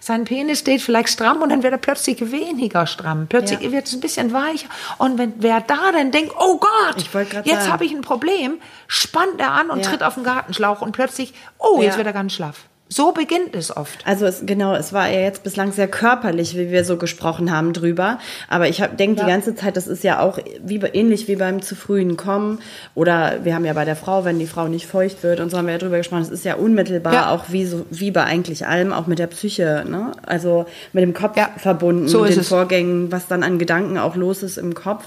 Sein 0.01 0.25
Penis 0.25 0.61
steht 0.61 0.81
vielleicht 0.81 1.09
stramm 1.09 1.43
und 1.43 1.49
dann 1.51 1.65
wird 1.65 1.73
er 1.73 1.79
plötzlich 1.79 2.31
weniger 2.31 2.87
stramm. 2.87 3.27
Plötzlich 3.29 3.61
Ja. 3.61 3.73
wird 3.73 3.89
es 3.89 3.95
ein 3.95 4.01
bisschen 4.01 4.33
weicher. 4.33 4.69
Und 4.99 5.19
wenn 5.19 5.35
wer 5.39 5.61
da 5.61 5.91
dann 5.93 6.13
denkt, 6.13 6.33
oh 6.39 6.59
Gott, 6.59 7.05
jetzt 7.45 7.69
habe 7.69 7.85
ich 7.85 7.93
ein 7.93 8.03
Problem, 8.03 8.59
spannt 8.87 9.39
er 9.41 9.51
an 9.51 9.71
und 9.71 9.81
Ja. 9.81 9.91
tritt 9.91 10.05
auf 10.05 10.15
den 10.15 10.23
Gartenschlauch 10.23 10.83
und 10.83 10.93
plötzlich, 10.93 11.35
oh, 11.59 11.83
jetzt 11.83 11.95
Ja. 11.95 11.99
wird 11.99 12.07
er 12.07 12.13
ganz 12.13 12.33
schlaff. 12.33 12.67
So 12.91 13.13
beginnt 13.13 13.55
es 13.55 13.77
oft. 13.77 14.07
Also 14.07 14.25
es, 14.25 14.43
genau, 14.47 14.75
es 14.75 14.95
war 14.95 15.09
ja 15.11 15.21
jetzt 15.21 15.43
bislang 15.43 15.73
sehr 15.73 15.89
körperlich, 15.89 16.57
wie 16.57 16.71
wir 16.71 16.85
so 16.85 16.97
gesprochen 16.97 17.53
haben 17.53 17.75
drüber. 17.75 18.19
Aber 18.49 18.67
ich 18.67 18.79
denke 18.99 19.19
Ja. 19.21 19.27
die 19.27 19.31
ganze 19.31 19.55
Zeit, 19.55 19.77
das 19.77 19.87
ist 19.87 20.05
ja 20.05 20.21
auch 20.21 20.39
wie, 20.65 20.77
ähnlich 20.95 21.29
wie 21.29 21.37
beim 21.37 21.61
zu 21.61 21.75
frühen 21.77 22.17
Kommen. 22.17 22.61
Oder 22.95 23.45
wir 23.45 23.55
haben 23.55 23.67
ja 23.67 23.75
bei 23.75 23.85
der 23.85 23.95
Frau, 23.97 24.25
wenn 24.25 24.39
die 24.39 24.47
Frau 24.47 24.69
nicht 24.69 24.87
feucht 24.87 25.23
wird 25.23 25.41
und 25.41 25.51
so 25.51 25.59
haben 25.59 25.67
wir 25.67 25.73
ja 25.73 25.79
drüber 25.79 25.99
gesprochen, 25.99 26.23
es 26.23 26.31
ist 26.31 26.47
ja 26.47 26.55
unmittelbar 26.55 27.13
Ja. 27.13 27.31
auch 27.31 27.45
wie, 27.49 27.67
so, 27.67 27.85
wie 27.91 28.11
bei 28.11 28.25
eigentlich 28.25 28.67
allem, 28.67 28.95
auch 28.95 29.07
mit 29.07 29.19
der 29.19 29.27
Psyche, 29.27 29.85
ne? 29.87 30.13
Also 30.25 30.65
mit 30.95 31.03
dem 31.03 31.13
Kopf 31.13 31.37
Ja. 31.37 31.51
verbunden, 31.59 32.09
So 32.09 32.25
den 32.25 32.39
es. 32.39 32.49
Vorgängen, 32.49 33.13
was 33.13 33.27
dann 33.27 33.43
an 33.43 33.59
Gedanken 33.59 33.99
auch 33.99 34.17
los 34.17 34.43
ist 34.43 34.57
im 34.57 34.75
Kopf. 34.75 35.05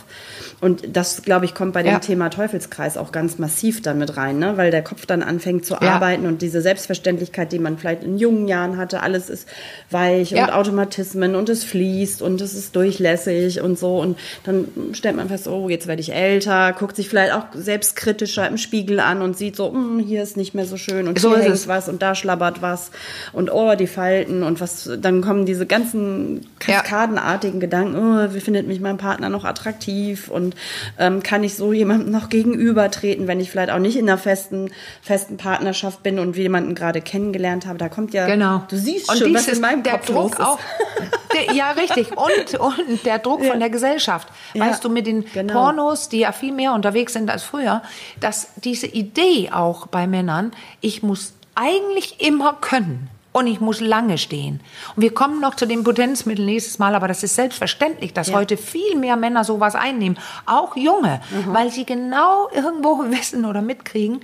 Und 0.60 0.96
das, 0.96 1.24
glaube 1.24 1.46
ich, 1.46 1.56
kommt 1.56 1.74
bei 1.74 1.82
dem. 1.82 2.00
Thema 2.02 2.30
Teufelskreis 2.30 2.96
auch 2.98 3.12
ganz 3.12 3.40
massiv 3.40 3.82
dann 3.82 3.98
mit 3.98 4.18
rein, 4.18 4.38
ne? 4.40 4.54
weil 4.58 4.70
der 4.72 4.84
Kopf 4.84 5.06
dann 5.08 5.24
anfängt 5.24 5.66
zu 5.66 5.82
arbeiten 5.82 6.26
und 6.28 6.42
diese 6.44 6.62
Selbstverständlichkeit, 6.62 7.52
die 7.52 7.60
man 7.60 7.71
vielleicht 7.78 8.04
in 8.04 8.18
jungen 8.18 8.48
Jahren 8.48 8.78
hatte, 8.78 9.02
alles 9.02 9.30
ist 9.30 9.48
weich 9.90 10.32
Ja. 10.32 10.46
und 10.46 10.54
Automatismen 10.54 11.36
und 11.36 11.50
es 11.50 11.64
fließt 11.64 12.22
und 12.22 12.42
es 12.42 12.54
ist 12.54 12.76
durchlässig 12.76 13.62
und 13.62 13.78
so. 13.78 13.98
Und 14.00 14.18
dann 14.44 14.68
stellt 14.94 15.16
man 15.16 15.28
fest, 15.30 15.48
oh, 15.48 15.70
jetzt 15.70 15.88
werde 15.88 16.02
ich 16.02 16.14
älter, 16.14 16.74
guckt 16.74 16.96
sich 16.96 17.10
vielleicht 17.10 17.34
auch 17.34 17.46
selbstkritischer 17.54 18.48
im 18.48 18.58
Spiegel 18.58 19.00
an 19.00 19.22
und 19.22 19.38
sieht 19.38 19.56
so, 19.56 19.72
"Hm, 19.72 20.00
hier 20.00 20.24
ist 20.24 20.38
nicht 20.38 20.54
mehr 20.54 20.66
so 20.66 20.78
schön 20.78 21.08
und 21.08 21.20
So 21.20 21.30
hier 21.30 21.38
ist 21.40 21.44
hängt 21.44 21.56
es. 21.56 21.68
was 21.68 21.90
und 21.90 22.02
da 22.02 22.16
schlabbert 22.16 22.62
was 22.62 22.92
und 23.34 23.52
oh, 23.52 23.76
die 23.76 23.88
Falten 23.88 24.44
und 24.44 24.62
was, 24.62 24.90
dann 25.00 25.22
kommen 25.22 25.46
diese 25.46 25.66
ganzen 25.66 26.42
Ja. 26.68 26.82
kaskadenartigen 26.82 27.60
Gedanken, 27.60 27.96
oh, 27.98 28.34
wie 28.34 28.40
findet 28.40 28.68
mich 28.68 28.80
mein 28.80 28.98
Partner 28.98 29.30
noch 29.30 29.46
attraktiv 29.46 30.30
und 30.30 30.56
ähm, 31.00 31.24
kann 31.24 31.44
ich 31.44 31.56
so 31.56 31.74
jemandem 31.74 32.12
noch 32.12 32.30
gegenübertreten, 32.30 33.28
wenn 33.28 33.40
ich 33.40 33.52
vielleicht 33.52 33.72
auch 33.72 33.80
nicht 33.80 33.98
in 33.98 34.08
einer 34.08 34.18
festen, 34.18 34.70
festen 35.02 35.38
Partnerschaft 35.38 36.04
bin 36.04 36.20
und 36.20 36.36
jemanden 36.36 36.76
gerade 36.76 37.02
kennengelernt 37.02 37.61
habe. 37.66 37.78
Da 37.78 37.90
kommt 37.90 38.14
ja, 38.14 38.26
Genau. 38.28 38.64
du 38.68 38.78
siehst 38.78 39.10
und 39.10 39.18
schon, 39.18 39.34
was 39.34 39.44
dieses, 39.46 39.58
in 39.58 39.62
meinem 39.62 39.84
der 39.84 39.94
Kopf 39.94 40.06
Druck 40.08 40.16
los 40.16 40.32
ist. 40.34 40.40
auch. 40.40 40.60
Der, 41.34 41.56
ja, 41.56 41.72
richtig. 41.72 42.12
Und, 42.18 42.60
und 42.60 43.06
der 43.06 43.18
Druck 43.20 43.46
von 43.46 43.58
der 43.60 43.70
Gesellschaft. 43.70 44.28
Ja, 44.54 44.66
Weißt 44.68 44.84
du, 44.84 44.90
mit 44.90 45.08
den 45.08 45.24
genau. 45.34 45.54
Pornos, 45.54 46.10
die 46.10 46.20
ja 46.20 46.34
viel 46.34 46.52
mehr 46.52 46.74
unterwegs 46.74 47.14
sind 47.14 47.30
als 47.30 47.44
früher, 47.44 47.82
dass 48.20 48.50
diese 48.58 48.86
Idee 48.88 49.50
auch 49.54 49.88
bei 49.88 50.08
Männern, 50.08 50.52
ich 50.82 51.04
muss 51.04 51.32
eigentlich 51.56 52.20
immer 52.20 52.58
können. 52.60 53.10
Und 53.34 53.48
ich 53.48 53.62
muss 53.62 53.80
lange 53.80 54.18
stehen. 54.18 54.60
Und 54.98 55.04
wir 55.04 55.14
kommen 55.14 55.40
noch 55.40 55.56
zu 55.56 55.66
den 55.66 55.86
Potenzmitteln 55.86 56.46
nächstes 56.46 56.80
Mal, 56.80 56.96
aber 56.96 57.08
das 57.08 57.24
ist 57.24 57.36
selbstverständlich, 57.36 58.12
dass 58.12 58.28
Ja. 58.28 58.34
heute 58.34 58.58
viel 58.58 58.98
mehr 58.98 59.16
Männer 59.16 59.46
sowas 59.46 59.74
einnehmen, 59.74 60.18
auch 60.46 60.76
junge, 60.76 61.22
weil 61.46 61.72
sie 61.72 61.86
genau 61.86 62.50
irgendwo 62.54 62.98
wissen 63.10 63.46
oder 63.46 63.62
mitkriegen, 63.62 64.20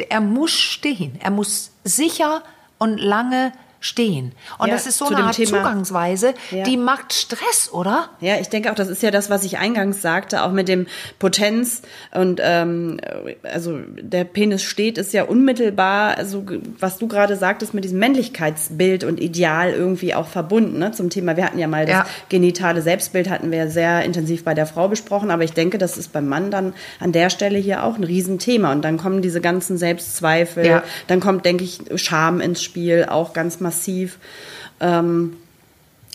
er 0.00 0.20
muss 0.20 0.52
stehen. 0.52 1.18
Er 1.20 1.30
muss 1.30 1.72
sicher 1.84 2.42
und 2.78 2.98
lange 2.98 3.52
stehen. 3.80 4.32
Und 4.58 4.68
Ja, 4.68 4.74
das 4.74 4.86
ist 4.86 4.98
so 4.98 5.06
eine 5.06 5.18
Art 5.24 5.36
Thema- 5.36 5.58
Zugangsweise, 5.58 6.34
Ja. 6.50 6.64
die 6.64 6.76
macht 6.76 7.12
Stress, 7.12 7.70
oder? 7.72 8.08
Ja, 8.20 8.36
ich 8.40 8.48
denke 8.48 8.70
auch, 8.70 8.74
das 8.74 8.88
ist 8.88 9.02
ja 9.02 9.10
das, 9.10 9.30
was 9.30 9.44
ich 9.44 9.58
eingangs 9.58 10.02
sagte, 10.02 10.42
auch 10.42 10.50
mit 10.52 10.66
dem 10.68 10.86
Potenz 11.18 11.82
und 12.12 12.40
ähm, 12.42 12.98
also 13.44 13.78
der 14.00 14.24
Penis 14.24 14.62
steht, 14.64 14.98
ist 14.98 15.12
ja 15.12 15.24
unmittelbar, 15.24 16.16
also 16.18 16.44
was 16.80 16.98
du 16.98 17.06
gerade 17.08 17.36
sagtest, 17.36 17.72
mit 17.74 17.84
diesem 17.84 17.98
Männlichkeitsbild 17.98 19.04
und 19.04 19.20
Ideal 19.20 19.72
irgendwie 19.72 20.14
auch 20.14 20.26
verbunden. 20.28 20.78
Ne? 20.78 20.92
Zum 20.92 21.10
Thema, 21.10 21.36
wir 21.36 21.44
hatten 21.44 21.58
ja 21.58 21.68
mal 21.68 21.86
das 21.86 21.94
Ja. 21.94 22.06
genitale 22.28 22.82
Selbstbild, 22.82 23.28
hatten 23.30 23.50
wir 23.50 23.68
sehr 23.70 24.02
intensiv 24.04 24.44
bei 24.44 24.54
der 24.54 24.66
Frau 24.66 24.88
besprochen, 24.88 25.30
aber 25.30 25.44
ich 25.44 25.52
denke, 25.52 25.78
das 25.78 25.96
ist 25.98 26.12
beim 26.12 26.28
Mann 26.28 26.50
dann 26.50 26.72
an 27.00 27.12
der 27.12 27.30
Stelle 27.30 27.58
hier 27.58 27.84
auch 27.84 27.96
ein 27.96 28.04
Riesenthema. 28.04 28.72
Und 28.72 28.82
dann 28.82 28.96
kommen 28.98 29.22
diese 29.22 29.40
ganzen 29.40 29.78
Selbstzweifel, 29.78 30.82
dann 31.06 31.20
kommt, 31.20 31.44
denke 31.44 31.64
ich, 31.64 31.80
Scham 31.96 32.40
ins 32.40 32.62
Spiel, 32.62 33.06
auch 33.08 33.32
ganz 33.32 33.60
massiv. 33.68 34.18
Ähm, 34.80 35.36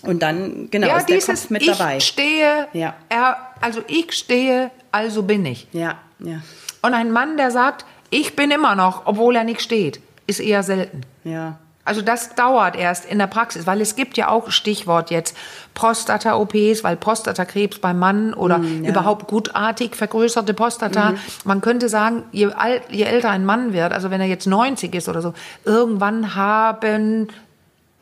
und 0.03 0.21
dann, 0.21 0.67
genau, 0.69 0.87
ja, 0.87 0.97
ist 0.97 1.07
der 1.07 1.15
dieses 1.15 1.41
Kopf 1.41 1.49
mit 1.49 1.61
ich 1.61 1.77
dabei. 1.77 1.99
stehe, 1.99 2.67
Ja. 2.73 2.93
er, 3.09 3.37
also 3.61 3.81
ich 3.87 4.11
stehe, 4.11 4.69
also 4.91 5.23
bin 5.23 5.45
ich. 5.45 5.67
Ja, 5.71 5.95
ja, 6.19 6.41
Und 6.81 6.93
ein 6.93 7.11
Mann, 7.11 7.37
der 7.37 7.51
sagt, 7.51 7.85
ich 8.09 8.35
bin 8.35 8.51
immer 8.51 8.75
noch, 8.75 9.03
obwohl 9.05 9.35
er 9.35 9.43
nicht 9.43 9.61
steht, 9.61 10.01
ist 10.27 10.39
eher 10.39 10.63
selten. 10.63 11.01
ja. 11.23 11.57
Also 11.85 12.01
das 12.01 12.33
dauert 12.35 12.77
erst 12.77 13.03
in 13.03 13.19
der 13.19 13.27
Praxis, 13.27 13.67
weil 13.67 13.81
es 13.81 13.97
gibt 13.97 14.15
ja 14.15 14.29
auch 14.29 14.51
Stichwort 14.51 15.11
jetzt 15.11 15.35
Prostata-OPs, 15.73 16.81
weil 16.81 16.95
Prostatakrebs 16.95 17.79
beim 17.79 17.99
Mann 17.99 18.33
oder 18.33 18.59
mm, 18.59 18.85
ja. 18.85 18.91
überhaupt 18.91 19.27
gutartig 19.27 19.97
vergrößerte 19.97 20.53
Prostata. 20.53 21.11
Mhm. 21.11 21.17
Man 21.43 21.59
könnte 21.59 21.89
sagen, 21.89 22.23
je, 22.31 22.53
alt, 22.53 22.83
je 22.89 23.03
älter 23.03 23.31
ein 23.31 23.43
Mann 23.45 23.73
wird, 23.73 23.91
also 23.91 24.11
wenn 24.11 24.21
er 24.21 24.27
jetzt 24.27 24.47
90 24.47 24.95
ist 24.95 25.09
oder 25.09 25.21
so, 25.21 25.33
irgendwann 25.65 26.35
haben 26.35 27.27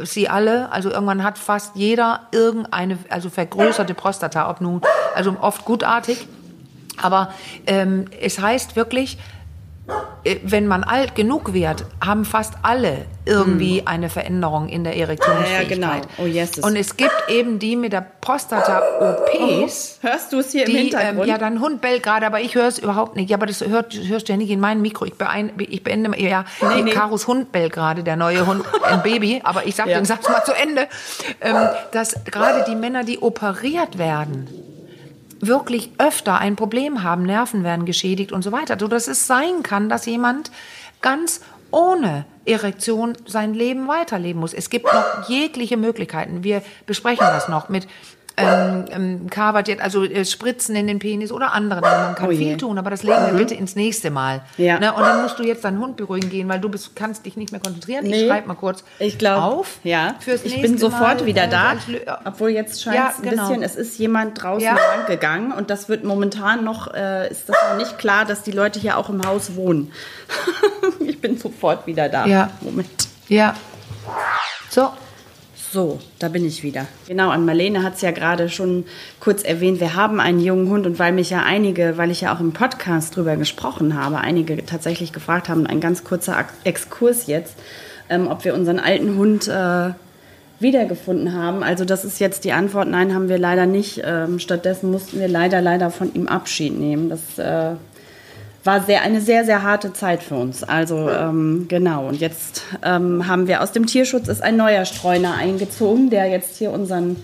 sie 0.06 0.30
alle, 0.30 0.72
also 0.72 0.90
irgendwann 0.90 1.24
hat 1.24 1.38
fast 1.38 1.76
jeder 1.76 2.22
irgendeine, 2.32 2.98
also 3.10 3.30
vergrößerte 3.30 3.94
Prostata, 3.94 4.50
ob 4.50 4.62
nun, 4.62 4.82
also 5.16 5.36
oft 5.42 5.66
gutartig. 5.66 6.28
Aber 7.02 7.34
ähm, 7.68 8.06
es 8.20 8.40
heißt 8.40 8.76
wirklich, 8.76 9.18
wenn 10.44 10.68
man 10.68 10.84
alt 10.84 11.16
genug 11.16 11.54
wird, 11.54 11.86
haben 12.04 12.26
fast 12.26 12.54
alle 12.62 13.06
irgendwie 13.26 13.80
hm. 13.80 13.88
eine 13.88 14.10
Veränderung 14.10 14.70
in 14.70 14.84
der 14.84 14.96
Erektionsfähigkeit. 14.96 15.70
Ja, 15.70 15.76
genau. 15.76 16.08
Oh, 16.20 16.26
yes. 16.26 16.60
Und 16.60 16.76
es 16.76 16.96
gibt 16.96 17.16
eben 17.28 17.58
die 17.60 17.76
mit 17.76 17.94
der 17.94 18.06
Prostata-OPs. 18.22 20.00
Oh, 20.04 20.08
hörst 20.08 20.34
du 20.34 20.40
es 20.40 20.52
hier 20.52 20.66
die, 20.66 20.72
im 20.72 20.78
Hintergrund? 20.78 21.24
Ähm, 21.24 21.28
ja, 21.28 21.38
dein 21.38 21.60
Hund 21.60 21.82
bellt 21.82 22.04
gerade, 22.04 22.26
aber 22.28 22.40
ich 22.40 22.54
höre 22.56 22.68
es 22.68 22.78
überhaupt 22.78 23.16
nicht. 23.16 23.30
Ja, 23.30 23.38
aber 23.38 23.48
das 23.48 23.62
hört, 23.62 23.96
hörst 23.96 24.28
du 24.28 24.34
ja 24.34 24.38
nicht 24.38 24.52
in 24.52 24.60
meinem 24.60 24.82
Mikro. 24.82 25.06
Ich, 25.06 25.16
beein, 25.16 25.52
ich 25.58 25.84
beende, 25.84 26.20
ja, 26.20 26.46
nee, 26.62 26.84
nee. 26.84 26.92
Karos 26.92 27.28
Hund 27.28 27.52
bellt 27.52 27.74
gerade, 27.74 28.04
der 28.04 28.16
neue 28.16 28.46
Hund, 28.46 28.64
ein 28.84 29.02
Baby. 29.02 29.42
Aber 29.44 29.66
ich 29.66 29.76
sag 29.76 29.88
ja. 29.88 29.98
den 29.98 30.06
Satz 30.06 30.30
mal 30.30 30.44
zu 30.44 30.54
Ende. 30.54 30.88
Ähm, 31.42 31.56
dass 31.92 32.24
gerade 32.26 32.64
die 32.68 32.76
Männer, 32.76 33.04
die 33.04 33.20
operiert 33.20 33.98
werden, 33.98 34.48
wirklich 35.46 35.92
öfter 35.98 36.38
ein 36.38 36.56
Problem 36.56 37.04
haben, 37.04 37.24
Nerven 37.24 37.64
werden 37.64 37.86
geschädigt 37.86 38.32
und 38.32 38.44
so 38.44 38.52
weiter, 38.52 38.78
so 38.80 38.88
dass 38.88 39.08
es 39.08 39.28
sein 39.28 39.64
kann, 39.64 39.90
dass 39.90 40.06
jemand 40.06 40.52
ganz 41.02 41.42
ohne 41.72 42.26
Erektion 42.46 43.18
sein 43.26 43.54
Leben 43.54 43.88
weiterleben 43.88 44.40
muss. 44.40 44.54
Es 44.54 44.70
gibt 44.70 44.86
noch 44.86 45.30
jegliche 45.30 45.78
Möglichkeiten. 45.78 46.44
Wir 46.44 46.62
besprechen 46.86 47.26
das 47.28 47.48
noch 47.48 47.70
mit 47.70 47.88
ähm, 48.38 48.86
ähm, 48.92 49.30
Carvert, 49.30 49.82
also 49.82 50.04
äh, 50.04 50.26
Spritzen 50.26 50.76
in 50.76 50.88
den 50.88 51.00
Penis 51.00 51.32
oder 51.32 51.54
andere. 51.54 51.82
Man 51.82 52.16
kann 52.16 52.30
oh 52.30 52.32
viel 52.32 52.58
tun, 52.58 52.78
aber 52.78 52.90
das 52.90 53.04
legen 53.04 53.26
wir 53.26 53.34
mhm. 53.34 53.38
bitte 53.38 53.56
ins 53.56 53.76
nächste 53.76 54.10
Mal. 54.10 54.42
Ja. 54.58 54.80
Ne? 54.80 54.94
Und 54.94 55.02
dann 55.02 55.22
musst 55.22 55.38
du 55.38 55.44
jetzt 55.44 55.64
deinen 55.64 55.80
Hund 55.80 55.98
beruhigen 55.98 56.30
gehen, 56.30 56.48
weil 56.48 56.60
du 56.60 56.70
bist, 56.70 56.96
kannst 56.96 57.26
dich 57.26 57.36
nicht 57.36 57.52
mehr 57.52 57.62
konzentrieren. 57.62 58.06
Nee. 58.06 58.24
Ich 58.24 58.28
schreibe 58.28 58.48
mal 58.48 58.56
kurz 58.56 58.84
ich 59.00 59.18
glaub, 59.18 59.42
auf. 59.42 59.80
Ja. 59.84 60.16
Fürs 60.20 60.44
ich 60.44 60.62
bin 60.62 60.78
sofort 60.78 61.20
mal, 61.20 61.26
wieder 61.26 61.48
da. 61.48 61.76
Obwohl 62.26 62.50
jetzt 62.50 62.82
scheint 62.82 62.96
ja, 62.96 63.12
es 63.12 63.24
ein 63.24 63.30
genau. 63.30 63.48
bisschen, 63.48 63.64
es 63.64 63.76
ist 63.76 63.98
jemand 64.00 64.42
draußen 64.42 64.66
ja. 64.66 64.76
lang 64.76 65.06
gegangen 65.08 65.52
und 65.52 65.70
das 65.70 65.90
wird 65.90 66.04
momentan 66.04 66.64
noch, 66.64 66.94
äh, 66.94 67.30
ist 67.30 67.50
das 67.50 67.58
noch 67.70 67.78
nicht 67.78 67.98
klar, 67.98 68.26
dass 68.26 68.44
die 68.44 68.52
Leute 68.52 68.80
hier 68.80 68.98
auch 68.98 69.10
im 69.10 69.26
Haus 69.26 69.56
wohnen. 69.56 69.92
ich 71.00 71.20
bin 71.20 71.38
sofort 71.38 71.86
wieder 71.86 72.10
da. 72.10 72.26
Ja. 72.26 72.50
Moment. 72.62 73.10
Ja. 73.28 73.56
So, 74.70 74.90
so, 75.72 76.00
da 76.20 76.28
bin 76.28 76.46
ich 76.46 76.64
wieder. 76.64 76.86
Genau, 77.08 77.30
an 77.30 77.46
Marlene 77.46 77.82
hat 77.82 77.96
es 77.96 78.02
ja 78.02 78.12
gerade 78.12 78.50
schon 78.50 78.84
kurz 79.22 79.42
erwähnt, 79.42 79.80
wir 79.80 79.96
haben 79.96 80.20
einen 80.20 80.42
jungen 80.42 80.70
Hund 80.70 80.86
und 80.86 81.00
weil 81.00 81.14
mich 81.14 81.30
ja 81.30 81.44
einige, 81.44 81.98
weil 81.98 82.12
ich 82.12 82.22
ja 82.22 82.36
auch 82.36 82.42
im 82.42 82.52
Podcast 82.52 83.16
drüber 83.16 83.38
gesprochen 83.38 83.96
habe, 83.96 84.18
einige 84.18 84.66
tatsächlich 84.66 85.14
gefragt 85.14 85.48
haben, 85.48 85.66
ein 85.66 85.80
ganz 85.80 86.04
kurzer 86.04 86.46
Exkurs 86.66 87.28
jetzt, 87.28 87.56
ähm, 88.10 88.28
ob 88.28 88.44
wir 88.44 88.54
unseren 88.54 88.80
alten 88.80 89.16
Hund 89.16 89.48
äh, 89.48 89.92
wiedergefunden 90.60 91.34
haben. 91.34 91.64
Also 91.64 91.86
das 91.86 92.04
ist 92.04 92.20
jetzt 92.20 92.44
die 92.44 92.52
Antwort, 92.52 92.90
nein, 92.90 93.16
haben 93.16 93.30
wir 93.30 93.38
leider 93.38 93.66
nicht. 93.66 94.02
Ähm, 94.04 94.40
stattdessen 94.40 94.92
mussten 94.92 95.20
wir 95.20 95.30
leider, 95.30 95.62
leider 95.62 95.90
von 95.90 96.14
ihm 96.14 96.28
Abschied 96.28 96.78
nehmen. 96.78 97.10
Das 97.10 97.40
äh, 97.40 97.76
war 98.64 98.84
sehr, 98.84 99.02
eine 99.02 99.22
sehr, 99.22 99.44
sehr 99.46 99.64
harte 99.64 99.94
Zeit 99.94 100.22
für 100.22 100.36
uns. 100.36 100.64
Also 100.64 101.10
ähm, 101.10 101.66
genau. 101.68 102.08
Und 102.08 102.20
jetzt 102.20 102.64
ähm, 102.84 103.28
haben 103.28 103.48
wir 103.48 103.62
aus 103.62 103.72
dem 103.72 103.86
Tierschutz 103.86 104.28
ist 104.28 104.44
ein 104.44 104.58
neuer 104.58 104.86
Streuner 104.86 105.36
eingezogen, 105.36 106.10
der 106.10 106.28
jetzt 106.28 106.58
hier 106.58 106.72
unseren 106.72 107.18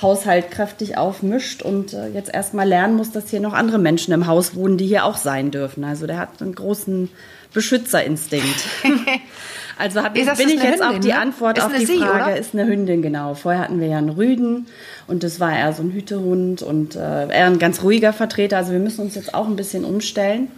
Haushalt 0.00 0.50
kräftig 0.50 0.96
aufmischt 0.96 1.62
und 1.62 1.92
äh, 1.92 2.08
jetzt 2.08 2.32
erstmal 2.32 2.68
lernen 2.68 2.94
muss, 2.94 3.10
dass 3.10 3.30
hier 3.30 3.40
noch 3.40 3.52
andere 3.52 3.78
Menschen 3.78 4.14
im 4.14 4.26
Haus 4.26 4.54
wohnen, 4.54 4.78
die 4.78 4.86
hier 4.86 5.04
auch 5.04 5.16
sein 5.16 5.50
dürfen. 5.50 5.84
Also 5.84 6.06
der 6.06 6.18
hat 6.18 6.40
einen 6.40 6.54
großen 6.54 7.10
Beschützerinstinkt. 7.52 8.64
also 9.78 10.02
hab, 10.02 10.14
bin 10.14 10.22
ich 10.22 10.28
jetzt 10.28 10.38
Hündin, 10.38 10.82
auch 10.82 10.98
die 11.00 11.08
ne? 11.08 11.18
Antwort 11.18 11.60
auf 11.60 11.72
die 11.74 11.84
Sie, 11.84 11.98
Frage, 11.98 12.24
oder? 12.24 12.36
ist 12.36 12.54
eine 12.54 12.66
Hündin, 12.66 13.02
genau. 13.02 13.34
Vorher 13.34 13.60
hatten 13.60 13.80
wir 13.80 13.88
ja 13.88 13.98
einen 13.98 14.10
Rüden 14.10 14.66
und 15.08 15.24
das 15.24 15.40
war 15.40 15.56
eher 15.56 15.72
so 15.72 15.82
ein 15.82 15.90
Hütehund 15.90 16.62
und 16.62 16.94
äh, 16.94 17.28
eher 17.28 17.46
ein 17.46 17.58
ganz 17.58 17.82
ruhiger 17.82 18.12
Vertreter. 18.12 18.56
Also 18.56 18.72
wir 18.72 18.78
müssen 18.78 19.00
uns 19.00 19.16
jetzt 19.16 19.34
auch 19.34 19.48
ein 19.48 19.56
bisschen 19.56 19.84
umstellen. 19.84 20.48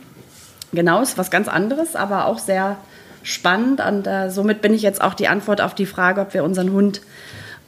Genau, 0.73 1.03
ist 1.03 1.19
was 1.19 1.31
ganz 1.31 1.49
anderes, 1.49 1.97
aber 1.97 2.27
auch 2.27 2.39
sehr 2.39 2.77
spannend. 3.23 3.81
Und 3.81 4.07
äh, 4.07 4.31
somit 4.31 4.63
bin 4.63 4.75
ich 4.75 4.83
jetzt 4.83 5.01
auch 5.01 5.15
die 5.15 5.29
Antwort 5.29 5.61
auf 5.61 5.75
die 5.75 5.87
Frage, 5.87 6.21
ob 6.21 6.35
wir 6.35 6.45
unseren 6.45 6.73
Hund 6.73 7.01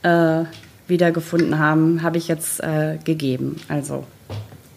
äh, 0.02 0.44
wiedergefunden 0.86 1.58
haben, 1.58 2.02
habe 2.02 2.18
ich 2.18 2.28
jetzt 2.28 2.60
äh, 2.60 2.98
gegeben. 3.04 3.60
Also, 3.68 4.04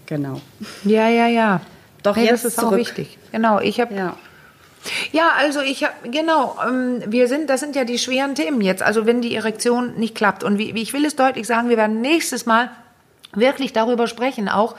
genau. 0.05 0.41
Ja, 0.83 1.09
ja, 1.09 1.27
ja. 1.27 1.61
Doch, 2.03 2.15
hey, 2.15 2.25
jetzt 2.25 2.45
das 2.45 2.53
ist 2.53 2.59
zurück. 2.59 2.73
auch 2.73 2.77
wichtig. 2.77 3.17
Genau, 3.31 3.59
ich 3.59 3.79
habe. 3.79 3.93
Ja. 3.93 4.15
Ja, 5.11 5.29
also 5.39 5.61
ich 5.61 5.83
habe 5.83 5.93
genau, 6.11 6.57
ähm, 6.63 7.01
wir 7.07 7.27
sind, 7.27 7.49
das 7.49 7.59
sind 7.59 7.75
ja 7.75 7.85
die 7.85 7.97
schweren 7.97 8.35
Themen 8.35 8.61
jetzt. 8.61 8.83
Also 8.83 9.07
wenn 9.07 9.19
die 9.19 9.35
Erektion 9.35 9.95
nicht 9.95 10.13
klappt 10.13 10.43
und 10.43 10.59
wie, 10.59 10.75
wie 10.75 10.83
ich 10.83 10.93
will 10.93 11.05
es 11.05 11.15
deutlich 11.15 11.47
sagen, 11.47 11.69
wir 11.69 11.77
werden 11.77 12.01
nächstes 12.01 12.45
Mal 12.45 12.69
wirklich 13.33 13.73
darüber 13.73 14.05
sprechen, 14.05 14.47
auch 14.47 14.75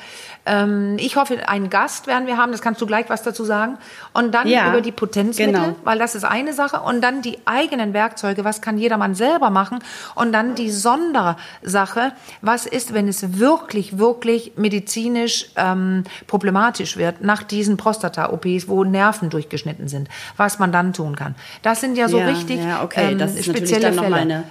ähm, 0.46 0.96
ich 0.98 1.16
hoffe, 1.16 1.48
einen 1.48 1.70
Gast 1.70 2.06
werden 2.06 2.26
wir 2.26 2.36
haben, 2.36 2.52
das 2.52 2.62
kannst 2.62 2.80
du 2.80 2.86
gleich 2.86 3.10
was 3.10 3.22
dazu 3.22 3.44
sagen. 3.44 3.78
Und 4.12 4.32
dann 4.32 4.46
ja, 4.46 4.68
über 4.70 4.80
die 4.80 4.92
Potenzmittel, 4.92 5.52
genau. 5.52 5.76
weil 5.82 5.98
das 5.98 6.14
ist 6.14 6.24
eine 6.24 6.52
Sache. 6.52 6.80
Und 6.80 7.02
dann 7.02 7.20
die 7.20 7.38
eigenen 7.44 7.92
Werkzeuge, 7.92 8.44
was 8.44 8.60
kann 8.60 8.78
jedermann 8.78 9.14
selber 9.16 9.50
machen. 9.50 9.80
Und 10.14 10.32
dann 10.32 10.54
die 10.54 10.70
Sondersache, 10.70 12.12
was 12.42 12.66
ist, 12.66 12.94
wenn 12.94 13.08
es 13.08 13.38
wirklich, 13.38 13.98
wirklich 13.98 14.52
medizinisch 14.56 15.50
ähm, 15.56 16.04
problematisch 16.28 16.96
wird 16.96 17.22
nach 17.22 17.42
diesen 17.42 17.76
Prostata-OPs, 17.76 18.68
wo 18.68 18.84
Nerven 18.84 19.30
durchgeschnitten 19.30 19.88
sind, 19.88 20.08
was 20.36 20.60
man 20.60 20.70
dann 20.70 20.92
tun 20.92 21.16
kann. 21.16 21.34
Das 21.62 21.80
sind 21.80 21.98
ja 21.98 22.08
so 22.08 22.18
ja, 22.18 22.26
richtig 22.26 22.62
ja, 22.62 22.84
okay. 22.84 23.12
ähm, 23.12 23.18
das 23.18 23.34
ist 23.34 23.46
spezielle 23.46 23.92
Fälle. 23.92 24.44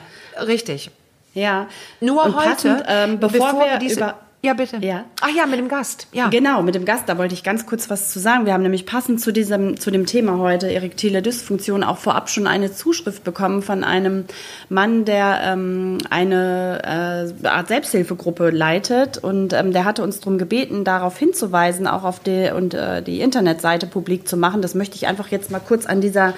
Richtig. 0.45 0.91
Ja. 1.33 1.67
Nur 2.01 2.25
Und 2.25 2.35
heute, 2.35 2.49
passend, 2.49 2.83
ähm, 2.87 3.19
bevor, 3.19 3.51
bevor, 3.51 3.65
wir 3.65 3.77
diese, 3.77 3.99
über 3.99 4.15
ja, 4.45 4.53
bitte. 4.53 4.77
Ja. 4.81 5.03
Ach 5.21 5.35
ja, 5.35 5.47
mit 5.47 5.57
dem 5.57 5.67
Gast. 5.67 6.05
Ja. 6.13 6.29
Genau, 6.29 6.61
mit 6.61 6.75
dem 6.75 6.85
Gast. 6.85 7.09
Da 7.09 7.17
wollte 7.17 7.33
ich 7.33 7.43
ganz 7.43 7.65
kurz 7.65 7.89
was 7.89 8.11
zu 8.11 8.19
sagen. 8.19 8.45
Wir 8.45 8.53
haben 8.53 8.61
nämlich 8.61 8.85
passend 8.85 9.19
zu 9.19 9.33
diesem, 9.33 9.79
zu 9.79 9.89
dem 9.89 10.05
Thema 10.05 10.37
heute 10.37 10.71
erektile 10.71 11.23
Dysfunktion 11.23 11.83
auch 11.83 11.97
vorab 11.97 12.29
schon 12.29 12.45
eine 12.45 12.71
Zuschrift 12.71 13.23
bekommen 13.23 13.63
von 13.63 13.83
einem 13.83 14.25
Mann, 14.69 15.03
der 15.03 15.39
ähm, 15.43 15.97
eine 16.11 17.33
äh, 17.43 17.47
Art 17.47 17.69
Selbsthilfegruppe 17.69 18.51
leitet 18.51 19.17
und 19.17 19.53
ähm, 19.53 19.73
der 19.73 19.83
hatte 19.83 20.03
uns 20.03 20.19
darum 20.19 20.37
gebeten, 20.37 20.83
darauf 20.83 21.17
hinzuweisen, 21.17 21.87
auch 21.87 22.03
auf 22.03 22.19
die 22.19 22.51
und 22.55 22.75
äh, 22.75 23.01
die 23.01 23.21
Internetseite 23.21 23.87
publik 23.87 24.27
zu 24.27 24.37
machen. 24.37 24.61
Das 24.61 24.75
möchte 24.75 24.95
ich 24.95 25.07
einfach 25.07 25.29
jetzt 25.29 25.49
mal 25.49 25.59
kurz 25.59 25.87
an 25.87 26.01
dieser 26.01 26.35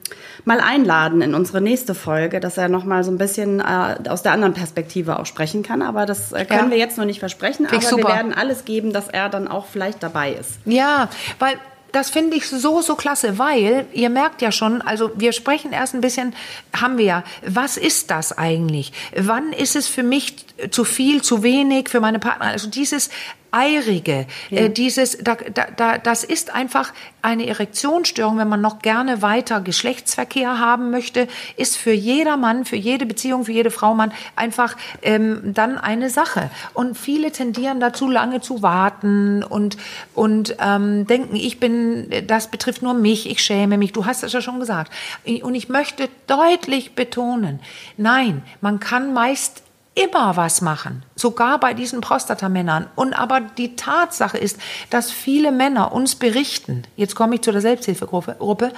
mal 0.44 0.60
einladen 0.60 1.22
in 1.22 1.36
unsere 1.36 1.62
nächste 1.62 1.96
Folge, 1.96 2.40
dass 2.40 2.58
er 2.58 2.70
nochmal 2.70 3.04
so 3.04 3.12
ein 3.12 3.18
bisschen 3.18 3.60
äh, 3.60 4.10
aus 4.10 4.24
der 4.24 4.32
anderen 4.34 4.54
Perspektive 4.54 5.20
auch 5.20 5.26
sprechen 5.26 5.64
kann. 5.64 5.82
Aber 5.82 6.06
das 6.06 6.34
äh, 6.34 6.46
können 6.46 6.66
ja. 6.66 6.72
wir 6.72 6.78
jetzt 6.78 6.98
noch 6.98 7.06
nicht 7.06 7.20
versprechen, 7.20 7.68
Find 7.68 7.86
aber 7.86 7.98
wir 7.98 8.08
werden 8.08 8.34
alles 8.34 8.66
geben, 8.66 8.92
dass 8.92 9.08
er 9.08 9.30
dann 9.30 9.48
auch 9.48 9.66
vielleicht 9.66 10.04
dabei 10.04 10.34
ist. 10.34 10.60
Ja, 10.66 11.10
weil 11.40 11.56
das 11.96 12.10
finde 12.10 12.36
ich 12.36 12.48
so, 12.48 12.82
so 12.82 12.96
klasse, 12.96 13.40
weil 13.40 13.88
ihr 13.94 14.10
merkt 14.10 14.42
ja 14.42 14.52
schon, 14.52 14.82
also 14.82 15.12
wir 15.16 15.32
sprechen 15.32 15.72
erst 15.72 15.96
ein 15.96 16.02
bisschen, 16.02 16.36
haben 16.76 16.98
wir 16.98 17.06
ja, 17.06 17.24
was 17.46 17.78
ist 17.78 18.12
das 18.12 18.38
eigentlich? 18.38 18.92
Wann 19.16 19.54
ist 19.54 19.78
es 19.78 19.88
für 19.88 20.04
mich 20.04 20.36
zu 20.72 20.84
viel, 20.84 21.22
zu 21.22 21.42
wenig, 21.42 21.88
für 21.88 22.02
meine 22.02 22.20
Partner? 22.20 22.48
Also 22.48 22.70
dieses 22.70 23.10
Eirige, 23.52 24.28
ja. 24.50 24.62
äh, 24.62 24.70
dieses, 24.70 25.18
da, 25.18 25.36
da, 25.36 25.68
da, 25.76 25.98
das 25.98 26.24
ist 26.24 26.54
einfach 26.54 26.94
eine 27.22 27.48
Erektionsstörung, 27.48 28.38
wenn 28.38 28.48
man 28.48 28.62
noch 28.62 28.80
gerne 28.80 29.22
weiter 29.22 29.62
Geschlechtsverkehr 29.62 30.60
haben 30.60 30.92
möchte, 30.92 31.28
ist 31.58 31.78
für 31.78 31.92
jeder 31.92 32.38
Mann, 32.38 32.66
für 32.66 32.76
jede 32.76 33.06
Beziehung, 33.06 33.46
für 33.46 33.52
jede 33.52 33.72
Frau, 33.72 33.96
Mann 33.96 34.12
einfach 34.36 34.78
ähm, 35.02 35.42
dann 35.44 35.78
eine 35.78 36.10
Sache. 36.10 36.52
Und 36.74 36.98
viele 36.98 37.32
tendieren 37.32 37.80
dazu, 37.80 38.10
lange 38.10 38.42
zu 38.42 38.62
warten 38.62 39.44
und, 39.44 39.78
und 40.14 40.56
ähm, 40.60 41.08
denken, 41.08 41.36
ich 41.36 41.60
bin, 41.60 42.12
das 42.28 42.52
betrifft 42.52 42.82
nur 42.82 42.94
mich, 42.94 43.30
ich 43.30 43.42
schäme 43.42 43.78
mich. 43.78 43.92
Du 43.92 44.06
hast 44.06 44.24
es 44.24 44.34
ja 44.34 44.42
schon 44.42 44.60
gesagt. 44.60 44.92
Und 45.42 45.56
ich 45.56 45.70
möchte 45.70 46.10
deutlich 46.28 46.94
betonen, 46.94 47.60
nein, 47.98 48.44
man 48.62 48.80
kann 48.80 49.14
meist 49.14 49.65
immer 49.96 50.36
was 50.36 50.62
machen, 50.62 51.04
sogar 51.16 51.60
bei 51.60 51.74
diesen 51.74 52.02
Prostatamännern. 52.02 52.88
Und 52.96 53.14
aber 53.14 53.40
die 53.42 53.76
Tatsache 53.76 54.38
ist, 54.38 54.60
dass 54.90 55.10
viele 55.10 55.52
Männer 55.52 55.94
uns 55.94 56.16
berichten, 56.16 56.84
jetzt 56.98 57.16
komme 57.16 57.36
ich 57.36 57.42
zu 57.42 57.52
der 57.52 57.62
Selbsthilfegruppe, 57.62 58.74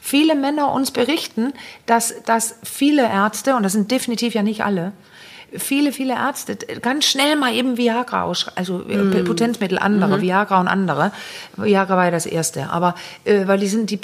viele 0.00 0.34
Männer 0.34 0.72
uns 0.72 0.90
berichten, 0.90 1.52
dass, 1.86 2.22
dass 2.24 2.56
viele 2.64 3.02
Ärzte, 3.02 3.54
und 3.54 3.62
das 3.62 3.72
sind 3.72 3.90
definitiv 3.90 4.34
ja 4.34 4.42
nicht 4.42 4.64
alle, 4.64 4.92
viele, 5.56 5.92
viele 5.92 6.14
Ärzte 6.14 6.56
ganz 6.82 7.06
schnell 7.06 7.36
mal 7.36 7.54
eben 7.54 7.76
Viagra 7.76 8.24
ausschreiben, 8.24 8.58
also 8.58 8.78
mm. 8.78 9.24
Potenzmittel 9.24 9.78
andere, 9.78 10.18
mm. 10.18 10.20
Viagra 10.20 10.60
und 10.60 10.68
andere. 10.68 11.12
Viagra 11.56 11.96
war 11.96 12.04
ja 12.04 12.10
das 12.10 12.26
erste, 12.26 12.70
aber 12.70 12.94
äh, 13.24 13.46
weil 13.46 13.58
die 13.58 13.66
sind 13.66 13.90
die, 13.90 13.98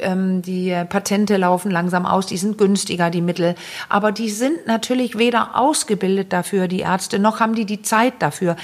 ähm, 0.00 0.42
die 0.42 0.74
Patente 0.88 1.36
laufen 1.36 1.70
langsam 1.70 2.04
aus, 2.04 2.26
die 2.26 2.36
sind 2.36 2.58
günstiger 2.58 3.10
die 3.10 3.22
Mittel, 3.22 3.54
aber 3.88 4.10
die 4.10 4.30
sind 4.30 4.66
natürlich 4.66 5.16
weder 5.18 5.56
ausgebildet 5.56 6.32
dafür 6.32 6.68
die 6.68 6.80
Ärzte 6.80 7.18
noch 7.18 7.40
haben 7.40 7.54
die 7.54 7.64
die 7.64 7.82
Zeit 7.82 8.14
dafür 8.18 8.56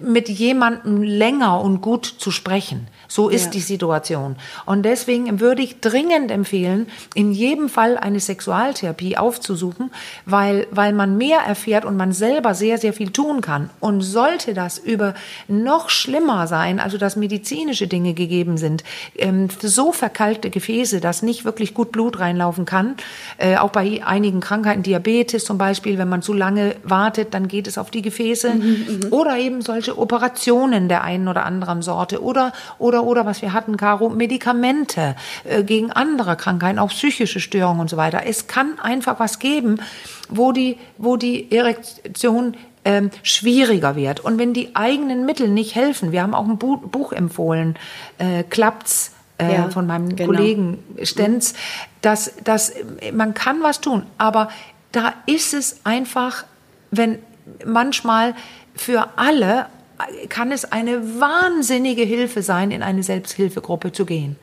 mit 0.00 0.28
jemandem 0.28 1.02
länger 1.02 1.60
und 1.60 1.80
gut 1.80 2.04
zu 2.04 2.30
sprechen. 2.30 2.88
So 3.08 3.28
ist 3.28 3.46
ja. 3.46 3.50
die 3.50 3.60
Situation. 3.60 4.36
Und 4.64 4.84
deswegen 4.84 5.38
würde 5.40 5.62
ich 5.62 5.80
dringend 5.80 6.30
empfehlen, 6.30 6.86
in 7.14 7.32
jedem 7.32 7.68
Fall 7.68 7.98
eine 7.98 8.20
Sexualtherapie 8.20 9.18
aufzusuchen, 9.18 9.90
weil, 10.24 10.66
weil 10.70 10.94
man 10.94 11.18
mehr 11.18 11.40
erfährt 11.40 11.61
und 11.84 11.96
man 11.96 12.12
selber 12.12 12.54
sehr, 12.54 12.78
sehr 12.78 12.92
viel 12.92 13.10
tun 13.10 13.40
kann. 13.40 13.70
Und 13.80 14.00
sollte 14.00 14.54
das 14.54 14.78
über 14.78 15.14
noch 15.48 15.90
schlimmer 15.90 16.46
sein, 16.46 16.80
also 16.80 16.98
dass 16.98 17.16
medizinische 17.16 17.86
Dinge 17.86 18.14
gegeben 18.14 18.56
sind, 18.56 18.84
ähm, 19.16 19.48
so 19.60 19.92
verkalkte 19.92 20.50
Gefäße, 20.50 21.00
dass 21.00 21.22
nicht 21.22 21.44
wirklich 21.44 21.74
gut 21.74 21.92
Blut 21.92 22.18
reinlaufen 22.18 22.64
kann, 22.64 22.96
äh, 23.38 23.56
auch 23.56 23.70
bei 23.70 24.04
einigen 24.04 24.40
Krankheiten, 24.40 24.82
Diabetes 24.82 25.44
zum 25.44 25.58
Beispiel, 25.58 25.98
wenn 25.98 26.08
man 26.08 26.22
zu 26.22 26.32
lange 26.32 26.76
wartet, 26.82 27.34
dann 27.34 27.48
geht 27.48 27.66
es 27.66 27.78
auf 27.78 27.90
die 27.90 28.02
Gefäße. 28.02 28.54
Mhm, 28.54 28.62
mhm. 28.62 29.06
oder 29.12 29.36
eben 29.36 29.62
solche 29.62 29.98
Operationen 29.98 30.88
der 30.88 31.02
einen 31.04 31.28
oder 31.28 31.44
anderen 31.44 31.82
Sorte 31.82 32.22
oder, 32.22 32.52
oder 32.78 33.02
oder, 33.04 33.26
was 33.26 33.42
wir 33.42 33.52
hatten, 33.52 33.76
Caro, 33.76 34.08
Medikamente 34.08 35.16
äh, 35.44 35.62
gegen 35.62 35.92
andere 35.92 36.36
Krankheiten, 36.36 36.78
auch 36.78 36.90
psychische 36.90 37.40
Störungen 37.40 37.80
und 37.80 37.90
so 37.90 37.96
weiter. 37.96 38.22
Es 38.24 38.46
kann 38.46 38.78
einfach 38.80 39.20
was 39.20 39.38
geben, 39.38 39.80
wo 40.36 40.52
die, 40.52 40.78
wo 40.98 41.16
die 41.16 41.50
Erektion 41.52 42.56
ähm, 42.84 43.10
schwieriger 43.22 43.96
wird. 43.96 44.20
Und 44.20 44.38
wenn 44.38 44.52
die 44.52 44.74
eigenen 44.74 45.24
Mittel 45.24 45.48
nicht 45.48 45.74
helfen, 45.74 46.12
wir 46.12 46.22
haben 46.22 46.34
auch 46.34 46.46
ein 46.46 46.58
Buch, 46.58 46.80
Buch 46.80 47.12
empfohlen, 47.12 47.76
äh, 48.18 48.42
Klappt's, 48.42 49.12
äh, 49.38 49.54
ja, 49.54 49.70
von 49.70 49.86
meinem 49.86 50.16
genau. 50.16 50.32
Kollegen 50.32 50.78
Stenz, 51.02 51.54
dass, 52.00 52.34
dass 52.44 52.72
man 53.12 53.34
kann 53.34 53.62
was 53.62 53.80
tun, 53.80 54.04
aber 54.18 54.48
da 54.90 55.14
ist 55.26 55.54
es 55.54 55.80
einfach, 55.84 56.44
wenn 56.90 57.18
manchmal 57.64 58.34
für 58.74 59.08
alle 59.16 59.66
kann 60.28 60.52
es 60.52 60.64
eine 60.64 61.20
wahnsinnige 61.20 62.02
Hilfe 62.02 62.42
sein, 62.42 62.70
in 62.70 62.82
eine 62.82 63.02
Selbsthilfegruppe 63.02 63.92
zu 63.92 64.04
gehen, 64.04 64.36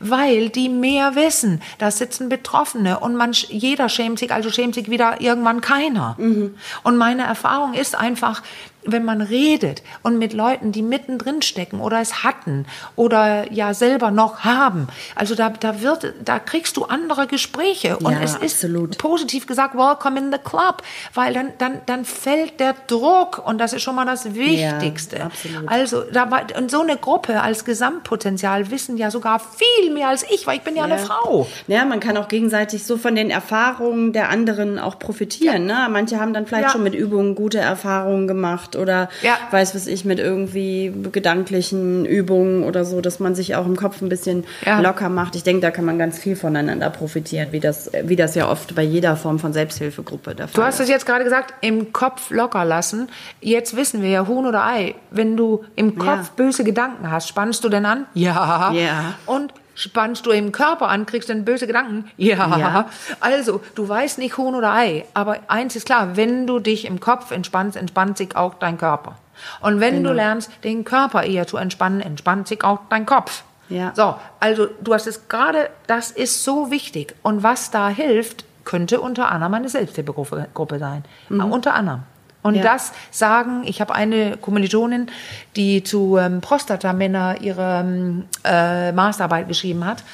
weil 0.00 0.48
die 0.48 0.68
mehr 0.68 1.14
wissen. 1.14 1.62
Da 1.78 1.90
sitzen 1.90 2.28
Betroffene 2.28 3.00
und 3.00 3.16
man, 3.16 3.32
jeder 3.32 3.88
schämt 3.88 4.18
sich, 4.18 4.32
also 4.32 4.50
schämt 4.50 4.74
sich 4.74 4.90
wieder 4.90 5.20
irgendwann 5.20 5.60
keiner. 5.60 6.16
Mhm. 6.18 6.54
Und 6.82 6.96
meine 6.96 7.22
Erfahrung 7.22 7.74
ist 7.74 7.96
einfach, 7.96 8.42
wenn 8.86 9.04
man 9.04 9.20
redet 9.20 9.82
und 10.02 10.18
mit 10.18 10.32
Leuten, 10.32 10.72
die 10.72 10.82
mittendrin 10.82 11.42
stecken 11.42 11.80
oder 11.80 12.00
es 12.00 12.22
hatten 12.22 12.66
oder 12.94 13.52
ja 13.52 13.74
selber 13.74 14.10
noch 14.10 14.40
haben, 14.40 14.88
also 15.14 15.34
da, 15.34 15.50
da 15.50 15.80
wird, 15.80 16.14
da 16.24 16.38
kriegst 16.38 16.76
du 16.76 16.84
andere 16.84 17.26
Gespräche 17.26 17.98
und 17.98 18.12
ja, 18.12 18.20
es 18.20 18.34
ist 18.34 18.64
absolut. 18.64 18.98
positiv 18.98 19.46
gesagt, 19.46 19.74
welcome 19.74 20.18
in 20.18 20.32
the 20.32 20.38
club, 20.38 20.82
weil 21.14 21.34
dann, 21.34 21.52
dann, 21.58 21.80
dann 21.86 22.04
fällt 22.04 22.60
der 22.60 22.74
Druck 22.86 23.46
und 23.46 23.58
das 23.58 23.72
ist 23.72 23.82
schon 23.82 23.94
mal 23.94 24.06
das 24.06 24.34
Wichtigste. 24.34 25.16
Ja, 25.16 25.30
also 25.66 26.02
da 26.02 26.30
war, 26.30 26.46
und 26.56 26.70
so 26.70 26.80
eine 26.80 26.96
Gruppe 26.96 27.40
als 27.40 27.64
Gesamtpotenzial 27.64 28.70
wissen 28.70 28.96
ja 28.96 29.10
sogar 29.10 29.40
viel 29.40 29.92
mehr 29.92 30.08
als 30.08 30.24
ich, 30.30 30.46
weil 30.46 30.58
ich 30.58 30.62
bin 30.62 30.76
ja, 30.76 30.86
ja. 30.86 30.94
eine 30.94 31.02
Frau. 31.02 31.46
Ja, 31.66 31.84
man 31.84 32.00
kann 32.00 32.16
auch 32.16 32.28
gegenseitig 32.28 32.84
so 32.84 32.96
von 32.96 33.14
den 33.14 33.30
Erfahrungen 33.30 34.12
der 34.12 34.30
anderen 34.30 34.78
auch 34.78 34.98
profitieren. 34.98 35.66
Ne? 35.66 35.88
Manche 35.90 36.20
haben 36.20 36.32
dann 36.32 36.46
vielleicht 36.46 36.70
schon 36.70 36.82
mit 36.82 36.94
Übungen 36.94 37.34
gute 37.34 37.58
Erfahrungen 37.58 38.26
gemacht 38.26 38.75
oder 38.76 39.08
ja. 39.22 39.38
weiß 39.50 39.74
was 39.74 39.86
ich 39.86 40.04
mit 40.04 40.18
irgendwie 40.18 40.92
gedanklichen 41.12 42.04
Übungen 42.04 42.62
oder 42.64 42.84
so, 42.84 43.00
dass 43.00 43.20
man 43.20 43.34
sich 43.34 43.54
auch 43.54 43.66
im 43.66 43.76
Kopf 43.76 44.00
ein 44.02 44.08
bisschen 44.08 44.44
ja. 44.64 44.80
locker 44.80 45.08
macht. 45.08 45.36
Ich 45.36 45.42
denke, 45.42 45.60
da 45.62 45.70
kann 45.70 45.84
man 45.84 45.98
ganz 45.98 46.18
viel 46.18 46.36
voneinander 46.36 46.90
profitieren, 46.90 47.48
wie 47.52 47.60
das, 47.60 47.90
wie 48.04 48.16
das 48.16 48.34
ja 48.34 48.48
oft 48.48 48.74
bei 48.74 48.82
jeder 48.82 49.16
Form 49.16 49.38
von 49.38 49.52
Selbsthilfegruppe 49.52 50.34
der 50.34 50.48
Fall 50.48 50.62
Du 50.62 50.66
hast 50.66 50.80
es 50.80 50.88
jetzt 50.88 51.06
gerade 51.06 51.24
gesagt, 51.24 51.54
im 51.60 51.92
Kopf 51.92 52.30
locker 52.30 52.64
lassen. 52.64 53.08
Jetzt 53.40 53.76
wissen 53.76 54.02
wir 54.02 54.10
ja, 54.10 54.26
Huhn 54.26 54.46
oder 54.46 54.64
Ei. 54.66 54.94
Wenn 55.10 55.36
du 55.36 55.64
im 55.74 55.96
Kopf 55.98 56.06
ja. 56.08 56.30
böse 56.36 56.64
Gedanken 56.64 57.10
hast, 57.10 57.28
spannst 57.28 57.64
du 57.64 57.68
denn 57.68 57.86
an? 57.86 58.06
Ja. 58.14 58.72
Ja. 58.72 59.14
Und 59.26 59.52
Spannst 59.76 60.24
du 60.24 60.30
im 60.30 60.52
Körper 60.52 60.88
an, 60.88 61.04
kriegst 61.04 61.28
du 61.28 61.34
dann 61.34 61.44
böse 61.44 61.66
Gedanken? 61.66 62.10
Ja. 62.16 62.58
ja. 62.58 62.88
Also, 63.20 63.60
du 63.74 63.86
weißt 63.86 64.18
nicht 64.18 64.38
Huhn 64.38 64.54
oder 64.54 64.72
Ei. 64.72 65.04
Aber 65.12 65.38
eins 65.48 65.76
ist 65.76 65.84
klar, 65.84 66.16
wenn 66.16 66.46
du 66.46 66.58
dich 66.58 66.86
im 66.86 66.98
Kopf 66.98 67.30
entspannst, 67.30 67.76
entspannt 67.76 68.16
sich 68.16 68.34
auch 68.34 68.54
dein 68.54 68.78
Körper. 68.78 69.16
Und 69.60 69.80
wenn 69.80 69.96
genau. 69.96 70.08
du 70.08 70.14
lernst, 70.14 70.50
den 70.64 70.84
Körper 70.84 71.24
eher 71.24 71.46
zu 71.46 71.58
entspannen, 71.58 72.00
entspannt 72.00 72.48
sich 72.48 72.64
auch 72.64 72.80
dein 72.88 73.04
Kopf. 73.04 73.44
Ja. 73.68 73.92
So, 73.94 74.14
also 74.40 74.68
du 74.80 74.94
hast 74.94 75.06
es 75.06 75.28
gerade, 75.28 75.68
das 75.86 76.10
ist 76.10 76.42
so 76.42 76.70
wichtig. 76.70 77.14
Und 77.22 77.42
was 77.42 77.70
da 77.70 77.90
hilft, 77.90 78.46
könnte 78.64 79.00
unter 79.00 79.30
anderem 79.30 79.54
eine 79.54 79.68
Selbsthilfegruppe 79.68 80.78
sein. 80.78 81.04
Mhm. 81.28 81.52
unter 81.52 81.74
anderem. 81.74 82.02
Und 82.46 82.54
ja. 82.54 82.62
das 82.62 82.92
sagen, 83.10 83.64
ich 83.66 83.80
habe 83.80 83.92
eine 83.92 84.36
Kommilitonin, 84.36 85.10
die 85.56 85.82
zu 85.82 86.16
ähm, 86.16 86.40
Prostatamänner 86.40 87.40
ihre 87.40 87.80
ähm, 87.80 88.26
äh, 88.44 88.92
Masterarbeit 88.92 89.48
geschrieben 89.48 89.84
hat. 89.84 90.04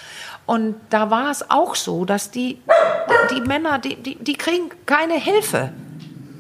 Und 0.47 0.77
da 0.89 1.11
war 1.11 1.31
es 1.31 1.51
auch 1.51 1.75
so, 1.75 2.07
dass 2.07 2.31
die, 2.31 2.59
die 3.31 3.43
Männer, 3.43 3.79
die, 3.79 3.97
die, 3.97 4.17
die 4.17 4.33
kriegen 4.33 4.71
keine 4.87 5.15
Hilfe. 5.15 5.73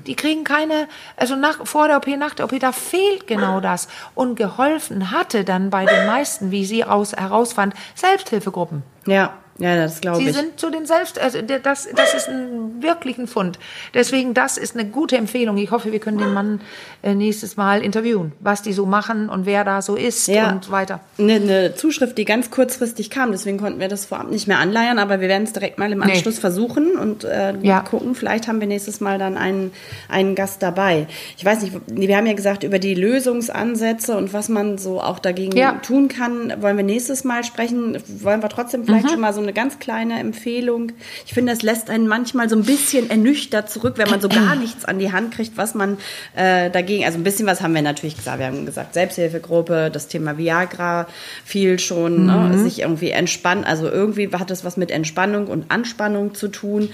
Die 0.06 0.16
kriegen 0.16 0.44
keine, 0.44 0.88
also 1.16 1.36
nach, 1.36 1.66
vor 1.66 1.88
der 1.88 1.98
OP, 1.98 2.06
nach 2.06 2.34
der 2.34 2.46
OP, 2.46 2.58
da 2.58 2.72
fehlt 2.72 3.26
genau 3.26 3.60
das. 3.60 3.86
Und 4.14 4.36
geholfen 4.36 5.10
hatte 5.10 5.44
dann 5.44 5.68
bei 5.68 5.84
den 5.84 6.06
meisten, 6.06 6.50
wie 6.50 6.64
sie 6.64 6.80
raus, 6.80 7.12
herausfand, 7.12 7.74
Selbsthilfegruppen. 7.94 8.82
Ja. 9.06 9.34
Ja, 9.58 9.76
das 9.76 10.00
glaube 10.00 10.20
ich. 10.20 10.28
Sie 10.28 10.32
sind 10.32 10.58
zu 10.58 10.70
den 10.70 10.86
Selbst, 10.86 11.18
also 11.18 11.40
das, 11.42 11.88
das 11.94 12.14
ist 12.14 12.28
ein 12.28 12.82
wirklichen 12.82 13.26
Fund. 13.26 13.58
Deswegen, 13.94 14.34
das 14.34 14.56
ist 14.56 14.74
eine 14.76 14.88
gute 14.88 15.16
Empfehlung. 15.16 15.56
Ich 15.58 15.70
hoffe, 15.70 15.92
wir 15.92 15.98
können 15.98 16.18
den 16.18 16.32
Mann 16.32 16.60
äh, 17.02 17.14
nächstes 17.14 17.56
Mal 17.56 17.82
interviewen, 17.82 18.32
was 18.40 18.62
die 18.62 18.72
so 18.72 18.86
machen 18.86 19.28
und 19.28 19.44
wer 19.44 19.64
da 19.64 19.82
so 19.82 19.94
ist 19.94 20.26
ja. 20.28 20.50
und 20.50 20.70
weiter. 20.70 21.00
Eine, 21.18 21.34
eine 21.34 21.74
Zuschrift, 21.74 22.16
die 22.16 22.24
ganz 22.24 22.50
kurzfristig 22.50 23.10
kam, 23.10 23.30
deswegen 23.30 23.58
konnten 23.58 23.78
wir 23.78 23.88
das 23.88 24.06
vorab 24.06 24.30
nicht 24.30 24.48
mehr 24.48 24.58
anleiern, 24.58 24.98
aber 24.98 25.20
wir 25.20 25.28
werden 25.28 25.44
es 25.44 25.52
direkt 25.52 25.78
mal 25.78 25.92
im 25.92 26.02
Anschluss 26.02 26.36
nee. 26.36 26.40
versuchen 26.40 26.92
und 26.92 27.24
äh, 27.24 27.54
ja. 27.62 27.80
gucken. 27.80 28.14
Vielleicht 28.14 28.48
haben 28.48 28.60
wir 28.60 28.66
nächstes 28.66 29.00
Mal 29.00 29.18
dann 29.18 29.36
einen, 29.36 29.72
einen 30.08 30.34
Gast 30.34 30.62
dabei. 30.62 31.06
Ich 31.36 31.44
weiß 31.44 31.62
nicht, 31.62 31.74
wir 31.86 32.16
haben 32.16 32.26
ja 32.26 32.34
gesagt, 32.34 32.64
über 32.64 32.78
die 32.78 32.94
Lösungsansätze 32.94 34.16
und 34.16 34.32
was 34.32 34.48
man 34.48 34.78
so 34.78 35.00
auch 35.00 35.18
dagegen 35.18 35.56
ja. 35.56 35.72
tun 35.82 36.08
kann, 36.08 36.54
wollen 36.60 36.76
wir 36.76 36.84
nächstes 36.84 37.24
Mal 37.24 37.44
sprechen. 37.44 37.98
Wollen 38.22 38.42
wir 38.42 38.48
trotzdem 38.48 38.84
vielleicht 38.84 39.06
mhm. 39.06 39.10
schon 39.10 39.20
mal 39.20 39.32
so 39.32 39.41
eine 39.42 39.52
ganz 39.52 39.78
kleine 39.78 40.18
Empfehlung. 40.18 40.92
Ich 41.26 41.34
finde, 41.34 41.52
es 41.52 41.62
lässt 41.62 41.90
einen 41.90 42.08
manchmal 42.08 42.48
so 42.48 42.56
ein 42.56 42.64
bisschen 42.64 43.10
ernüchtert 43.10 43.70
zurück, 43.70 43.94
wenn 43.96 44.08
man 44.08 44.20
so 44.20 44.28
gar 44.28 44.54
nichts 44.54 44.84
an 44.84 44.98
die 44.98 45.12
Hand 45.12 45.34
kriegt, 45.34 45.56
was 45.56 45.74
man 45.74 45.98
äh, 46.34 46.70
dagegen, 46.70 47.04
also 47.04 47.18
ein 47.18 47.24
bisschen 47.24 47.46
was 47.46 47.60
haben 47.60 47.74
wir 47.74 47.82
natürlich 47.82 48.16
gesagt. 48.16 48.38
Wir 48.38 48.46
haben 48.46 48.66
gesagt, 48.66 48.94
Selbsthilfegruppe, 48.94 49.90
das 49.92 50.08
Thema 50.08 50.38
Viagra 50.38 51.06
viel 51.44 51.78
schon, 51.78 52.26
ne? 52.26 52.32
mhm. 52.32 52.50
ne? 52.50 52.58
sich 52.58 52.80
irgendwie 52.80 53.10
entspannen. 53.10 53.64
Also 53.64 53.88
irgendwie 53.88 54.30
hat 54.32 54.50
das 54.50 54.64
was 54.64 54.76
mit 54.76 54.90
Entspannung 54.90 55.46
und 55.46 55.70
Anspannung 55.70 56.34
zu 56.34 56.48
tun. 56.48 56.90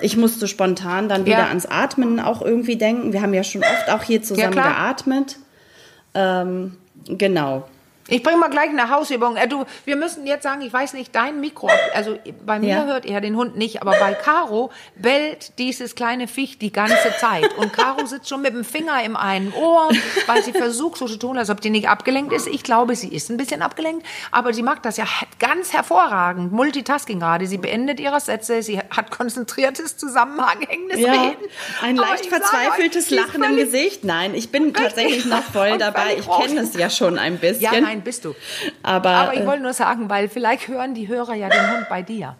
Ich 0.00 0.16
musste 0.16 0.48
spontan 0.48 1.08
dann 1.08 1.26
wieder 1.26 1.38
ja. 1.38 1.48
ans 1.48 1.66
Atmen 1.66 2.20
auch 2.20 2.42
irgendwie 2.42 2.76
denken. 2.76 3.12
Wir 3.12 3.22
haben 3.22 3.34
ja 3.34 3.44
schon 3.44 3.62
oft 3.62 3.90
auch 3.90 4.02
hier 4.02 4.22
zusammen 4.22 4.56
ja, 4.56 4.68
geatmet. 4.68 5.36
Ähm, 6.14 6.76
genau. 7.06 7.68
Ich 8.10 8.24
bringe 8.24 8.38
mal 8.38 8.50
gleich 8.50 8.68
eine 8.68 8.90
Hausübung. 8.90 9.36
Äh, 9.36 9.48
du, 9.48 9.64
wir 9.84 9.96
müssen 9.96 10.26
jetzt 10.26 10.42
sagen, 10.42 10.60
ich 10.62 10.72
weiß 10.72 10.94
nicht, 10.94 11.14
dein 11.14 11.40
Mikro, 11.40 11.70
also 11.94 12.18
bei 12.44 12.58
mir 12.58 12.68
ja. 12.68 12.84
hört 12.84 13.06
er 13.06 13.20
den 13.20 13.36
Hund 13.36 13.56
nicht, 13.56 13.80
aber 13.80 13.92
bei 13.92 14.14
Caro 14.14 14.70
bellt 14.96 15.58
dieses 15.58 15.94
kleine 15.94 16.26
Viech 16.26 16.58
die 16.58 16.72
ganze 16.72 17.16
Zeit. 17.18 17.56
Und 17.56 17.72
Caro 17.72 18.04
sitzt 18.06 18.28
schon 18.28 18.42
mit 18.42 18.52
dem 18.52 18.64
Finger 18.64 19.02
im 19.04 19.16
einen 19.16 19.52
Ohr, 19.52 19.90
weil 20.26 20.42
sie 20.42 20.52
versucht 20.52 20.98
so 20.98 21.06
zu 21.06 21.16
tun, 21.16 21.38
als 21.38 21.50
ob 21.50 21.60
die 21.60 21.70
nicht 21.70 21.88
abgelenkt 21.88 22.32
ist. 22.32 22.48
Ich 22.48 22.64
glaube, 22.64 22.96
sie 22.96 23.08
ist 23.08 23.30
ein 23.30 23.36
bisschen 23.36 23.62
abgelenkt, 23.62 24.04
aber 24.32 24.52
sie 24.52 24.62
mag 24.62 24.82
das 24.82 24.96
ja 24.96 25.04
ganz 25.38 25.72
hervorragend. 25.72 26.52
Multitasking 26.52 27.20
gerade. 27.20 27.46
Sie 27.46 27.58
beendet 27.58 28.00
ihre 28.00 28.20
Sätze, 28.20 28.62
sie 28.62 28.78
hat 28.78 29.10
konzentriertes, 29.10 29.96
zusammenhängendes 29.96 30.98
ja. 30.98 31.12
Reden. 31.12 31.44
Ein 31.80 31.96
leicht 31.96 32.26
verzweifeltes 32.26 33.12
euch, 33.12 33.18
Lachen 33.18 33.44
im 33.44 33.56
Gesicht. 33.56 34.04
Nein, 34.04 34.34
ich 34.34 34.50
bin 34.50 34.74
tatsächlich 34.74 35.26
noch 35.26 35.44
voll 35.44 35.78
dabei. 35.78 36.16
Ich 36.18 36.28
kenne 36.28 36.60
es 36.60 36.74
ja 36.74 36.90
schon 36.90 37.18
ein 37.18 37.38
bisschen. 37.38 37.62
Ja, 37.62 37.80
Nein, 37.80 37.99
bist 38.00 38.24
du. 38.24 38.34
Aber, 38.82 39.10
Aber 39.10 39.34
ich 39.34 39.40
äh, 39.40 39.46
wollte 39.46 39.62
nur 39.62 39.72
sagen, 39.72 40.08
weil 40.10 40.28
vielleicht 40.28 40.68
hören 40.68 40.94
die 40.94 41.08
Hörer 41.08 41.34
ja 41.34 41.48
den 41.48 41.70
Hund 41.76 41.86
bei 41.88 42.02
dir. 42.02 42.36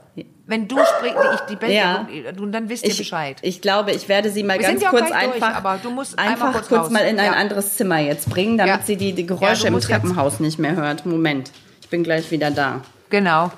Wenn 0.47 0.67
du 0.67 0.77
sprichst, 0.79 1.17
ich 1.35 1.41
die 1.49 1.57
Belgier, 1.57 1.77
Ja. 1.79 2.07
und 2.41 2.51
dann 2.53 2.69
wisst 2.69 2.85
ihr 2.85 2.91
ich, 2.91 2.99
Bescheid. 2.99 3.37
ich 3.43 3.61
glaube, 3.61 3.93
ich 3.93 4.09
werde 4.09 4.31
sie 4.31 4.43
mal 4.43 4.59
Wir 4.59 4.67
ganz 4.67 4.85
kurz 4.85 5.07
gleich 5.07 5.25
durch, 5.31 5.35
einfach, 5.43 5.55
aber 5.55 5.79
du 5.81 5.91
musst 5.91 6.19
einmal 6.19 6.33
einfach 6.35 6.53
kurz 6.53 6.69
kurz, 6.69 6.91
mal 6.91 7.01
in 7.07 7.21
ein 7.21 7.27
Ja. 7.27 7.39
anderes 7.39 7.77
Zimmer 7.77 7.99
jetzt 8.01 8.29
bringen, 8.29 8.59
damit 8.59 8.75
Ja. 8.75 8.81
sie 8.85 8.97
die, 8.97 9.13
die 9.13 9.27
Geräusche 9.27 9.69
im 9.69 9.75
musst 9.75 9.89
jetzt- 9.89 10.01
Treppenhaus 10.01 10.41
nicht 10.41 10.59
mehr 10.59 10.75
hört. 10.75 11.07
Moment, 11.07 11.53
ich 11.81 11.89
bin 11.89 12.03
gleich 12.03 12.31
wieder 12.33 12.51
da. 12.51 12.81
Genau, 13.11 13.53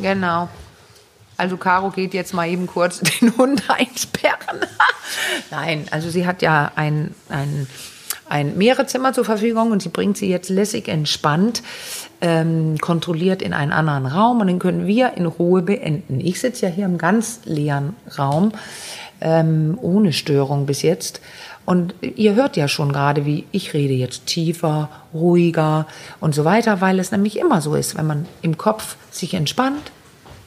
genau. 0.00 0.48
Also 1.36 1.56
Caro 1.58 1.90
geht 1.90 2.12
jetzt 2.14 2.34
mal 2.34 2.48
eben 2.48 2.66
kurz 2.66 2.98
den 3.20 3.36
Hund 3.36 3.62
einsperren. 3.68 4.66
Nein, 5.50 5.86
also 5.92 6.10
sie 6.10 6.26
hat 6.26 6.42
ja 6.42 6.72
ein, 6.74 7.14
ein, 7.28 7.68
ein 8.28 8.56
Mehrezimmer 8.56 9.12
zur 9.12 9.24
Verfügung 9.24 9.70
und 9.70 9.82
sie 9.82 9.88
bringt 9.88 10.16
sie 10.16 10.28
jetzt 10.28 10.48
lässig 10.48 10.88
entspannt, 10.88 11.62
ähm, 12.20 12.78
kontrolliert 12.80 13.42
in 13.42 13.52
einen 13.52 13.72
anderen 13.72 14.06
Raum 14.06 14.40
und 14.40 14.46
den 14.46 14.58
können 14.58 14.86
wir 14.86 15.14
in 15.16 15.26
Ruhe 15.26 15.62
beenden. 15.62 16.20
Ich 16.20 16.40
sitze 16.40 16.66
ja 16.66 16.72
hier 16.72 16.86
im 16.86 16.98
ganz 16.98 17.40
leeren 17.44 17.94
Raum, 18.18 18.52
ähm, 19.20 19.78
ohne 19.80 20.12
Störung 20.12 20.66
bis 20.66 20.82
jetzt. 20.82 21.20
Und 21.64 21.94
ihr 22.00 22.36
hört 22.36 22.56
ja 22.56 22.68
schon 22.68 22.92
gerade, 22.92 23.26
wie 23.26 23.44
ich 23.50 23.74
rede 23.74 23.92
jetzt 23.92 24.26
tiefer, 24.26 24.88
ruhiger 25.12 25.86
und 26.20 26.34
so 26.34 26.44
weiter, 26.44 26.80
weil 26.80 27.00
es 27.00 27.10
nämlich 27.10 27.38
immer 27.38 27.60
so 27.60 27.74
ist, 27.74 27.96
wenn 27.96 28.06
man 28.06 28.26
im 28.40 28.56
Kopf 28.56 28.96
sich 29.10 29.34
entspannt, 29.34 29.90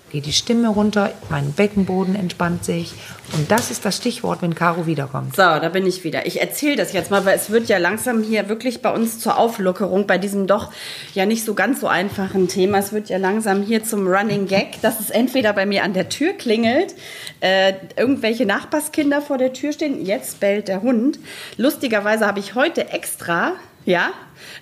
geht 0.09 0.25
die 0.25 0.33
Stimme 0.33 0.69
runter, 0.69 1.11
mein 1.29 1.51
Beckenboden 1.53 2.15
entspannt 2.15 2.65
sich. 2.65 2.93
Und 3.33 3.51
das 3.51 3.69
ist 3.69 3.85
das 3.85 3.97
Stichwort, 3.97 4.41
wenn 4.41 4.55
Caro 4.55 4.87
wiederkommt. 4.87 5.35
So, 5.35 5.43
da 5.43 5.69
bin 5.69 5.85
ich 5.85 6.03
wieder. 6.03 6.25
Ich 6.25 6.41
erzähle 6.41 6.75
das 6.75 6.93
jetzt 6.93 7.11
mal, 7.11 7.25
weil 7.25 7.35
es 7.35 7.51
wird 7.51 7.69
ja 7.69 7.77
langsam 7.77 8.23
hier 8.23 8.49
wirklich 8.49 8.81
bei 8.81 8.91
uns 8.91 9.19
zur 9.19 9.37
Auflockerung 9.37 10.07
bei 10.07 10.17
diesem 10.17 10.47
doch 10.47 10.71
ja 11.13 11.25
nicht 11.25 11.45
so 11.45 11.53
ganz 11.53 11.81
so 11.81 11.87
einfachen 11.87 12.47
Thema. 12.47 12.79
Es 12.79 12.91
wird 12.91 13.09
ja 13.09 13.17
langsam 13.17 13.61
hier 13.61 13.83
zum 13.83 14.07
Running 14.07 14.47
Gag, 14.47 14.81
dass 14.81 14.99
es 14.99 15.11
entweder 15.11 15.53
bei 15.53 15.65
mir 15.65 15.83
an 15.83 15.93
der 15.93 16.09
Tür 16.09 16.33
klingelt, 16.33 16.95
äh, 17.41 17.73
irgendwelche 17.95 18.45
Nachbarskinder 18.45 19.21
vor 19.21 19.37
der 19.37 19.53
Tür 19.53 19.73
stehen, 19.73 20.03
jetzt 20.03 20.39
bellt 20.39 20.67
der 20.67 20.81
Hund. 20.81 21.19
Lustigerweise 21.57 22.25
habe 22.25 22.39
ich 22.39 22.55
heute 22.55 22.89
extra, 22.89 23.53
ja, 23.89 24.11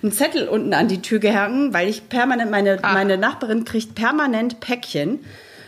einen 0.02 0.12
Zettel 0.12 0.48
unten 0.48 0.72
an 0.74 0.88
die 0.88 1.02
Tür 1.02 1.18
gehangen, 1.18 1.74
weil 1.74 1.88
ich 1.88 2.08
permanent, 2.08 2.50
meine, 2.50 2.78
meine 2.82 3.18
Nachbarin 3.18 3.64
kriegt 3.64 3.94
permanent 3.94 4.60
Päckchen. 4.60 5.24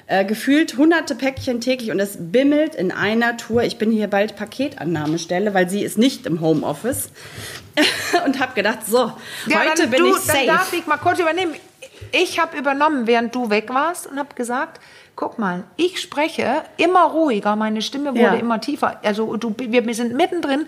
Äh, 0.07 0.25
gefühlt 0.25 0.77
hunderte 0.77 1.15
Päckchen 1.15 1.61
täglich 1.61 1.93
und 1.93 2.01
es 2.01 2.17
bimmelt 2.19 2.75
in 2.75 2.91
einer 2.91 3.37
Tour. 3.37 3.63
Ich 3.63 3.79
bin 3.79 3.93
hier 3.93 4.09
bald 4.09 4.35
Paketannahmestelle, 4.35 5.55
weil 5.55 5.71
sie 5.71 5.85
ist 5.85 5.99
nicht 5.99 6.27
im 6.27 6.41
Homeoffice. 6.41 7.11
und 8.27 8.41
habe 8.41 8.55
gedacht, 8.55 8.81
so, 8.89 9.13
heute 9.47 9.83
dann, 9.83 9.91
bin 9.91 10.01
du, 10.01 10.09
ich 10.09 10.17
safe. 10.17 10.39
Dann 10.39 10.57
darf 10.57 10.73
ich 10.73 10.87
mal 10.87 10.97
kurz 10.97 11.21
übernehmen. 11.21 11.55
Ich 12.11 12.41
habe 12.41 12.57
übernommen, 12.57 13.07
während 13.07 13.35
du 13.37 13.51
weg 13.51 13.69
warst 13.73 14.09
und 14.09 14.19
habe 14.19 14.35
gesagt, 14.35 14.81
guck 15.15 15.39
mal, 15.39 15.63
ich 15.77 16.01
spreche 16.01 16.63
immer 16.77 17.05
ruhiger, 17.05 17.55
meine 17.55 17.83
Stimme 17.83 18.11
wurde 18.11 18.21
Ja. 18.21 18.35
immer 18.35 18.61
tiefer. 18.61 18.99
Also 19.05 19.37
du, 19.37 19.55
wir, 19.59 19.87
wir 19.87 19.95
sind 19.95 20.15
mittendrin. 20.15 20.67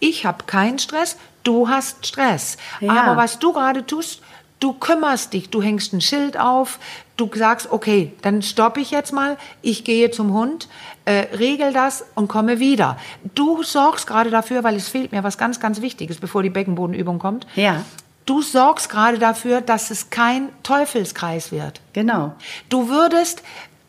Ich 0.00 0.24
habe 0.24 0.44
keinen 0.46 0.78
Stress, 0.78 1.18
du 1.42 1.68
hast 1.68 2.06
Stress. 2.06 2.56
Ja. 2.80 2.92
Aber 2.92 3.16
was 3.16 3.38
du 3.38 3.52
gerade 3.52 3.84
tust, 3.86 4.22
du 4.60 4.72
kümmerst 4.72 5.32
dich, 5.32 5.50
du 5.50 5.62
hängst 5.62 5.92
ein 5.92 6.00
Schild 6.00 6.38
auf, 6.38 6.78
du 7.16 7.30
sagst, 7.34 7.70
okay, 7.70 8.12
dann 8.22 8.42
stoppe 8.42 8.80
ich 8.80 8.90
jetzt 8.90 9.12
mal, 9.12 9.36
ich 9.62 9.84
gehe 9.84 10.10
zum 10.10 10.32
Hund, 10.32 10.68
äh, 11.04 11.26
regel 11.36 11.72
das 11.72 12.04
und 12.14 12.28
komme 12.28 12.58
wieder. 12.58 12.96
Du 13.34 13.62
sorgst 13.62 14.06
gerade 14.06 14.30
dafür, 14.30 14.64
weil 14.64 14.76
es 14.76 14.88
fehlt 14.88 15.12
mir 15.12 15.24
was 15.24 15.38
ganz, 15.38 15.60
ganz 15.60 15.80
Wichtiges, 15.80 16.18
bevor 16.18 16.42
die 16.42 16.50
Beckenbodenübung 16.50 17.18
kommt. 17.18 17.46
Ja. 17.54 17.84
Du 18.26 18.42
sorgst 18.42 18.90
gerade 18.90 19.18
dafür, 19.18 19.60
dass 19.62 19.90
es 19.90 20.10
kein 20.10 20.50
Teufelskreis 20.62 21.50
wird. 21.50 21.80
Genau. 21.94 22.34
Du 22.68 22.88
würdest, 22.88 23.42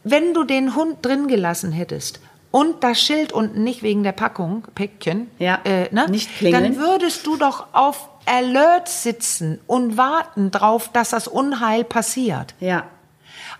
wenn 0.04 0.34
du 0.34 0.46
den 0.46 0.76
Hund 0.76 0.98
drin 1.02 1.28
gelassen 1.28 1.72
hättest 1.72 2.22
und 2.52 2.84
das 2.84 3.00
Schild 3.00 3.32
unten 3.32 3.64
nicht 3.64 3.84
wegen 3.84 4.04
der 4.04 4.12
Packung, 4.12 4.66
Päckchen, 4.76 5.30
Ja, 5.40 5.60
äh, 5.64 5.94
ne, 5.94 6.08
nicht 6.10 6.36
klingeln. 6.38 6.64
dann 6.64 6.78
würdest 6.78 7.26
du 7.28 7.38
doch 7.38 7.68
auf 7.74 8.10
Alert 8.26 8.88
sitzen 8.90 9.60
und 9.68 9.98
warten 9.98 10.52
drauf, 10.52 10.90
dass 10.92 11.10
das 11.10 11.28
Unheil 11.28 11.84
passiert. 11.84 12.54
Ja. 12.60 12.84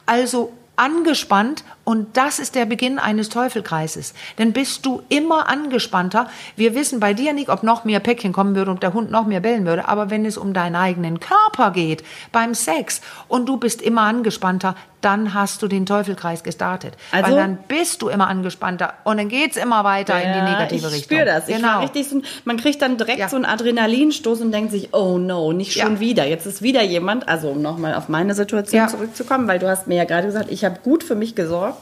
Also 0.06 0.52
angespannt 0.76 1.64
und 1.90 2.18
das 2.18 2.38
ist 2.38 2.54
der 2.54 2.68
Beginn 2.68 3.00
eines 3.00 3.30
Teufelkreises. 3.30 4.14
Denn 4.38 4.54
bist 4.54 4.86
du 4.86 5.02
immer 5.10 5.50
angespannter. 5.50 6.30
Wir 6.56 6.76
wissen 6.76 7.00
bei 7.00 7.16
dir 7.16 7.34
nicht, 7.34 7.50
ob 7.50 7.64
noch 7.64 7.84
mehr 7.84 8.00
Päckchen 8.00 8.32
kommen 8.32 8.54
würde 8.56 8.70
und 8.70 8.84
der 8.84 8.94
Hund 8.94 9.10
noch 9.10 9.26
mehr 9.26 9.40
bellen 9.40 9.66
würde, 9.66 9.88
aber 9.88 10.12
wenn 10.12 10.24
es 10.24 10.38
um 10.38 10.54
deinen 10.54 10.76
eigenen 10.76 11.20
Körper 11.20 11.72
geht, 11.72 12.04
beim 12.32 12.54
Sex 12.54 13.02
und 13.28 13.50
du 13.50 13.58
bist 13.58 13.82
immer 13.82 14.02
angespannter, 14.04 14.76
dann 15.02 15.34
hast 15.34 15.62
du 15.62 15.68
den 15.70 15.86
Teufelkreis 15.86 16.44
gestartet. 16.44 16.96
Also- 17.14 17.32
Weil 17.32 17.38
dann 17.38 17.58
bist 17.70 18.02
du 18.02 18.10
immer 18.10 18.28
angespannter 18.28 18.94
und 19.06 19.16
dann 19.18 19.30
geht's 19.30 19.56
immer 19.56 19.86
weiter 19.86 20.22
in 20.22 20.34
die 20.34 20.42
negative 20.42 20.88
ich 20.88 20.94
Richtung. 20.94 21.02
spüre 21.18 21.26
das. 21.26 21.48
Ich 21.48 21.56
genau. 21.56 21.68
war 21.70 21.82
richtig 21.84 22.08
so, 22.10 22.22
man 22.44 22.58
kriegt 22.58 22.82
dann 22.82 22.98
direkt 22.98 23.18
Ja. 23.18 23.30
so 23.30 23.38
einen 23.38 23.46
Adrenalinstoß 23.46 24.42
und 24.42 24.52
denkt 24.52 24.72
sich, 24.74 24.94
oh 24.94 25.18
no, 25.18 25.54
nicht 25.54 25.72
schon 25.80 25.94
Ja. 25.96 26.00
wieder. 26.02 26.28
Jetzt 26.28 26.46
ist 26.46 26.62
wieder 26.62 26.84
jemand, 26.84 27.30
also 27.30 27.48
um 27.52 27.62
nochmal 27.62 27.96
auf 27.96 28.10
meine 28.10 28.36
Situation 28.36 28.82
Ja. 28.82 28.88
zurückzukommen, 28.90 29.48
weil 29.48 29.58
du 29.60 29.70
hast 29.70 29.88
mir 29.88 29.96
ja 29.96 30.04
gerade 30.04 30.28
gesagt, 30.28 30.52
ich 30.52 30.66
habe 30.66 30.80
gut 30.84 31.04
für 31.06 31.16
mich 31.16 31.34
gesorgt 31.34 31.79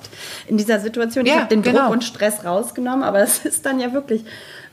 in 0.48 0.58
dieser 0.58 0.80
Situation. 0.80 1.26
Ich 1.26 1.32
Ja, 1.34 1.40
habe 1.40 1.50
den 1.50 1.62
genau. 1.62 1.84
Druck 1.84 1.92
und 1.92 2.04
Stress 2.04 2.44
rausgenommen, 2.46 3.04
aber 3.04 3.20
es 3.22 3.46
ist 3.46 3.66
dann 3.66 3.80
ja 3.80 3.94
wirklich, 3.94 4.24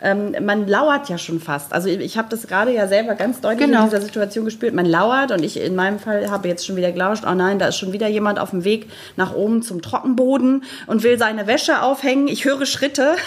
ähm, 0.02 0.34
man 0.44 0.66
lauert 0.68 1.08
ja 1.08 1.16
schon 1.18 1.40
fast. 1.40 1.72
Also 1.72 1.88
ich, 1.88 2.00
ich 2.00 2.18
habe 2.18 2.28
das 2.30 2.46
gerade 2.46 2.72
ja 2.72 2.87
selber 2.88 3.14
ganz 3.14 3.40
deutlich 3.40 3.66
Genau. 3.66 3.84
in 3.84 3.90
dieser 3.90 4.00
Situation 4.02 4.44
gespürt. 4.44 4.74
Man 4.74 4.87
lauert 4.87 5.30
und 5.32 5.42
ich 5.42 5.58
in 5.60 5.74
meinem 5.74 5.98
Fall 5.98 6.30
habe 6.30 6.48
jetzt 6.48 6.66
schon 6.66 6.76
wieder 6.76 6.92
gelauscht, 6.92 7.24
oh 7.26 7.34
nein, 7.34 7.58
da 7.58 7.68
ist 7.68 7.76
schon 7.76 7.92
wieder 7.92 8.08
jemand 8.08 8.38
auf 8.38 8.50
dem 8.50 8.64
Weg 8.64 8.90
nach 9.16 9.34
oben 9.34 9.62
zum 9.62 9.80
Trockenboden 9.82 10.64
und 10.87 11.02
will 11.02 11.18
seine 11.18 11.46
Wäsche 11.46 11.82
aufhängen. 11.82 12.28
Ich 12.28 12.44
höre 12.44 12.66
Schritte. 12.66 13.16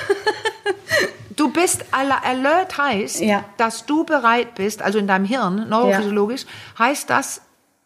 Du 1.35 1.51
bist 1.51 1.85
Alert 1.91 2.79
heißt, 2.79 3.19
Ja. 3.21 3.43
dass 3.57 3.85
du 3.85 4.03
bereit 4.05 4.55
bist, 4.55 4.81
also 4.81 4.97
in 4.97 5.05
deinem 5.05 5.25
Hirn, 5.25 5.67
neurophysiologisch, 5.69 6.45
heißt 6.79 7.11
das, 7.11 7.41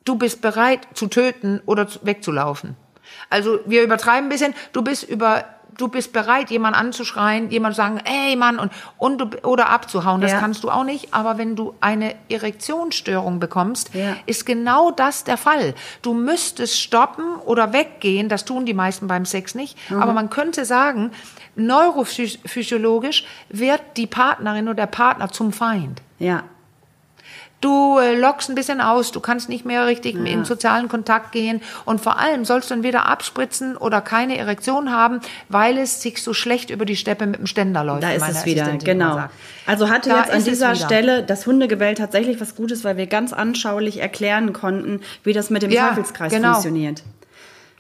du 0.06 0.16
bist 0.16 0.42
bereit 0.42 0.80
zu 0.94 1.08
töten 1.08 1.62
oder 1.66 1.86
zu- 1.86 2.00
wegzulaufen. 2.04 2.78
Also 3.32 3.60
wir 3.66 3.82
übertreiben 3.84 4.28
ein 4.28 4.30
bisschen, 4.30 4.54
du 4.74 4.84
bist 4.84 5.04
über 5.04 5.46
du 5.78 5.88
bist 5.88 6.12
bereit, 6.14 6.52
jemanden 6.52 6.78
anzuschreien, 6.78 7.50
jemand 7.50 7.74
zu 7.76 7.78
sagen, 7.82 8.00
ey 8.04 8.36
Mann, 8.36 8.60
und, 8.60 8.72
und 9.00 9.18
du, 9.20 9.26
oder 9.48 9.70
abzuhauen. 9.70 10.22
Das 10.22 10.32
Ja. 10.34 10.40
kannst 10.40 10.64
du 10.64 10.70
auch 10.70 10.84
nicht. 10.84 11.14
Aber 11.14 11.40
wenn 11.40 11.56
du 11.56 11.74
eine 11.80 12.14
Erektionsstörung 12.30 13.40
bekommst, 13.40 13.90
Ja. 13.96 14.16
ist 14.28 14.46
genau 14.46 14.92
das 14.92 15.24
der 15.24 15.38
Fall. 15.38 15.74
Du 16.04 16.14
müsstest 16.14 16.80
stoppen 16.80 17.36
oder 17.46 17.74
weggehen. 17.74 18.28
Das 18.30 18.46
tun 18.46 18.66
die 18.66 18.74
meisten 18.76 19.08
beim 19.08 19.26
Sex 19.26 19.56
nicht. 19.56 19.76
Mhm. 19.90 20.04
Aber 20.04 20.14
man 20.14 20.30
könnte 20.30 20.66
sagen, 20.66 21.12
neurophysiologisch 21.56 23.26
wird 23.50 23.82
die 23.98 24.08
Partnerin 24.08 24.66
oder 24.68 24.76
der 24.76 24.88
Partner 24.88 25.30
zum 25.32 25.52
Feind. 25.54 26.02
Ja. 26.20 26.44
Du 27.62 28.00
äh, 28.00 28.16
lockst 28.16 28.50
ein 28.50 28.56
bisschen 28.56 28.82
aus, 28.82 29.12
du 29.12 29.20
kannst 29.20 29.48
nicht 29.48 29.66
mehr 29.66 29.86
richtig 29.86 30.16
in 30.16 30.46
sozialen 30.46 30.88
Kontakt 30.88 31.32
gehen 31.32 31.62
und 31.86 32.02
vor 32.02 32.18
allem 32.20 32.44
sollst 32.44 32.70
du 32.72 32.74
entweder 32.74 33.06
abspritzen 33.06 33.78
oder 33.78 34.02
keine 34.02 34.38
Erektion 34.38 34.92
haben, 34.92 35.22
weil 35.48 35.78
es 35.78 36.02
sich 36.02 36.22
so 36.24 36.34
schlecht 36.34 36.72
über 36.72 36.86
die 36.86 36.96
Steppe 36.96 37.28
mit 37.28 37.40
dem 37.40 37.46
Ständer 37.46 37.84
läuft. 37.84 38.04
Da 38.04 38.12
ist 38.12 38.28
es 38.28 38.46
wieder, 38.46 38.66
genau. 38.84 39.24
Also 39.68 39.90
hatte 39.90 40.10
Da 40.10 40.22
jetzt 40.22 40.32
an 40.32 40.44
dieser 40.44 40.74
wieder. 40.74 40.86
Stelle 40.86 41.24
das 41.24 41.46
Hundegebell 41.46 41.94
tatsächlich 41.94 42.42
was 42.42 42.56
Gutes, 42.56 42.84
weil 42.84 42.98
wir 42.98 43.06
ganz 43.06 43.32
anschaulich 43.32 44.02
erklären 44.02 44.54
konnten, 44.54 45.02
wie 45.24 45.34
das 45.34 45.50
mit 45.52 45.62
dem 45.62 45.70
Ja, 45.72 45.90
Teufelskreis 45.90 46.34
genau. 46.34 46.54
funktioniert. 46.54 47.04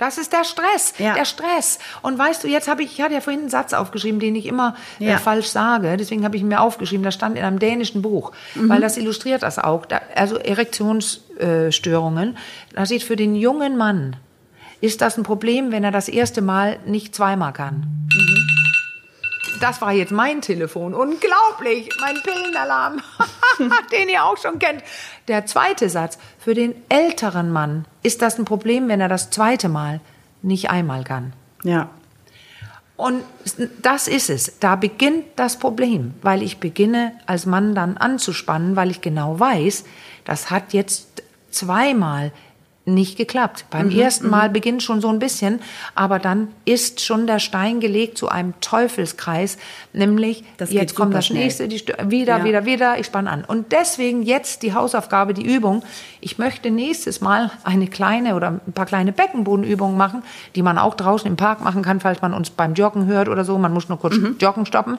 Das 0.01 0.17
ist 0.17 0.33
der 0.33 0.43
Stress, 0.43 0.93
Ja. 0.97 1.13
der 1.13 1.25
Stress. 1.25 1.77
Und 2.01 2.17
weißt 2.17 2.43
du, 2.43 2.47
jetzt 2.47 2.67
habe 2.67 2.81
ich, 2.81 2.93
ich 2.93 3.01
hatte 3.01 3.13
ja 3.13 3.21
vorhin 3.21 3.41
einen 3.41 3.49
Satz 3.51 3.71
aufgeschrieben, 3.73 4.19
den 4.19 4.35
ich 4.35 4.47
immer 4.47 4.75
Ja. 4.97 5.11
äh, 5.15 5.17
falsch 5.19 5.45
sage. 5.47 5.95
Deswegen 5.95 6.25
habe 6.25 6.35
ich 6.35 6.41
ihn 6.41 6.47
mir 6.47 6.59
aufgeschrieben. 6.59 7.03
Das 7.03 7.13
stand 7.13 7.37
in 7.37 7.43
einem 7.43 7.59
dänischen 7.59 8.01
Buch, 8.01 8.31
Mhm. 8.55 8.67
weil 8.69 8.81
das 8.81 8.97
illustriert 8.97 9.43
das 9.43 9.59
auch. 9.59 9.85
Da, 9.85 10.01
also 10.15 10.37
Erektionsstörungen. 10.37 12.35
Da 12.73 12.85
steht 12.87 13.03
für 13.03 13.15
den 13.15 13.35
jungen 13.35 13.77
Mann 13.77 14.15
ist 14.81 15.01
das 15.01 15.17
ein 15.19 15.23
Problem, 15.23 15.71
wenn 15.71 15.83
er 15.83 15.91
das 15.91 16.07
erste 16.09 16.41
Mal 16.41 16.79
nicht 16.87 17.13
zweimal 17.13 17.53
kann. 17.53 17.85
Das 19.59 19.79
war 19.81 19.91
jetzt 19.91 20.11
mein 20.11 20.41
Telefon. 20.41 20.95
Unglaublich. 20.95 21.87
Mein 21.99 22.15
Pillenalarm, 22.23 22.99
den 23.91 24.09
ihr 24.09 24.23
auch 24.25 24.37
schon 24.37 24.57
kennt. 24.57 24.81
Der 25.31 25.45
zweite 25.45 25.87
Satz. 25.87 26.17
Für 26.39 26.53
den 26.53 26.75
älteren 26.89 27.53
Mann 27.53 27.85
ist 28.03 28.21
das 28.21 28.37
ein 28.37 28.43
Problem, 28.43 28.89
wenn 28.89 28.99
er 28.99 29.07
das 29.07 29.29
zweite 29.29 29.69
Mal 29.69 30.01
nicht 30.41 30.69
einmal 30.69 31.05
kann. 31.05 31.31
Ja. 31.63 31.89
Und 32.97 33.23
das 33.81 34.09
ist 34.09 34.29
es. 34.29 34.59
Da 34.59 34.75
beginnt 34.75 35.23
das 35.37 35.57
Problem, 35.57 36.15
weil 36.21 36.43
ich 36.43 36.57
beginne 36.59 37.13
als 37.27 37.45
Mann 37.45 37.73
dann 37.75 37.95
anzuspannen, 37.95 38.75
weil 38.75 38.91
ich 38.91 38.99
genau 38.99 39.39
weiß, 39.39 39.85
das 40.25 40.51
hat 40.51 40.73
jetzt 40.73 41.23
zweimal 41.49 42.33
nicht 42.83 43.15
geklappt. 43.15 43.65
Beim 43.69 43.89
Mhm, 43.89 43.99
ersten 43.99 44.29
Mal 44.29 44.49
beginnt 44.49 44.81
schon 44.81 45.01
so 45.01 45.09
ein 45.09 45.19
bisschen, 45.19 45.59
aber 45.93 46.17
dann 46.17 46.47
ist 46.65 46.99
schon 47.01 47.27
der 47.27 47.37
Stein 47.37 47.79
gelegt 47.79 48.17
zu 48.17 48.27
einem 48.27 48.55
Teufelskreis, 48.59 49.57
nämlich 49.93 50.43
Das 50.57 50.71
jetzt 50.73 50.95
kommt 50.95 51.13
das 51.13 51.27
schnell. 51.27 51.43
nächste, 51.43 51.67
die 51.67 51.83
wieder, 52.07 52.39
Ja. 52.39 52.43
wieder, 52.43 52.65
wieder, 52.65 52.97
ich 52.99 53.05
spanne 53.05 53.29
an. 53.29 53.45
Und 53.45 53.71
deswegen 53.71 54.23
jetzt 54.23 54.63
die 54.63 54.73
Hausaufgabe, 54.73 55.35
die 55.35 55.45
Übung. 55.45 55.83
Ich 56.21 56.39
möchte 56.39 56.71
nächstes 56.71 57.21
Mal 57.21 57.51
eine 57.63 57.85
kleine 57.87 58.35
oder 58.35 58.47
ein 58.65 58.73
paar 58.73 58.87
kleine 58.87 59.11
Beckenbodenübungen 59.11 59.95
machen, 59.95 60.23
die 60.55 60.63
man 60.63 60.79
auch 60.79 60.95
draußen 60.95 61.27
im 61.27 61.37
Park 61.37 61.61
machen 61.61 61.83
kann, 61.83 61.99
falls 61.99 62.21
man 62.23 62.33
uns 62.33 62.49
beim 62.49 62.73
Joggen 62.73 63.05
hört 63.05 63.29
oder 63.29 63.45
so. 63.45 63.59
Man 63.59 63.73
muss 63.73 63.89
nur 63.89 63.99
kurz 63.99 64.17
Mhm. 64.17 64.37
Joggen 64.39 64.65
stoppen. 64.65 64.97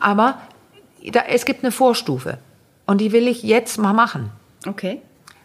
Aber 0.00 0.38
da, 1.12 1.20
es 1.28 1.44
gibt 1.44 1.62
eine 1.62 1.70
Vorstufe. 1.70 2.38
Und 2.86 3.00
die 3.00 3.12
will 3.12 3.28
ich 3.28 3.44
jetzt 3.44 3.78
mal 3.78 3.92
machen. 3.92 4.30
Okay. 4.66 5.00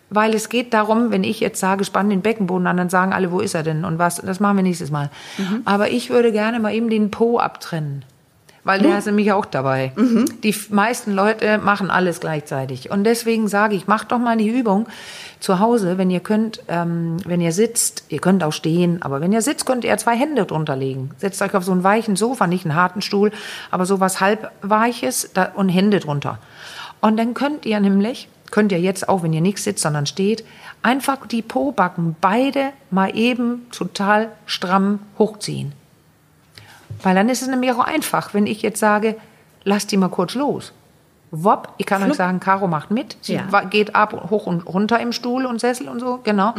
Weil 0.09 0.35
es 0.35 0.49
geht 0.49 0.73
darum, 0.73 1.11
wenn 1.11 1.23
ich 1.23 1.39
jetzt 1.39 1.59
sage, 1.59 1.83
spann 1.83 2.09
den 2.09 2.21
Beckenboden 2.21 2.67
an, 2.67 2.77
dann 2.77 2.89
sagen 2.89 3.11
alle, 3.11 3.31
wo 3.31 3.39
ist 3.39 3.55
er 3.55 3.63
denn 3.63 3.85
und 3.85 3.97
was, 3.97 4.17
das 4.17 4.39
machen 4.39 4.57
wir 4.57 4.63
nächstes 4.63 4.91
Mal. 4.91 5.09
Aber 5.65 5.89
ich 5.89 6.09
würde 6.11 6.31
gerne 6.31 6.59
mal 6.59 6.73
eben 6.73 6.89
den 6.89 7.09
Po 7.11 7.39
abtrennen. 7.39 8.05
Weil 8.63 8.81
der 8.81 8.97
ist 8.97 9.05
nämlich 9.05 9.31
auch 9.31 9.45
dabei. 9.45 9.91
Die 10.41 10.49
f- 10.49 10.71
meisten 10.71 11.13
Leute 11.13 11.59
machen 11.59 11.91
alles 11.91 12.19
gleichzeitig. 12.19 12.89
Und 12.89 13.03
deswegen 13.03 13.47
sage 13.47 13.75
ich, 13.75 13.85
macht 13.85 14.11
doch 14.11 14.17
mal 14.17 14.37
die 14.37 14.47
Übung 14.49 14.87
zu 15.39 15.59
Hause, 15.59 15.99
wenn 15.99 16.09
ihr 16.09 16.19
könnt, 16.19 16.63
ähm, 16.67 17.17
wenn 17.27 17.41
ihr 17.41 17.51
sitzt, 17.51 18.05
ihr 18.09 18.17
könnt 18.17 18.43
auch 18.43 18.53
stehen, 18.53 19.03
aber 19.03 19.21
wenn 19.21 19.31
ihr 19.31 19.43
sitzt, 19.43 19.67
könnt 19.67 19.83
ihr 19.85 19.95
zwei 19.97 20.15
Hände 20.15 20.45
drunter 20.45 20.75
legen. 20.75 21.11
Setzt 21.19 21.43
euch 21.43 21.53
auf 21.53 21.63
so 21.63 21.73
einen 21.73 21.83
weichen 21.83 22.15
Sofa, 22.15 22.47
nicht 22.47 22.65
einen 22.65 22.73
harten 22.73 23.03
Stuhl, 23.03 23.31
aber 23.69 23.85
so 23.85 23.99
was 23.99 24.19
halbweiches 24.19 25.29
da, 25.35 25.51
und 25.53 25.69
Hände 25.69 25.99
drunter. 25.99 26.39
Und 27.01 27.17
dann 27.17 27.35
könnt 27.35 27.67
ihr 27.67 27.79
nämlich, 27.79 28.29
könnt 28.55 28.71
ihr 28.71 28.79
jetzt 28.79 29.09
auch, 29.09 29.21
wenn 29.21 29.33
ihr 29.33 29.41
nicht 29.41 29.57
sitzt, 29.57 29.83
sondern 29.83 30.05
steht, 30.05 30.45
einfach 30.81 31.27
die 31.27 31.41
Pobacken 31.41 32.15
beide 32.21 32.69
mal 32.89 33.13
eben 33.13 33.67
total 33.69 34.29
stramm 34.45 34.99
hochziehen. 35.19 35.73
Weil 37.03 37.15
dann 37.15 37.27
ist 37.27 37.41
es 37.41 37.49
nämlich 37.49 37.73
auch 37.73 37.79
einfach, 37.79 38.33
wenn 38.33 38.47
ich 38.47 38.61
jetzt 38.61 38.79
sage, 38.79 39.17
lasst 39.65 39.91
die 39.91 39.97
mal 39.97 40.07
kurz 40.07 40.35
los. 40.35 40.71
Wopp, 41.31 41.73
ich 41.75 41.85
kann 41.85 42.01
euch 42.09 42.15
sagen, 42.15 42.39
Caro 42.39 42.67
macht 42.67 42.91
mit. 42.91 43.17
Sie 43.19 43.33
Ja. 43.33 43.61
geht 43.63 43.93
ab, 43.93 44.29
hoch 44.29 44.45
und 44.45 44.61
runter 44.61 45.01
im 45.01 45.11
Stuhl 45.11 45.45
und 45.45 45.59
Sessel 45.59 45.89
und 45.89 45.99
so, 45.99 46.21
genau. 46.23 46.53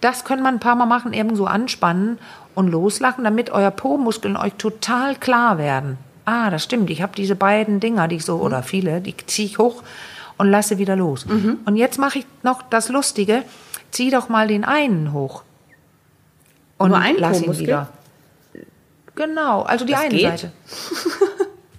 Das 0.00 0.24
können 0.24 0.42
man 0.42 0.54
ein 0.54 0.60
paar 0.60 0.74
Mal 0.76 0.86
machen, 0.86 1.12
eben 1.12 1.36
so 1.36 1.44
anspannen 1.44 2.18
und 2.54 2.68
loslachen, 2.68 3.24
damit 3.24 3.50
euer 3.50 3.70
Po-Muskeln 3.70 4.38
euch 4.38 4.54
total 4.54 5.16
klar 5.16 5.58
werden. 5.58 5.98
Ah, 6.24 6.48
das 6.48 6.64
stimmt, 6.64 6.88
ich 6.88 7.02
habe 7.02 7.12
diese 7.14 7.36
beiden 7.36 7.78
Dinger, 7.78 8.08
die 8.08 8.16
ich 8.16 8.24
so, 8.24 8.36
oder 8.36 8.62
viele, 8.62 9.02
die 9.02 9.14
ziehe 9.26 9.48
ich 9.48 9.58
hoch 9.58 9.82
und 10.38 10.48
lasse 10.50 10.78
wieder 10.78 10.96
los. 10.96 11.24
Und 11.64 11.76
jetzt 11.76 11.98
mache 11.98 12.20
ich 12.20 12.26
noch 12.42 12.62
das 12.62 12.88
Lustige, 12.88 13.42
zieh 13.90 14.10
doch 14.10 14.28
mal 14.28 14.48
den 14.48 14.64
einen 14.64 15.12
hoch. 15.12 15.42
Und 16.78 16.90
Nur 16.90 16.98
einen 16.98 17.18
lass 17.18 17.42
ihn 17.42 17.58
wieder. 17.58 17.88
Genau, 19.14 19.62
also 19.62 19.84
die 19.84 19.92
Das 19.92 20.00
eine 20.02 20.10
geht? 20.10 20.22
Seite. 20.22 20.52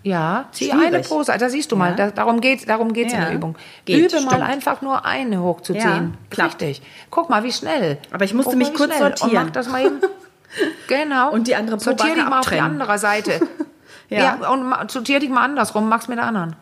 Ja, 0.05 0.49
zieh 0.51 0.65
Schwierig. 0.69 0.87
eine 0.87 0.99
pro 0.99 1.23
Seite. 1.23 1.39
Da 1.39 1.49
siehst 1.49 1.71
du 1.71 1.77
mal, 1.77 1.91
Ja. 1.91 1.95
da, 1.95 2.11
darum 2.11 2.41
geht's, 2.41 2.65
darum 2.65 2.91
geht's 2.91 3.13
in 3.13 3.19
Ja. 3.19 3.25
der 3.27 3.35
Übung. 3.35 3.55
Geht, 3.85 4.11
Übe 4.11 4.21
mal 4.25 4.31
stimmt. 4.31 4.43
einfach 4.49 4.81
nur 4.81 5.05
eine 5.05 5.41
hochzuziehen. 5.41 5.81
Ja, 5.81 6.09
klappt. 6.29 6.61
Richtig. 6.61 6.81
Guck 7.09 7.29
mal, 7.29 7.45
wie 7.45 7.53
schnell. 7.53 7.97
Aber 8.11 8.25
ich 8.25 8.33
musste 8.33 8.49
Guck 8.49 8.57
mich 8.59 8.67
mal, 8.71 8.75
kurz 8.75 8.97
sortieren. 8.97 9.29
Und 9.29 9.43
mach 9.45 9.49
das 9.51 9.69
mal 9.69 9.85
eben. 9.85 10.01
Genau. 10.89 11.31
Und 11.31 11.47
die 11.47 11.55
andere 11.55 11.79
Sortier 11.79 12.07
Pobacke 12.09 12.19
dich 12.19 12.29
mal 12.29 12.39
auf 12.41 12.49
die 12.49 12.59
andere 12.59 12.97
Seite. 12.99 13.39
Ja. 14.09 14.37
ja. 14.41 14.49
und 14.51 14.63
ma- 14.67 14.85
sortier 14.89 15.19
dich 15.21 15.29
mal 15.29 15.43
andersrum, 15.45 15.87
mach's 15.87 16.09
mit 16.09 16.17
der 16.17 16.25
anderen. 16.25 16.57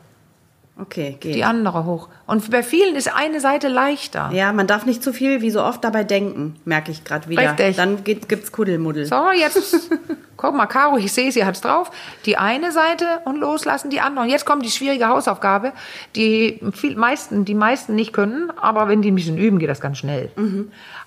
Okay, 0.79 1.17
geht. 1.19 1.35
Die 1.35 1.43
andere 1.43 1.85
hoch. 1.85 2.09
Und 2.25 2.49
bei 2.49 2.63
vielen 2.63 2.95
ist 2.95 3.13
eine 3.13 3.39
Seite 3.39 3.67
leichter. 3.67 4.31
Ja, 4.33 4.51
man 4.53 4.67
darf 4.67 4.85
nicht 4.85 5.03
zu 5.03 5.13
viel 5.13 5.41
wie 5.41 5.51
so 5.51 5.61
oft 5.61 5.83
dabei 5.83 6.03
denken, 6.03 6.55
merke 6.65 6.91
ich 6.91 7.03
gerade 7.03 7.29
wieder. 7.29 7.51
Richtig. 7.51 7.75
Dann 7.75 8.03
geht, 8.03 8.29
gibt's 8.29 8.51
Kuddelmuddel. 8.51 9.05
So, 9.05 9.31
jetzt 9.31 9.91
guck 10.37 10.55
mal, 10.55 10.65
Caro, 10.65 10.97
ich 10.97 11.13
sehe, 11.13 11.31
sie 11.31 11.45
hat's 11.45 11.61
drauf. 11.61 11.91
Die 12.25 12.37
eine 12.37 12.71
Seite 12.71 13.05
und 13.25 13.37
loslassen 13.37 13.89
die 13.89 13.99
andere. 13.99 14.25
Und 14.25 14.31
jetzt 14.31 14.45
kommt 14.45 14.65
die 14.65 14.71
schwierige 14.71 15.07
Hausaufgabe, 15.07 15.73
die 16.15 16.59
viel, 16.73 16.95
meisten, 16.95 17.45
die 17.45 17.55
meisten 17.55 17.93
nicht 17.93 18.13
können, 18.13 18.51
aber 18.59 18.87
wenn 18.87 19.01
die 19.01 19.11
ein 19.11 19.15
bisschen 19.15 19.37
üben, 19.37 19.59
geht 19.59 19.69
das 19.69 19.81
ganz 19.81 19.99
schnell. 19.99 20.31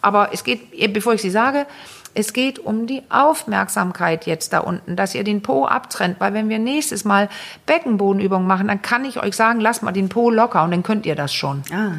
Aber 0.03 0.31
es 0.33 0.45
geht, 0.45 0.93
bevor 0.93 1.15
ich 1.15 1.23
sie 1.23 1.31
sage, 1.31 1.67
es 2.15 2.33
geht 2.33 2.59
um 2.59 2.87
die 2.87 3.03
Aufmerksamkeit 3.11 4.27
jetzt 4.27 4.53
da 4.53 4.61
unten, 4.61 4.97
dass 4.97 5.15
ihr 5.15 5.25
den 5.25 5.43
Po 5.43 5.67
abtrennt, 5.67 6.21
weil 6.21 6.33
wenn 6.33 6.49
wir 6.49 6.59
nächstes 6.59 7.05
Mal 7.05 7.29
Beckenbodenübungen 7.67 8.47
machen, 8.47 8.69
dann 8.69 8.83
kann 8.83 9.05
ich 9.05 9.23
euch 9.23 9.35
sagen, 9.35 9.61
lasst 9.61 9.83
mal 9.83 9.93
den 9.93 10.09
Po 10.09 10.31
locker 10.31 10.63
und 10.65 10.71
dann 10.71 10.83
könnt 10.83 11.07
ihr 11.07 11.17
das 11.17 11.35
schon. 11.35 11.63
Ah. 11.73 11.93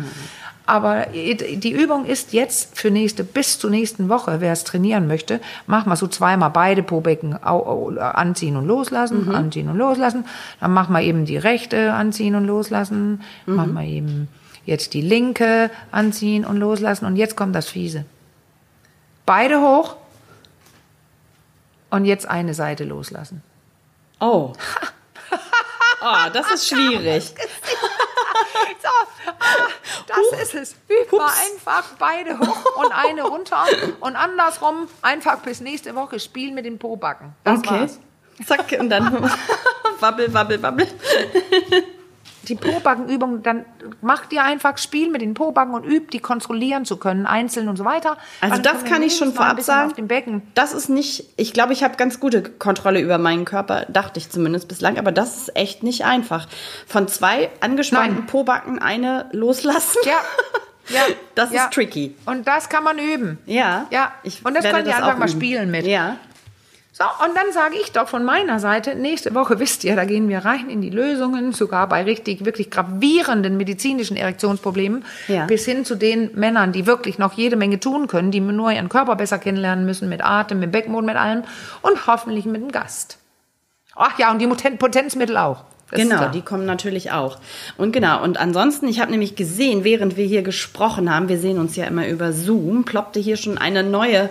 Aber 0.68 1.06
die 1.14 1.72
Übung 1.72 2.06
ist 2.06 2.34
jetzt 2.34 2.76
für 2.76 2.90
nächste, 2.90 3.24
bis 3.24 3.60
zur 3.60 3.70
nächsten 3.70 4.10
Woche, 4.10 4.42
wer 4.42 4.52
es 4.52 4.64
trainieren 4.64 5.06
möchte, 5.06 5.40
mach 5.68 5.86
mal 5.86 5.96
so 5.96 6.08
zweimal 6.08 6.50
beide 6.50 6.82
Pobecken 6.82 7.36
anziehen 7.36 8.58
und 8.58 8.66
loslassen, 8.66 9.30
anziehen 9.36 9.70
und 9.70 9.78
loslassen. 9.78 10.26
Dann 10.60 10.74
mach 10.74 10.90
mal 10.90 11.04
eben 11.04 11.26
die 11.26 11.38
rechte 11.38 11.94
anziehen 11.94 12.34
und 12.34 12.46
loslassen. 12.46 13.22
Mach 13.46 13.68
mal 13.68 13.86
eben 13.86 14.28
jetzt 14.66 14.96
die 14.96 15.02
linke 15.02 15.70
anziehen 15.92 16.46
und 16.46 16.58
loslassen. 16.58 17.06
Und 17.06 17.16
jetzt 17.16 17.36
kommt 17.36 17.54
das 17.54 17.70
Fiese. 17.70 18.06
Beide 19.28 19.62
hoch. 19.62 19.98
Und 21.96 22.04
jetzt 22.04 22.28
eine 22.28 22.54
Seite 22.54 22.84
loslassen. 22.84 23.42
Oh. 24.20 24.52
Oh, 26.02 26.30
das 26.34 26.52
ist 26.52 26.68
schwierig. 26.68 27.34
So, 28.82 28.90
ah, 28.90 29.68
das 30.08 30.42
ist 30.42 30.56
es. 30.56 30.76
Üb 30.90 31.12
mal 31.12 31.32
einfach 31.54 31.94
beide 31.98 32.38
hoch 32.38 32.84
und 32.84 32.92
eine 32.92 33.24
runter 33.24 33.64
und 34.02 34.16
andersrum 34.16 34.88
einfach 35.02 35.40
bis 35.40 35.62
nächste 35.62 35.96
Woche 35.96 36.20
spielen 36.20 36.54
mit 36.54 36.66
den 36.66 36.78
Pobacken. 36.78 37.34
Das 37.44 37.60
okay. 37.60 37.80
war's. 37.80 38.00
Zack, 38.46 38.76
und 38.80 38.90
dann 38.90 39.24
wabbel, 40.00 40.32
wabbel, 40.34 40.62
wabbel. 40.62 40.88
Die 42.48 42.56
Pobackenübung, 42.56 43.44
dann 43.44 43.66
macht 44.02 44.32
ihr 44.34 44.44
einfach 44.44 44.78
Spiel 44.78 45.10
mit 45.10 45.22
den 45.22 45.34
Pobacken 45.34 45.74
und 45.74 45.84
übt, 45.84 46.08
die 46.12 46.20
kontrollieren 46.20 46.86
zu 46.86 46.98
können, 46.98 47.26
einzeln 47.26 47.68
und 47.68 47.78
so 47.78 47.86
weiter. 47.86 48.18
Also 48.42 48.62
Dann 48.62 48.64
das 48.64 48.86
kann 48.86 49.04
ich 49.04 49.18
schon 49.18 49.34
vorab 49.34 49.60
sagen. 49.62 49.94
Das 50.54 50.74
ist 50.74 50.90
nicht, 50.90 51.26
ich 51.38 51.54
glaube, 51.54 51.74
ich 51.74 51.84
habe 51.84 51.96
ganz 51.98 52.20
gute 52.20 52.44
Kontrolle 52.44 53.00
über 53.02 53.18
meinen 53.18 53.46
Körper, 53.46 53.86
dachte 53.90 54.20
ich 54.20 54.30
zumindest 54.30 54.68
bislang, 54.68 54.98
aber 54.98 55.12
das 55.12 55.38
ist 55.38 55.56
echt 55.56 55.84
nicht 55.84 56.06
einfach. 56.06 56.48
Von 56.88 57.08
zwei 57.08 57.50
angespannten 57.62 58.20
Nein. 58.20 58.28
Pobacken 58.28 58.80
eine 58.80 59.28
loslassen. 59.32 60.00
Ja. 60.06 60.20
Ja, 60.90 61.02
Das 61.36 61.52
ja. 61.52 61.66
ist 61.66 61.74
tricky. 61.74 62.16
Und 62.26 62.48
das 62.48 62.70
kann 62.70 62.84
man 62.84 62.98
üben. 62.98 63.40
Ja. 63.46 63.88
Ja. 63.90 64.14
Ich 64.24 64.46
und 64.46 64.56
das 64.56 64.64
könnt 64.64 64.88
ihr 64.88 64.96
einfach 64.96 65.18
mal 65.18 65.28
spielen 65.28 65.70
mit. 65.70 65.86
Ja. 65.86 66.18
So, 66.98 67.04
und 67.04 67.36
dann 67.36 67.52
sage 67.52 67.76
ich 67.76 67.92
doch 67.92 68.08
von 68.08 68.24
meiner 68.24 68.58
Seite, 68.62 68.96
nächste 68.96 69.36
Woche 69.36 69.60
wisst 69.60 69.84
ihr, 69.84 69.98
da 69.98 70.06
gehen 70.06 70.30
wir 70.30 70.46
rein 70.46 70.70
in 70.70 70.80
die 70.80 70.90
Lösungen, 70.92 71.52
sogar 71.52 71.90
bei 71.90 72.04
richtig, 72.04 72.46
wirklich 72.46 72.72
gravierenden 72.72 73.58
medizinischen 73.58 74.16
Erektionsproblemen, 74.16 75.04
Ja. 75.28 75.46
bis 75.46 75.66
hin 75.66 75.84
zu 75.84 75.96
den 75.96 76.32
Männern, 76.36 76.72
die 76.72 76.88
wirklich 76.88 77.18
noch 77.20 77.34
jede 77.34 77.58
Menge 77.58 77.82
tun 77.82 78.08
können, 78.08 78.32
die 78.32 78.40
nur 78.40 78.72
ihren 78.72 78.88
Körper 78.88 79.18
besser 79.18 79.40
kennenlernen 79.40 79.86
müssen, 79.86 80.08
mit 80.08 80.24
Atem, 80.24 80.62
mit 80.62 80.72
Beckenboden, 80.72 81.06
mit 81.06 81.18
allem 81.18 81.44
und 81.82 82.08
hoffentlich 82.08 82.46
mit 82.46 82.62
einem 82.62 82.72
Gast. 82.72 83.18
Ach 83.98 84.18
ja, 84.18 84.32
und 84.32 84.40
die 84.40 84.48
Poten- 84.48 84.78
Potenzmittel 84.78 85.36
auch. 85.36 85.66
Ist 85.96 86.04
Genau, 86.04 86.18
klar. 86.18 86.32
die 86.32 86.42
kommen 86.42 86.66
natürlich 86.66 87.12
auch. 87.12 87.38
Und 87.78 87.92
genau, 87.92 88.24
und 88.24 88.38
ansonsten, 88.40 88.88
ich 88.88 89.00
habe 89.00 89.12
nämlich 89.12 89.36
gesehen, 89.36 89.84
während 89.84 90.18
wir 90.18 90.26
hier 90.26 90.42
gesprochen 90.44 91.14
haben, 91.14 91.30
wir 91.30 91.38
sehen 91.40 91.58
uns 91.60 91.76
ja 91.76 91.86
immer 91.86 92.08
über 92.08 92.32
Zoom, 92.34 92.84
ploppte 92.86 93.20
hier 93.20 93.38
schon 93.38 93.58
eine 93.58 93.84
neue 93.84 94.30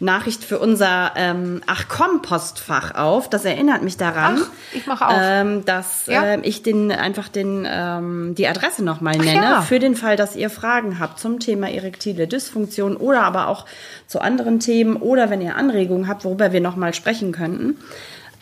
Nachricht 0.00 0.44
für 0.44 0.58
unser 0.58 1.12
ähm, 1.16 1.62
Ach 1.66 1.84
komm 1.88 2.20
Postfach 2.22 2.94
auf. 2.94 3.30
Das 3.30 3.44
erinnert 3.44 3.82
mich 3.82 3.96
daran, 3.96 4.40
Ach, 4.42 4.50
ich 4.72 4.86
mache 4.86 5.06
auf. 5.06 5.14
ähm, 5.18 5.64
dass 5.64 6.06
Ja. 6.06 6.24
ähm, 6.24 6.40
ich 6.42 6.62
den 6.62 6.90
einfach 6.92 7.28
den 7.28 7.66
ähm, 7.68 8.34
die 8.36 8.46
Adresse 8.48 8.82
nochmal 8.84 9.16
nenne 9.16 9.42
ja. 9.42 9.62
für 9.62 9.78
den 9.78 9.94
Fall, 9.96 10.16
dass 10.16 10.36
ihr 10.36 10.50
Fragen 10.50 10.98
habt 10.98 11.18
zum 11.20 11.38
Thema 11.40 11.70
erektile 11.70 12.26
Dysfunktion 12.26 12.96
oder 12.96 13.22
aber 13.22 13.48
auch 13.48 13.64
zu 14.06 14.20
anderen 14.20 14.60
Themen 14.60 14.96
oder 14.96 15.30
wenn 15.30 15.40
ihr 15.40 15.56
Anregungen 15.56 16.08
habt, 16.08 16.24
worüber 16.24 16.52
wir 16.52 16.60
nochmal 16.60 16.92
sprechen 16.94 17.32
könnten. 17.32 17.76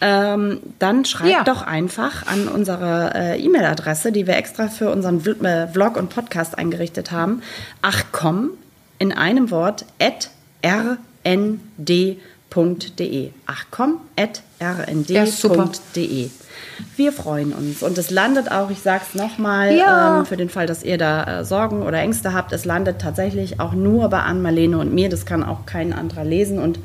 Ähm, 0.04 0.58
dann 0.80 1.04
schreibt 1.04 1.30
Ja. 1.30 1.44
doch 1.44 1.62
einfach 1.62 2.26
an 2.26 2.48
unsere 2.48 3.12
äh, 3.14 3.40
E-Mail-Adresse, 3.40 4.10
die 4.10 4.26
wir 4.26 4.34
extra 4.36 4.66
für 4.66 4.90
unseren 4.90 5.24
äh, 5.44 5.68
Vlog 5.68 5.96
und 5.96 6.08
Podcast 6.10 6.58
eingerichtet 6.58 7.12
haben. 7.12 7.40
Ach 7.82 8.02
komm, 8.10 8.50
in 8.98 9.12
einem 9.12 9.52
Wort, 9.52 9.84
at 10.00 10.30
rnd.de. 10.66 12.16
Ach 13.46 13.64
komm, 13.70 14.00
at 14.16 14.42
Ja, 14.60 14.72
rnd.de. 14.72 16.30
Wir 16.96 17.12
freuen 17.12 17.52
uns. 17.52 17.82
Und 17.82 17.96
es 17.98 18.10
landet 18.10 18.50
auch, 18.50 18.70
ich 18.70 18.80
sag's 18.80 19.14
nochmal, 19.14 19.74
Ja. 19.76 20.18
ähm, 20.20 20.26
für 20.26 20.36
den 20.36 20.48
Fall, 20.48 20.66
dass 20.66 20.82
ihr 20.82 20.98
da 20.98 21.40
äh, 21.40 21.44
Sorgen 21.44 21.82
oder 21.82 21.98
Ängste 21.98 22.32
habt, 22.32 22.52
es 22.52 22.64
landet 22.64 23.00
tatsächlich 23.00 23.60
auch 23.60 23.72
nur 23.72 24.08
bei 24.08 24.20
Ann-Marlene 24.20 24.78
und 24.78 24.92
mir. 24.94 25.08
Das 25.08 25.26
kann 25.26 25.42
auch 25.42 25.66
kein 25.66 25.92
anderer 25.92 26.24
lesen. 26.24 26.58
Und 26.58 26.78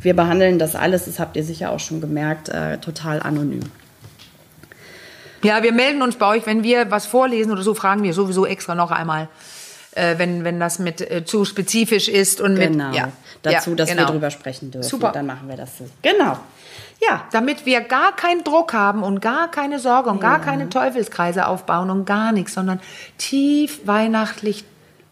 wir 0.00 0.14
behandeln 0.16 0.58
das 0.58 0.74
alles, 0.74 1.04
das 1.04 1.18
habt 1.18 1.36
ihr 1.36 1.44
sicher 1.44 1.70
auch 1.70 1.80
schon 1.80 2.00
gemerkt, 2.00 2.48
äh, 2.48 2.78
total 2.78 3.20
anonym. 3.22 3.62
Ja, 5.44 5.62
wir 5.62 5.72
melden 5.72 6.02
uns 6.02 6.16
bei 6.16 6.26
euch, 6.26 6.46
wenn 6.46 6.62
wir 6.62 6.90
was 6.90 7.06
vorlesen 7.06 7.50
oder 7.50 7.62
so, 7.62 7.74
fragen 7.74 8.02
wir 8.04 8.14
sowieso 8.14 8.46
extra 8.46 8.74
noch 8.74 8.90
einmal. 8.92 9.28
Äh, 9.92 10.18
wenn, 10.18 10.44
wenn 10.44 10.58
das 10.60 10.78
mit 10.78 11.00
äh, 11.00 11.24
zu 11.24 11.44
spezifisch 11.44 12.08
ist 12.08 12.40
und 12.40 12.56
Genau. 12.56 12.88
mit 12.88 12.96
ja, 12.96 13.12
Dazu, 13.42 13.70
ja, 13.70 13.76
dass 13.76 13.88
genau. 13.88 14.02
wir 14.02 14.06
drüber 14.06 14.30
sprechen 14.30 14.70
dürfen. 14.70 14.88
Super. 14.88 15.12
Dann 15.12 15.26
machen 15.26 15.48
wir 15.48 15.56
das 15.56 15.78
so. 15.78 15.84
Genau. 16.02 16.38
Ja. 17.00 17.24
Damit 17.32 17.66
wir 17.66 17.80
gar 17.80 18.14
keinen 18.14 18.44
Druck 18.44 18.72
haben 18.72 19.02
und 19.02 19.20
gar 19.20 19.50
keine 19.50 19.78
Sorge 19.80 20.10
und 20.10 20.20
gar 20.20 20.40
keine 20.40 20.68
Teufelskreise 20.68 21.46
aufbauen 21.46 21.90
und 21.90 22.04
gar 22.04 22.30
nichts, 22.32 22.54
sondern 22.54 22.80
tief 23.18 23.80
weihnachtlich, 23.84 24.64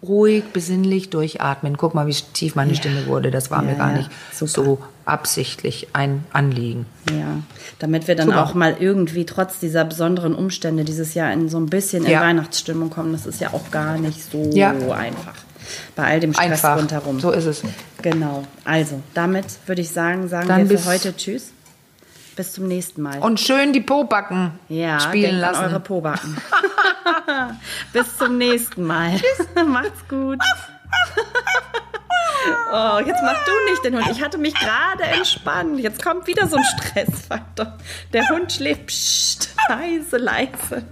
ruhig, 0.03 0.45
besinnlich 0.53 1.11
durchatmen. 1.11 1.77
Guck 1.77 1.95
mal, 1.95 2.07
wie 2.07 2.15
tief 2.33 2.55
meine 2.55 2.75
Stimme 2.75 3.07
wurde. 3.07 3.31
Das 3.31 3.51
war 3.51 3.63
mir 3.63 3.73
Ja, 3.73 3.79
gar 3.79 3.91
ja. 3.93 3.99
nicht 3.99 4.11
Super. 4.33 4.51
so 4.51 4.79
absichtlich 5.05 5.89
ein 5.93 6.25
Anliegen. 6.33 6.87
Ja, 7.11 7.43
damit 7.81 8.09
wir 8.09 8.15
dann 8.17 8.29
Super. 8.29 8.43
auch 8.45 8.55
mal 8.55 8.77
irgendwie 8.79 9.27
trotz 9.27 9.59
dieser 9.59 9.85
besonderen 9.85 10.35
Umstände 10.35 10.85
dieses 10.85 11.15
Jahr 11.15 11.33
in 11.33 11.49
so 11.49 11.59
ein 11.59 11.67
bisschen 11.67 12.05
in 12.05 12.13
Ja. 12.13 12.21
Weihnachtsstimmung 12.21 12.91
kommen. 12.91 13.13
Das 13.13 13.27
ist 13.27 13.41
ja 13.41 13.53
auch 13.53 13.71
gar 13.71 13.99
nicht 13.99 14.23
so 14.31 14.51
Ja. 14.55 14.71
einfach. 14.71 15.35
Bei 15.97 16.05
all 16.05 16.21
dem 16.21 16.33
Stress 16.33 16.47
Einfach. 16.65 16.79
rundherum. 16.79 17.21
So 17.21 17.31
ist 17.31 17.45
es. 17.45 17.63
Genau. 18.03 18.45
Also, 18.65 19.01
damit 19.15 19.45
würde 19.67 19.83
ich 19.83 19.91
sagen, 19.91 20.29
sagen 20.29 20.49
Dann 20.49 20.69
wir 20.69 20.77
bis- 20.77 20.85
für 20.85 20.91
heute 20.91 21.17
Tschüss. 21.17 21.53
Bis 22.41 22.55
zum 22.55 22.69
nächsten 22.69 23.03
Mal. 23.03 23.19
Und 23.19 23.39
schön 23.39 23.75
die 23.75 23.83
Pobacken 23.83 24.53
ja, 24.71 24.99
spielen 24.99 25.41
lassen. 25.41 25.63
an 25.63 25.73
eure 25.73 25.81
Pobacken. 25.81 26.39
bis 27.93 28.17
zum 28.17 28.39
nächsten 28.39 28.83
Mal. 28.87 29.21
Macht's 29.67 30.09
gut. 30.09 30.39
Oh, 32.73 32.99
jetzt 33.05 33.21
mach 33.23 33.45
du 33.45 33.53
nicht 33.71 33.85
den 33.85 33.97
Hund. 33.97 34.07
Ich 34.11 34.23
hatte 34.23 34.39
mich 34.39 34.55
gerade 34.55 35.03
entspannt. 35.03 35.79
Jetzt 35.79 36.03
kommt 36.03 36.27
wieder 36.27 36.47
so 36.47 36.57
ein 36.57 36.65
Stressfaktor. 36.65 37.77
Der 38.15 38.27
Hund 38.31 38.51
schläft. 38.51 38.87
Psst, 38.87 39.55
leise, 39.69 40.17
leise. 40.17 40.83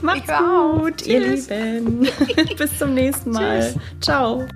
Macht's 0.00 0.32
gut, 0.38 1.06
ihr 1.06 1.20
Tschüss. 1.20 1.50
Lieben. 1.50 2.08
Bis 2.56 2.78
zum 2.78 2.94
nächsten 2.94 3.30
Mal. 3.30 3.74
Ciao. 4.00 4.46